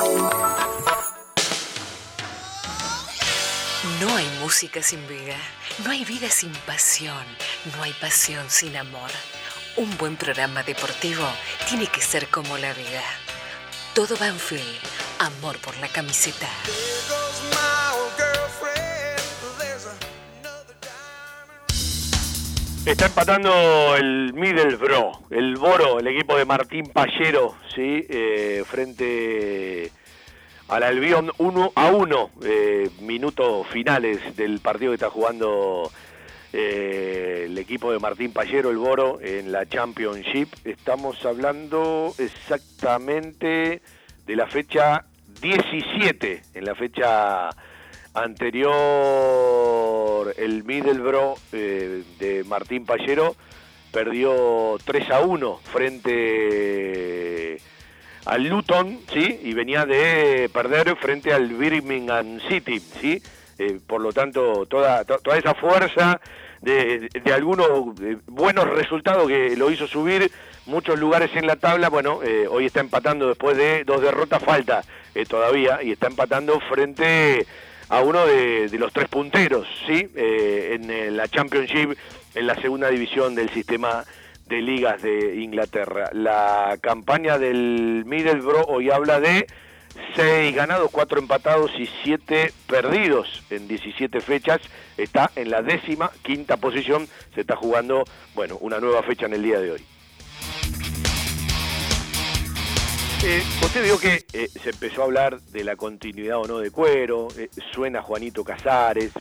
[4.55, 5.35] Música sin vida,
[5.85, 7.25] no hay vida sin pasión,
[7.75, 9.11] no hay pasión sin amor.
[9.77, 11.27] Un buen programa deportivo
[11.69, 13.03] tiene que ser como la vida.
[13.97, 14.79] Todo Banfield,
[15.19, 16.47] amor por la camiseta.
[22.87, 28.07] Está empatando el Middlesbrough, el Boro, el equipo de Martín Pallero, ¿sí?
[28.09, 29.91] Eh, frente
[30.69, 35.91] al Albion 1 a 1, eh, minutos finales del partido que está jugando
[36.53, 40.49] eh, el equipo de Martín Pallero, el Boro, en la Championship.
[40.65, 43.83] Estamos hablando exactamente
[44.27, 45.05] de la fecha
[45.41, 47.51] 17, en la fecha
[48.15, 49.25] anterior
[50.37, 53.35] el Middlesbrough eh, de Martín Pallero
[53.91, 57.61] perdió 3 a 1 frente
[58.27, 59.41] al Luton, ¿sí?
[59.43, 63.23] Y venía de perder frente al Birmingham City, ¿sí?
[63.59, 66.21] Eh, por lo tanto, toda, toda esa fuerza
[66.61, 67.69] de, algunos
[68.01, 70.31] eh, buenos resultados que lo hizo subir
[70.67, 74.83] muchos lugares en la tabla, bueno, eh, hoy está empatando después de dos derrotas, falta
[75.29, 77.47] todavía, y está empatando frente
[77.89, 80.11] a uno de, los tres punteros, ¿sí?
[80.17, 81.97] en la Championship,
[82.35, 84.05] en la segunda división del sistema
[84.47, 86.11] de ligas de Inglaterra.
[86.13, 89.47] La campaña del Middlesbrough hoy habla de
[90.17, 94.61] 6 ganados, 4 empatados y 7 perdidos en 17 fechas.
[94.97, 97.09] Está en la décima quinta posición.
[97.35, 98.05] Se está jugando,
[98.35, 99.85] bueno, una nueva fecha en el día de hoy.
[103.27, 106.71] Eh, usted vio que eh, se empezó a hablar de la continuidad o no de
[106.71, 109.13] Cuero, eh, suena Juanito Casares.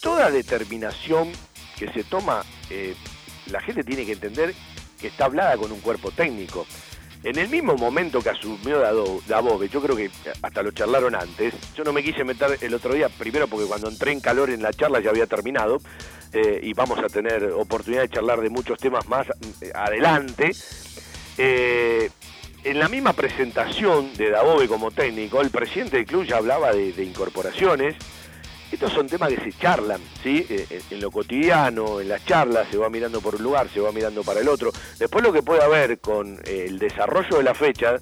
[0.00, 1.32] toda determinación
[1.76, 2.44] que se toma
[3.50, 4.54] la gente tiene que entender
[5.00, 6.66] que está hablada con un cuerpo técnico.
[7.24, 8.80] En el mismo momento que asumió
[9.26, 10.10] Dabove, yo creo que
[10.42, 13.88] hasta lo charlaron antes, yo no me quise meter el otro día, primero porque cuando
[13.88, 15.78] entré en calor en la charla ya había terminado,
[16.34, 19.26] eh, y vamos a tener oportunidad de charlar de muchos temas más
[19.62, 20.50] eh, adelante.
[21.38, 22.10] Eh,
[22.62, 27.04] en la misma presentación de Dabove como técnico, el presidente del club ya hablaba de
[27.04, 27.94] incorporaciones,
[28.74, 30.46] estos son temas que se charlan, ¿sí?
[30.48, 33.80] Eh, eh, en lo cotidiano, en las charlas, se va mirando por un lugar, se
[33.80, 34.72] va mirando para el otro.
[34.98, 37.96] Después lo que puede haber con eh, el desarrollo de la fecha,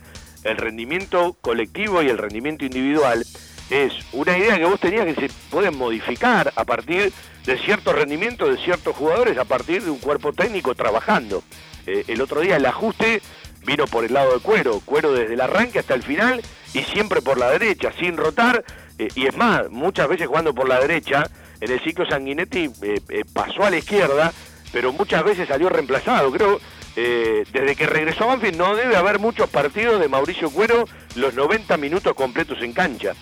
[0.44, 3.24] el rendimiento colectivo y el rendimiento individual,
[3.70, 7.12] es una idea que vos tenías que se pueden modificar a partir
[7.46, 11.42] de cierto rendimiento de ciertos jugadores, a partir de un cuerpo técnico trabajando.
[11.86, 13.22] el otro día el ajuste
[13.64, 16.42] vino por el lado de cuero, cuero desde el arranque hasta el final
[16.74, 18.64] y siempre por la derecha, sin rotar
[18.98, 21.28] eh, y es más, muchas veces jugando por la derecha,
[21.60, 24.32] en el ciclo Sanguinetti eh, eh, pasó a la izquierda,
[24.72, 26.30] pero muchas veces salió reemplazado.
[26.32, 26.60] Creo,
[26.94, 31.78] desde que regresó a Banfield no debe haber muchos partidos de Mauricio Cuero los 90
[31.78, 33.14] minutos completos en cancha.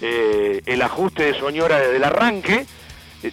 [0.00, 2.66] el ajuste de Soñora desde el arranque,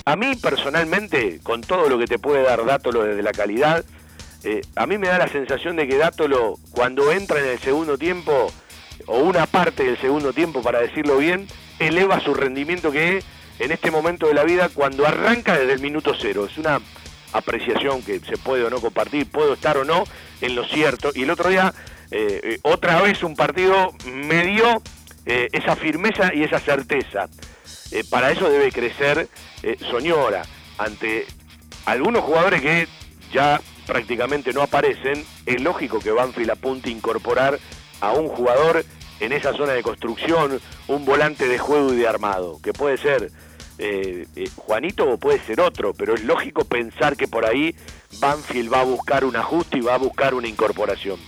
[0.05, 3.83] a mí personalmente, con todo lo que te puede dar Dátolo desde la calidad,
[4.75, 8.51] a mí me da la sensación de que Dátolo, cuando entra en el segundo tiempo,
[9.07, 11.47] o una parte del segundo tiempo, para decirlo bien,
[11.87, 13.23] eleva su rendimiento que
[13.59, 16.47] en este momento de la vida cuando arranca desde el minuto cero.
[16.49, 16.79] Es una
[17.33, 20.03] apreciación que se puede o no compartir, puedo estar o no
[20.41, 21.11] en lo cierto.
[21.13, 21.73] Y el otro día,
[22.09, 24.81] eh, eh, otra vez un partido me dio
[25.25, 27.29] eh, esa firmeza y esa certeza.
[28.09, 29.27] para eso debe crecer
[29.89, 30.43] Soñora
[30.77, 31.27] ante
[31.85, 32.87] algunos jugadores que
[33.31, 37.59] ya prácticamente no aparecen, es lógico que Banfield apunte a incorporar
[37.99, 38.85] a un jugador
[39.21, 43.31] en esa zona de construcción, un volante de juego y de armado, que puede ser
[43.77, 47.75] eh, eh, Juanito o puede ser otro, pero es lógico pensar que por ahí
[48.19, 51.19] Banfield va a buscar un ajuste y va a buscar una incorporación.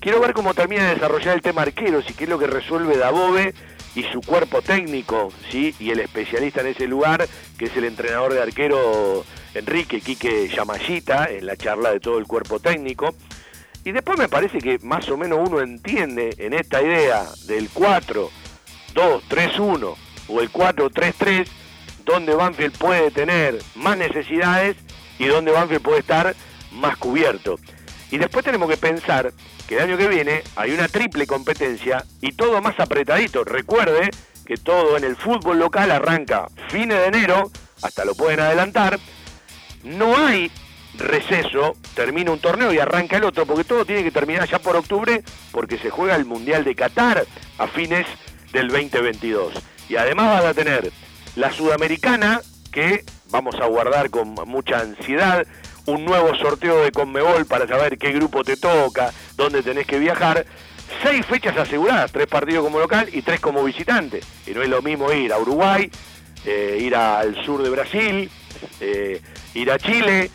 [0.00, 2.96] Quiero ver cómo termina de desarrollar el tema arqueros y qué es lo que resuelve
[2.96, 3.54] Dabove
[3.94, 5.74] y su cuerpo técnico, ¿sí?
[5.78, 7.26] y el especialista en ese lugar,
[7.58, 12.26] que es el entrenador de arquero Enrique Quique Yamayita, en la charla de todo el
[12.26, 13.14] cuerpo técnico.
[13.84, 18.30] Y después me parece que más o menos uno entiende en esta idea del 4,
[18.94, 19.96] 2, 3, 1
[20.28, 21.48] o el 4, 3, 3,
[22.04, 24.76] donde Banfield puede tener más necesidades
[25.18, 26.34] y donde Banfield puede estar
[26.72, 27.58] más cubierto.
[28.10, 29.32] Y después tenemos que pensar
[29.66, 33.44] que el año que viene hay una triple competencia y todo más apretadito.
[33.44, 34.10] Recuerde
[34.44, 37.50] que todo en el fútbol local arranca fines de enero,
[37.82, 38.98] hasta lo pueden adelantar.
[39.84, 40.50] No hay
[41.00, 44.76] receso, termina un torneo y arranca el otro, porque todo tiene que terminar ya por
[44.76, 47.24] octubre, porque se juega el Mundial de Qatar
[47.58, 48.06] a fines
[48.52, 49.54] del 2022.
[49.88, 50.92] Y además van a tener
[51.36, 52.40] la Sudamericana,
[52.70, 55.46] que vamos a guardar con mucha ansiedad,
[55.86, 60.46] un nuevo sorteo de Conmebol para saber qué grupo te toca, dónde tenés que viajar.
[61.02, 64.20] Seis fechas aseguradas, tres partidos como local y tres como visitante.
[64.46, 65.90] Y no es lo mismo ir a Uruguay,
[66.44, 68.30] eh, ir al sur de Brasil,
[68.80, 69.20] eh,
[69.54, 70.30] ir a Chile,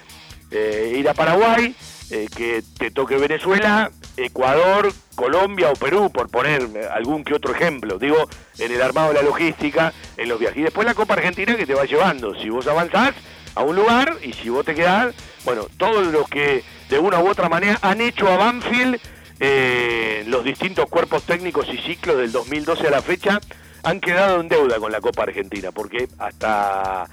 [0.52, 1.76] eh, ir a Paraguay,
[2.10, 7.98] que te toque Venezuela, Ecuador, Colombia o Perú, por poner algún que otro ejemplo.
[7.98, 10.58] Digo, en el armado de la logística, en los viajes.
[10.58, 12.36] Y después la Copa Argentina que te va llevando.
[12.40, 13.16] Si vos avanzás
[13.56, 17.30] a un lugar y si vos te quedás, bueno, todos los que de una u
[17.30, 19.00] otra manera han hecho a Banfield
[19.40, 23.40] eh, los distintos cuerpos técnicos y ciclos del 2012 a la fecha
[23.84, 27.06] han quedado en deuda con la Copa Argentina, porque hasta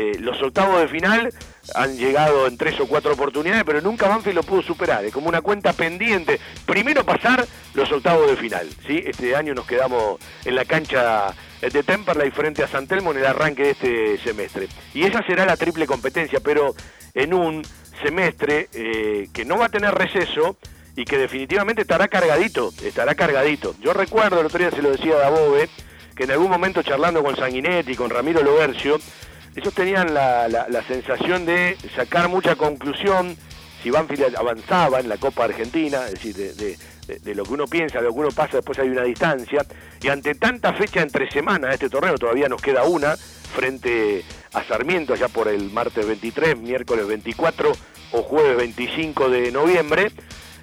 [0.00, 1.32] eh, los octavos de final
[1.74, 5.04] han llegado en tres o cuatro oportunidades, pero nunca Banfield lo pudo superar.
[5.04, 6.38] Es como una cuenta pendiente.
[6.64, 7.44] Primero pasar
[7.74, 8.68] los octavos de final.
[8.86, 9.02] ¿sí?
[9.04, 13.26] Este año nos quedamos en la cancha de Temperley frente a San Telmo en el
[13.26, 14.68] arranque de este semestre.
[14.94, 16.76] Y esa será la triple competencia, pero
[17.14, 17.66] en un
[18.00, 20.56] semestre eh, que no va a tener receso
[20.94, 23.74] y que definitivamente estará cargadito, estará cargadito.
[23.80, 25.68] Yo recuerdo, el otro día se lo decía Dabove,
[26.14, 28.98] que en algún momento charlando con Sanguinetti, con Ramiro Lobercio,
[29.58, 33.36] ellos tenían la, sensación de sacar mucha conclusión
[33.82, 38.04] si Banfield avanzaba en la Copa Argentina, es decir, de, lo que uno piensa, de
[38.04, 39.64] lo que uno pasa, después hay una distancia,
[40.00, 44.62] y ante tanta fecha entre semanas de este torneo, todavía nos queda una, frente a
[44.64, 47.72] Sarmiento, allá por el martes 23, miércoles 24
[48.12, 50.12] o jueves 25 de noviembre,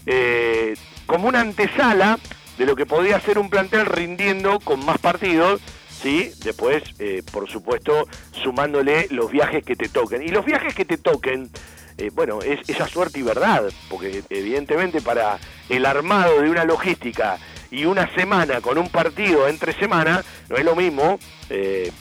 [0.05, 2.17] eh, como una antesala
[2.57, 5.61] de lo que podría ser un plantel rindiendo con más partidos,
[6.05, 6.31] ¿sí?
[6.43, 8.07] Después, eh, por supuesto,
[8.43, 10.21] sumándole los viajes que te toquen.
[10.21, 11.49] Y los viajes que te toquen,
[11.97, 17.39] eh, bueno, es esa suerte y verdad, porque evidentemente para el armado de una logística
[17.71, 21.17] y una semana con un partido entre semana, no es lo mismo
[21.49, 21.91] que,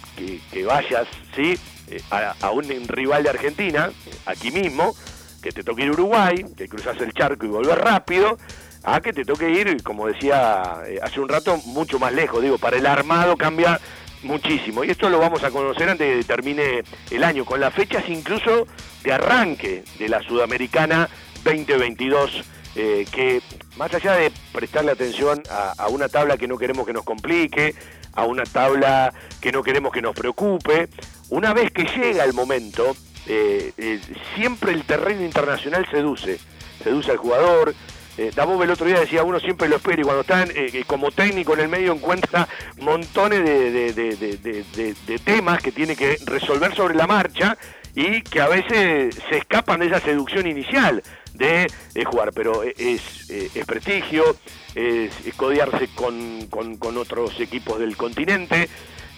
[0.52, 1.59] que, vayas, ¿sí?
[1.90, 3.90] Eh, a, un rival de Argentina,
[4.26, 4.94] aquí mismo,
[5.43, 8.36] que te toque ir Uruguay, que cruzas el charco y volver rápido,
[8.85, 12.43] a que te toque ir, como decía eh, hace un rato, mucho más lejos.
[12.43, 13.81] Digo, para el armado cambia
[14.23, 14.85] muchísimo.
[14.85, 18.05] Y esto lo vamos a conocer antes de que termine el año, con las fechas
[18.09, 18.66] incluso
[19.02, 21.09] de arranque de la Sudamericana
[21.44, 22.44] 2022,
[22.77, 23.40] eh, que
[23.77, 27.74] más allá de prestarle atención a, una tabla que no queremos que nos complique,
[28.12, 30.89] a una tabla que no queremos que nos preocupe.
[31.31, 32.94] Una vez que llega el momento,
[33.27, 34.01] eh,
[34.35, 36.39] siempre el terreno internacional seduce,
[36.82, 37.74] seduce al jugador.
[38.16, 41.55] Eh, el otro día decía, uno siempre lo espera y cuando está eh, como técnico
[41.55, 42.49] en el medio encuentra
[42.81, 47.57] montones de, de, temas que tiene que resolver sobre la marcha
[47.95, 51.66] y que a veces se escapan de esa seducción inicial de,
[52.05, 54.36] jugar, pero es, es prestigio,
[54.74, 58.69] es, codiarse con, con, otros equipos del continente.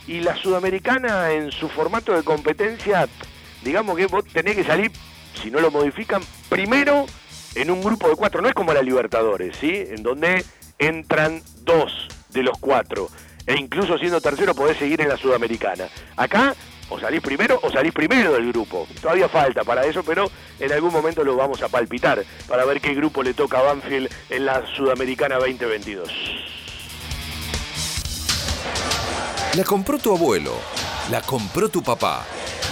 [0.06, 3.08] Y la sudamericana en su formato de competencia,
[3.62, 4.90] digamos que vos tenés que salir,
[5.42, 7.06] si no lo modifican, primero
[7.56, 9.72] en un grupo de cuatro, no es como la Libertadores, ¿sí?
[9.74, 10.44] En donde
[10.78, 13.08] entran dos de los cuatro.
[13.46, 15.88] E incluso siendo tercero podés seguir en la Sudamericana.
[16.16, 16.54] Acá
[16.88, 18.86] o salís primero o salís primero del grupo.
[19.00, 20.30] Todavía falta para eso, pero
[20.60, 24.12] en algún momento lo vamos a palpitar para ver qué grupo le toca a Banfield
[24.30, 26.10] en la Sudamericana 2022.
[29.54, 30.52] La compró tu abuelo,
[31.10, 32.26] la compró tu papá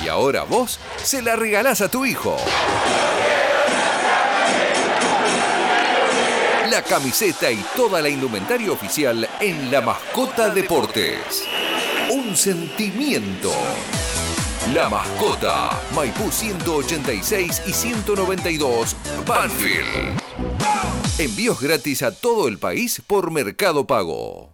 [0.05, 2.36] y ahora vos se la regalás a tu hijo.
[6.70, 11.44] La camiseta y toda la indumentaria oficial en La Mascota Deportes.
[12.10, 13.52] Un sentimiento.
[14.72, 18.96] La Mascota, Maipú 186 y 192,
[19.26, 20.18] Banfield.
[21.18, 24.53] Envíos gratis a todo el país por Mercado Pago.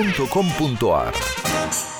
[0.00, 1.99] www.jugueteriasmytoys.com.ar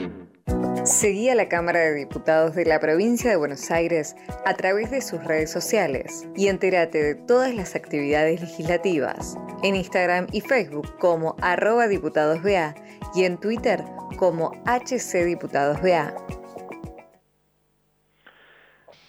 [0.83, 4.15] Seguí a la Cámara de Diputados de la Provincia de Buenos Aires
[4.45, 10.27] a través de sus redes sociales y entérate de todas las actividades legislativas en Instagram
[10.31, 12.73] y Facebook como arroba diputadosBA
[13.13, 13.83] y en Twitter
[14.17, 16.15] como HCDiputadosBA.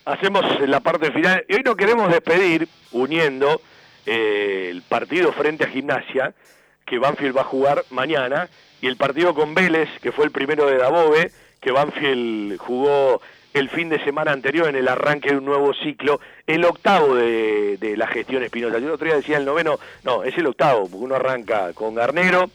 [0.05, 3.60] Hacemos la parte final y hoy nos queremos despedir uniendo
[4.05, 6.35] eh, el partido frente a Gimnasia
[6.84, 8.48] que Banfield va a jugar mañana
[8.80, 11.30] y el partido con Vélez que fue el primero de Dabove
[11.60, 13.20] que Banfield jugó
[13.54, 17.76] el fin de semana anterior en el arranque de un nuevo ciclo, el octavo de,
[17.78, 18.78] de la gestión Espinosa.
[18.78, 21.94] Yo el otro día decía el noveno, no, es el octavo, porque uno arranca con
[21.94, 22.50] Garnero,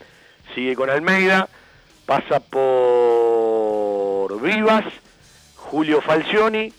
[0.56, 1.50] sigue con Almeida,
[2.06, 4.86] pasa por Vivas,
[5.56, 6.74] Julio Falcioni,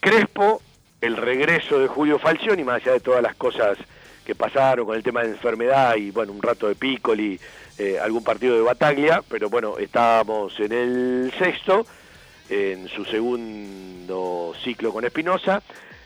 [0.00, 0.62] Crespo,
[1.00, 3.76] el regreso de Julio Falcioni, más allá de todas las cosas
[4.24, 7.38] que pasaron con el tema de enfermedad y bueno, un rato de Piccoli,
[7.78, 11.86] eh, algún partido de Bataglia, pero bueno, estábamos en el sexto,
[12.48, 15.62] en su segundo ciclo con Espinosa,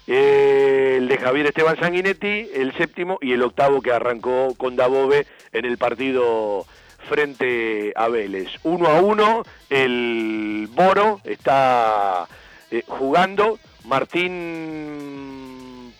[0.06, 5.64] el de Javier Esteban Sanguinetti, el séptimo, y el octavo que arrancó con Dabove en
[5.64, 6.64] el partido
[7.08, 8.48] frente a Vélez.
[8.62, 12.28] Uno a uno, el Boro está
[12.70, 15.35] eh, jugando, Martín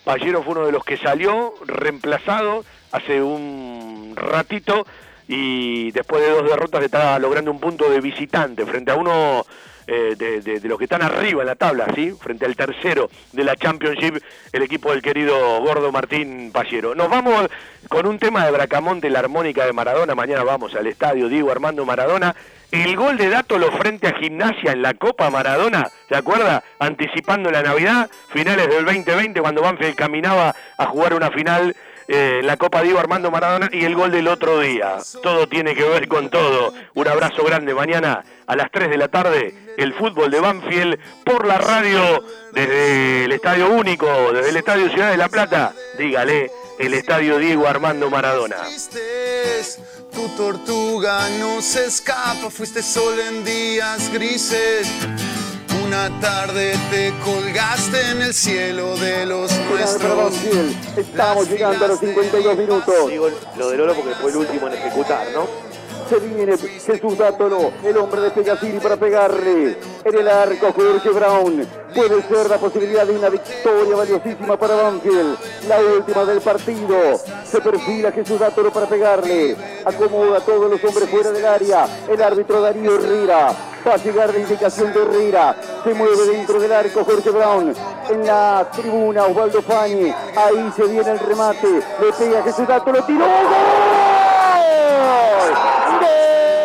[0.07, 2.63] Pallero fue uno de los que salió, reemplazado
[2.93, 4.87] hace un ratito,
[5.27, 9.45] y después de dos derrotas está logrando un punto de visitante frente a uno
[9.87, 12.13] eh, de, de- de los que están arriba en la tabla, ¿sí?
[12.19, 14.17] frente al tercero de la Championship,
[14.51, 16.93] el equipo del querido Gordo Martín Pallero.
[16.93, 17.47] Nos vamos
[17.89, 21.85] con un tema de Bracamonte, la armónica de Maradona, mañana vamos al estadio Diego Armando
[21.85, 22.35] Maradona.
[22.69, 26.61] El gol de Dátolo frente a Gimnasia en la Copa Maradona, ¿se acuerda?
[26.79, 31.73] Anticipando la Navidad, finales del 2020, cuando Banfield caminaba a jugar una final
[32.07, 34.97] eh, la Copa Diego Armando Maradona y el gol del otro día.
[35.21, 36.73] Todo tiene que ver con todo.
[36.93, 41.45] Un abrazo grande mañana a las 3 de la tarde, el fútbol de Banfield por
[41.45, 42.23] la radio
[42.53, 45.73] desde el Estadio Único, desde el Estadio Ciudad de la Plata.
[45.97, 48.57] Dígale, el Estadio Diego Armando Maradona.
[50.13, 54.87] Tu tortuga no se escapa, fuiste sol en días grises.
[55.85, 60.33] Una tarde te colgaste en el cielo de los nuestros.
[60.95, 63.09] Estamos llegando a los 52 minutos.
[63.09, 65.66] Digo lo del oro porque fue el último en ejecutar, ¿no?
[66.09, 69.77] Se viene Jesús Dátolo, el hombre de Pegasini para pegarle.
[70.05, 71.67] En el arco, Jorge Brown.
[71.93, 75.37] Puede ser la posibilidad de una victoria valiosísima para Banfield.
[75.67, 76.95] La última del partido.
[77.43, 79.57] Se perfila Jesús Dátolo para pegarle.
[79.83, 81.85] Acomoda a todos los hombres fuera del área.
[82.07, 83.53] El árbitro Darío Herrera.
[83.85, 85.57] Va a llegar la indicación de Herrera.
[85.83, 87.73] Se mueve dentro del arco Jorge Brown.
[88.09, 90.13] En la tribuna Osvaldo Fañi.
[90.35, 91.67] Ahí se viene el remate.
[91.67, 93.03] Le pega Jesús Dátolo.
[93.03, 93.25] ¡Tiró!
[93.25, 94.16] ¡Gol!
[96.01, 96.56] De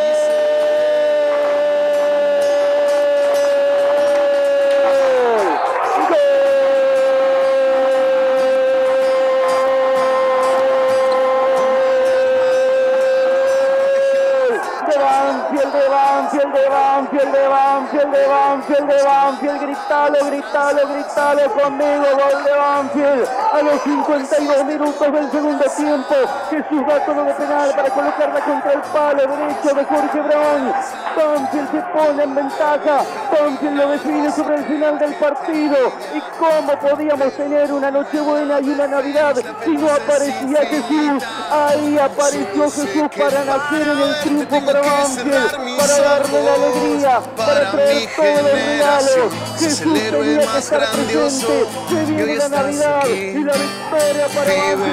[18.13, 25.13] de Banfield, de Banfield, gritalo, gritalo, gritalo conmigo, gol de Banfield, a los 52 minutos
[25.13, 26.15] del segundo tiempo,
[26.51, 30.75] Jesús Gato de penal para colocarla contra el palo derecho de Jorge Brown,
[31.17, 35.77] Banfield se pone en ventaja, Banfield lo define sobre el final del partido,
[36.15, 42.71] y cómo podíamos tener una Nochebuena y una Navidad si no aparecía Jesús, ahí apareció
[42.71, 48.25] Jesús para nacer en el triunfo para Banfield, para darle la alegría, para traer todo
[48.25, 49.31] generación.
[49.59, 51.69] Sos el héroe más grandioso.
[51.91, 53.35] Y hoy estás aquí.
[53.35, 54.93] Vive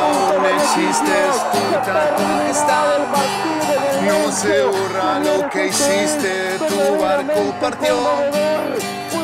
[0.00, 3.00] aún existes, puta majestad.
[4.06, 7.96] No se borra lo que hiciste, tu barco partió.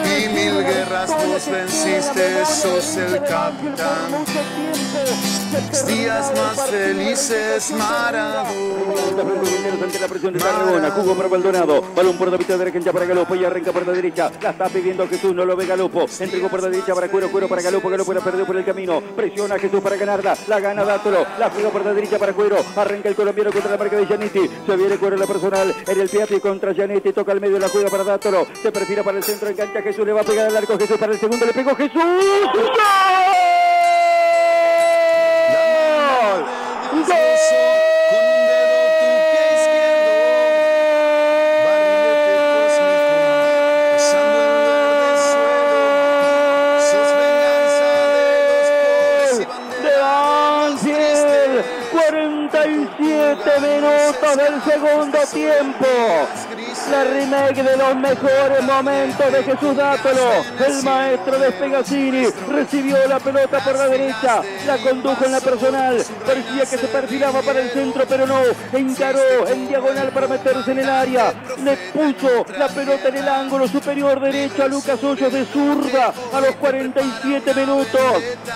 [0.04, 4.24] Y mil guerras vos venciste, sos el capitán.
[5.50, 8.50] Días más felices, Maradona.
[10.00, 13.44] la presión de Tarragona, para Maldonado, balón por la mitad de derecha para Galopo y
[13.44, 16.68] arranca por la derecha, la está pidiendo Jesús, no lo ve Galopo, entregó por la
[16.68, 19.96] derecha para Cuero, Cuero para Galopo, Galopo la perdió por el camino, presiona Jesús para
[19.96, 23.72] ganarla, la gana Dátolo, la juega por la derecha para Cuero, arranca el colombiano contra
[23.72, 27.12] la marca de Giannitti, se viene Cuero en la personal, en el Piatti contra Giannitti,
[27.12, 30.12] toca al medio la juega para Dátolo, se perfila para el centro, engancha Jesús, le
[30.12, 32.00] va a pegar al arco, Jesús para el segundo, le pegó Jesús.
[37.06, 37.30] De
[50.00, 51.64] Banfield.
[51.92, 55.86] 47 minutos del segundo tiempo.
[56.90, 60.42] La remake de los mejores momentos de Jesús Dátolo.
[60.66, 64.42] El maestro de Pegasini recibió la pelota por la derecha.
[64.66, 66.04] La condujo en la personal.
[66.26, 68.40] Parecía que se perfilaba para el centro, pero no.
[68.72, 71.32] Encaró en diagonal para meterse en el área.
[71.62, 76.40] Le puso la pelota en el ángulo superior derecho a Lucas Hoyos de zurda a
[76.40, 78.00] los 47 minutos.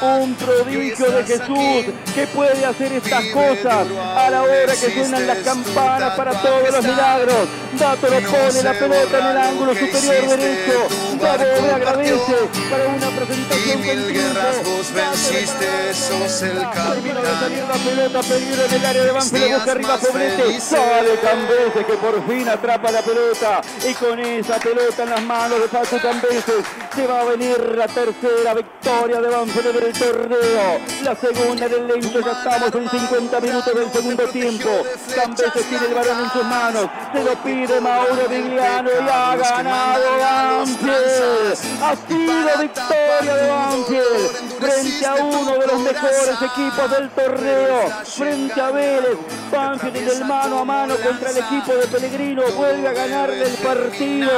[0.03, 3.87] Un prodigio de Jesús que puede hacer estas cosas
[4.17, 7.49] a la hora que suenan las campanas para todos los milagros.
[7.79, 10.89] Dátolo pone la pelota en el ángulo superior derecho.
[11.21, 12.35] Davo le agradece
[12.71, 13.83] para una presentación
[14.13, 15.67] guerras vos venciste,
[16.05, 20.61] sos el de salir la pelota, peligro en el área de Banfield, busca arriba Poblete,
[20.61, 23.63] sale Cambeses que por fin atrapa la pelota.
[23.89, 26.65] Y con esa pelota en las manos de Paco Cambeses
[26.95, 31.89] se va a venir la tercera victoria de Banfield en el torneo, la segunda del
[31.89, 34.71] Lencho, ya estamos en 50 minutos del segundo tiempo,
[35.15, 40.19] Cambeses tiene el balón en sus manos, se lo pide Mauro Vigliano y ha ganado
[40.19, 47.90] Banfield, ha sido victoria de Banfield frente a uno de los mejores equipos del torneo,
[48.05, 49.19] frente a Vélez,
[49.52, 53.55] Banfield en el mano a mano contra el equipo de Pellegrino, vuelve a ganarle el
[53.55, 54.31] partido,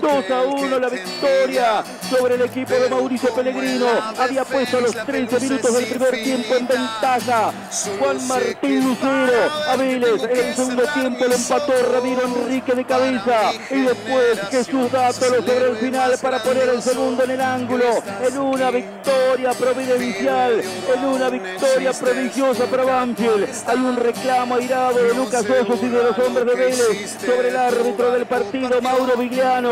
[0.00, 3.86] 2 a 1 la victoria sobre el equipo de Mauricio Pellegrino,
[4.18, 7.52] había puesto los 13 minutos del primer tiempo en ventaja,
[7.98, 13.52] Juan Martín Lucero, a Vélez en el segundo tiempo lo empató Ramiro Enrique de cabeza.
[13.70, 18.38] Y después Jesús Dátolo sobre el final para poner el segundo en el ángulo, en
[18.38, 23.48] una victoria providencial, en una victoria prodigiosa para Banfield.
[23.66, 27.56] Hay un reclamo airado de Lucas Osos y de los hombres de Vélez sobre el
[27.56, 29.70] árbitro del partido, Mauro Vigliano.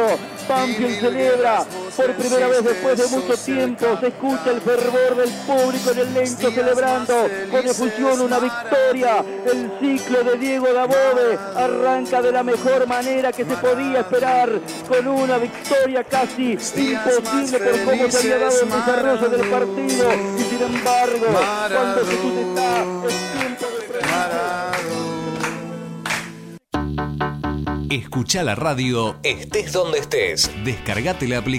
[0.49, 1.65] Banfield celebra
[1.97, 3.87] por primera vez después de mucho tiempo.
[4.01, 9.25] Se escucha el fervor del público en el lento celebrando con efusión una victoria.
[9.45, 14.51] El ciclo de Diego Dabove arranca de la mejor manera que se podía esperar
[14.89, 20.09] con una victoria casi imposible por cómo se había dado el desarrollo del partido.
[20.39, 23.87] Y sin embargo, cuando Jesús está, es tiempo de
[27.95, 30.51] Escucha la radio estés donde estés.
[30.65, 31.57] Descargate la aplicación.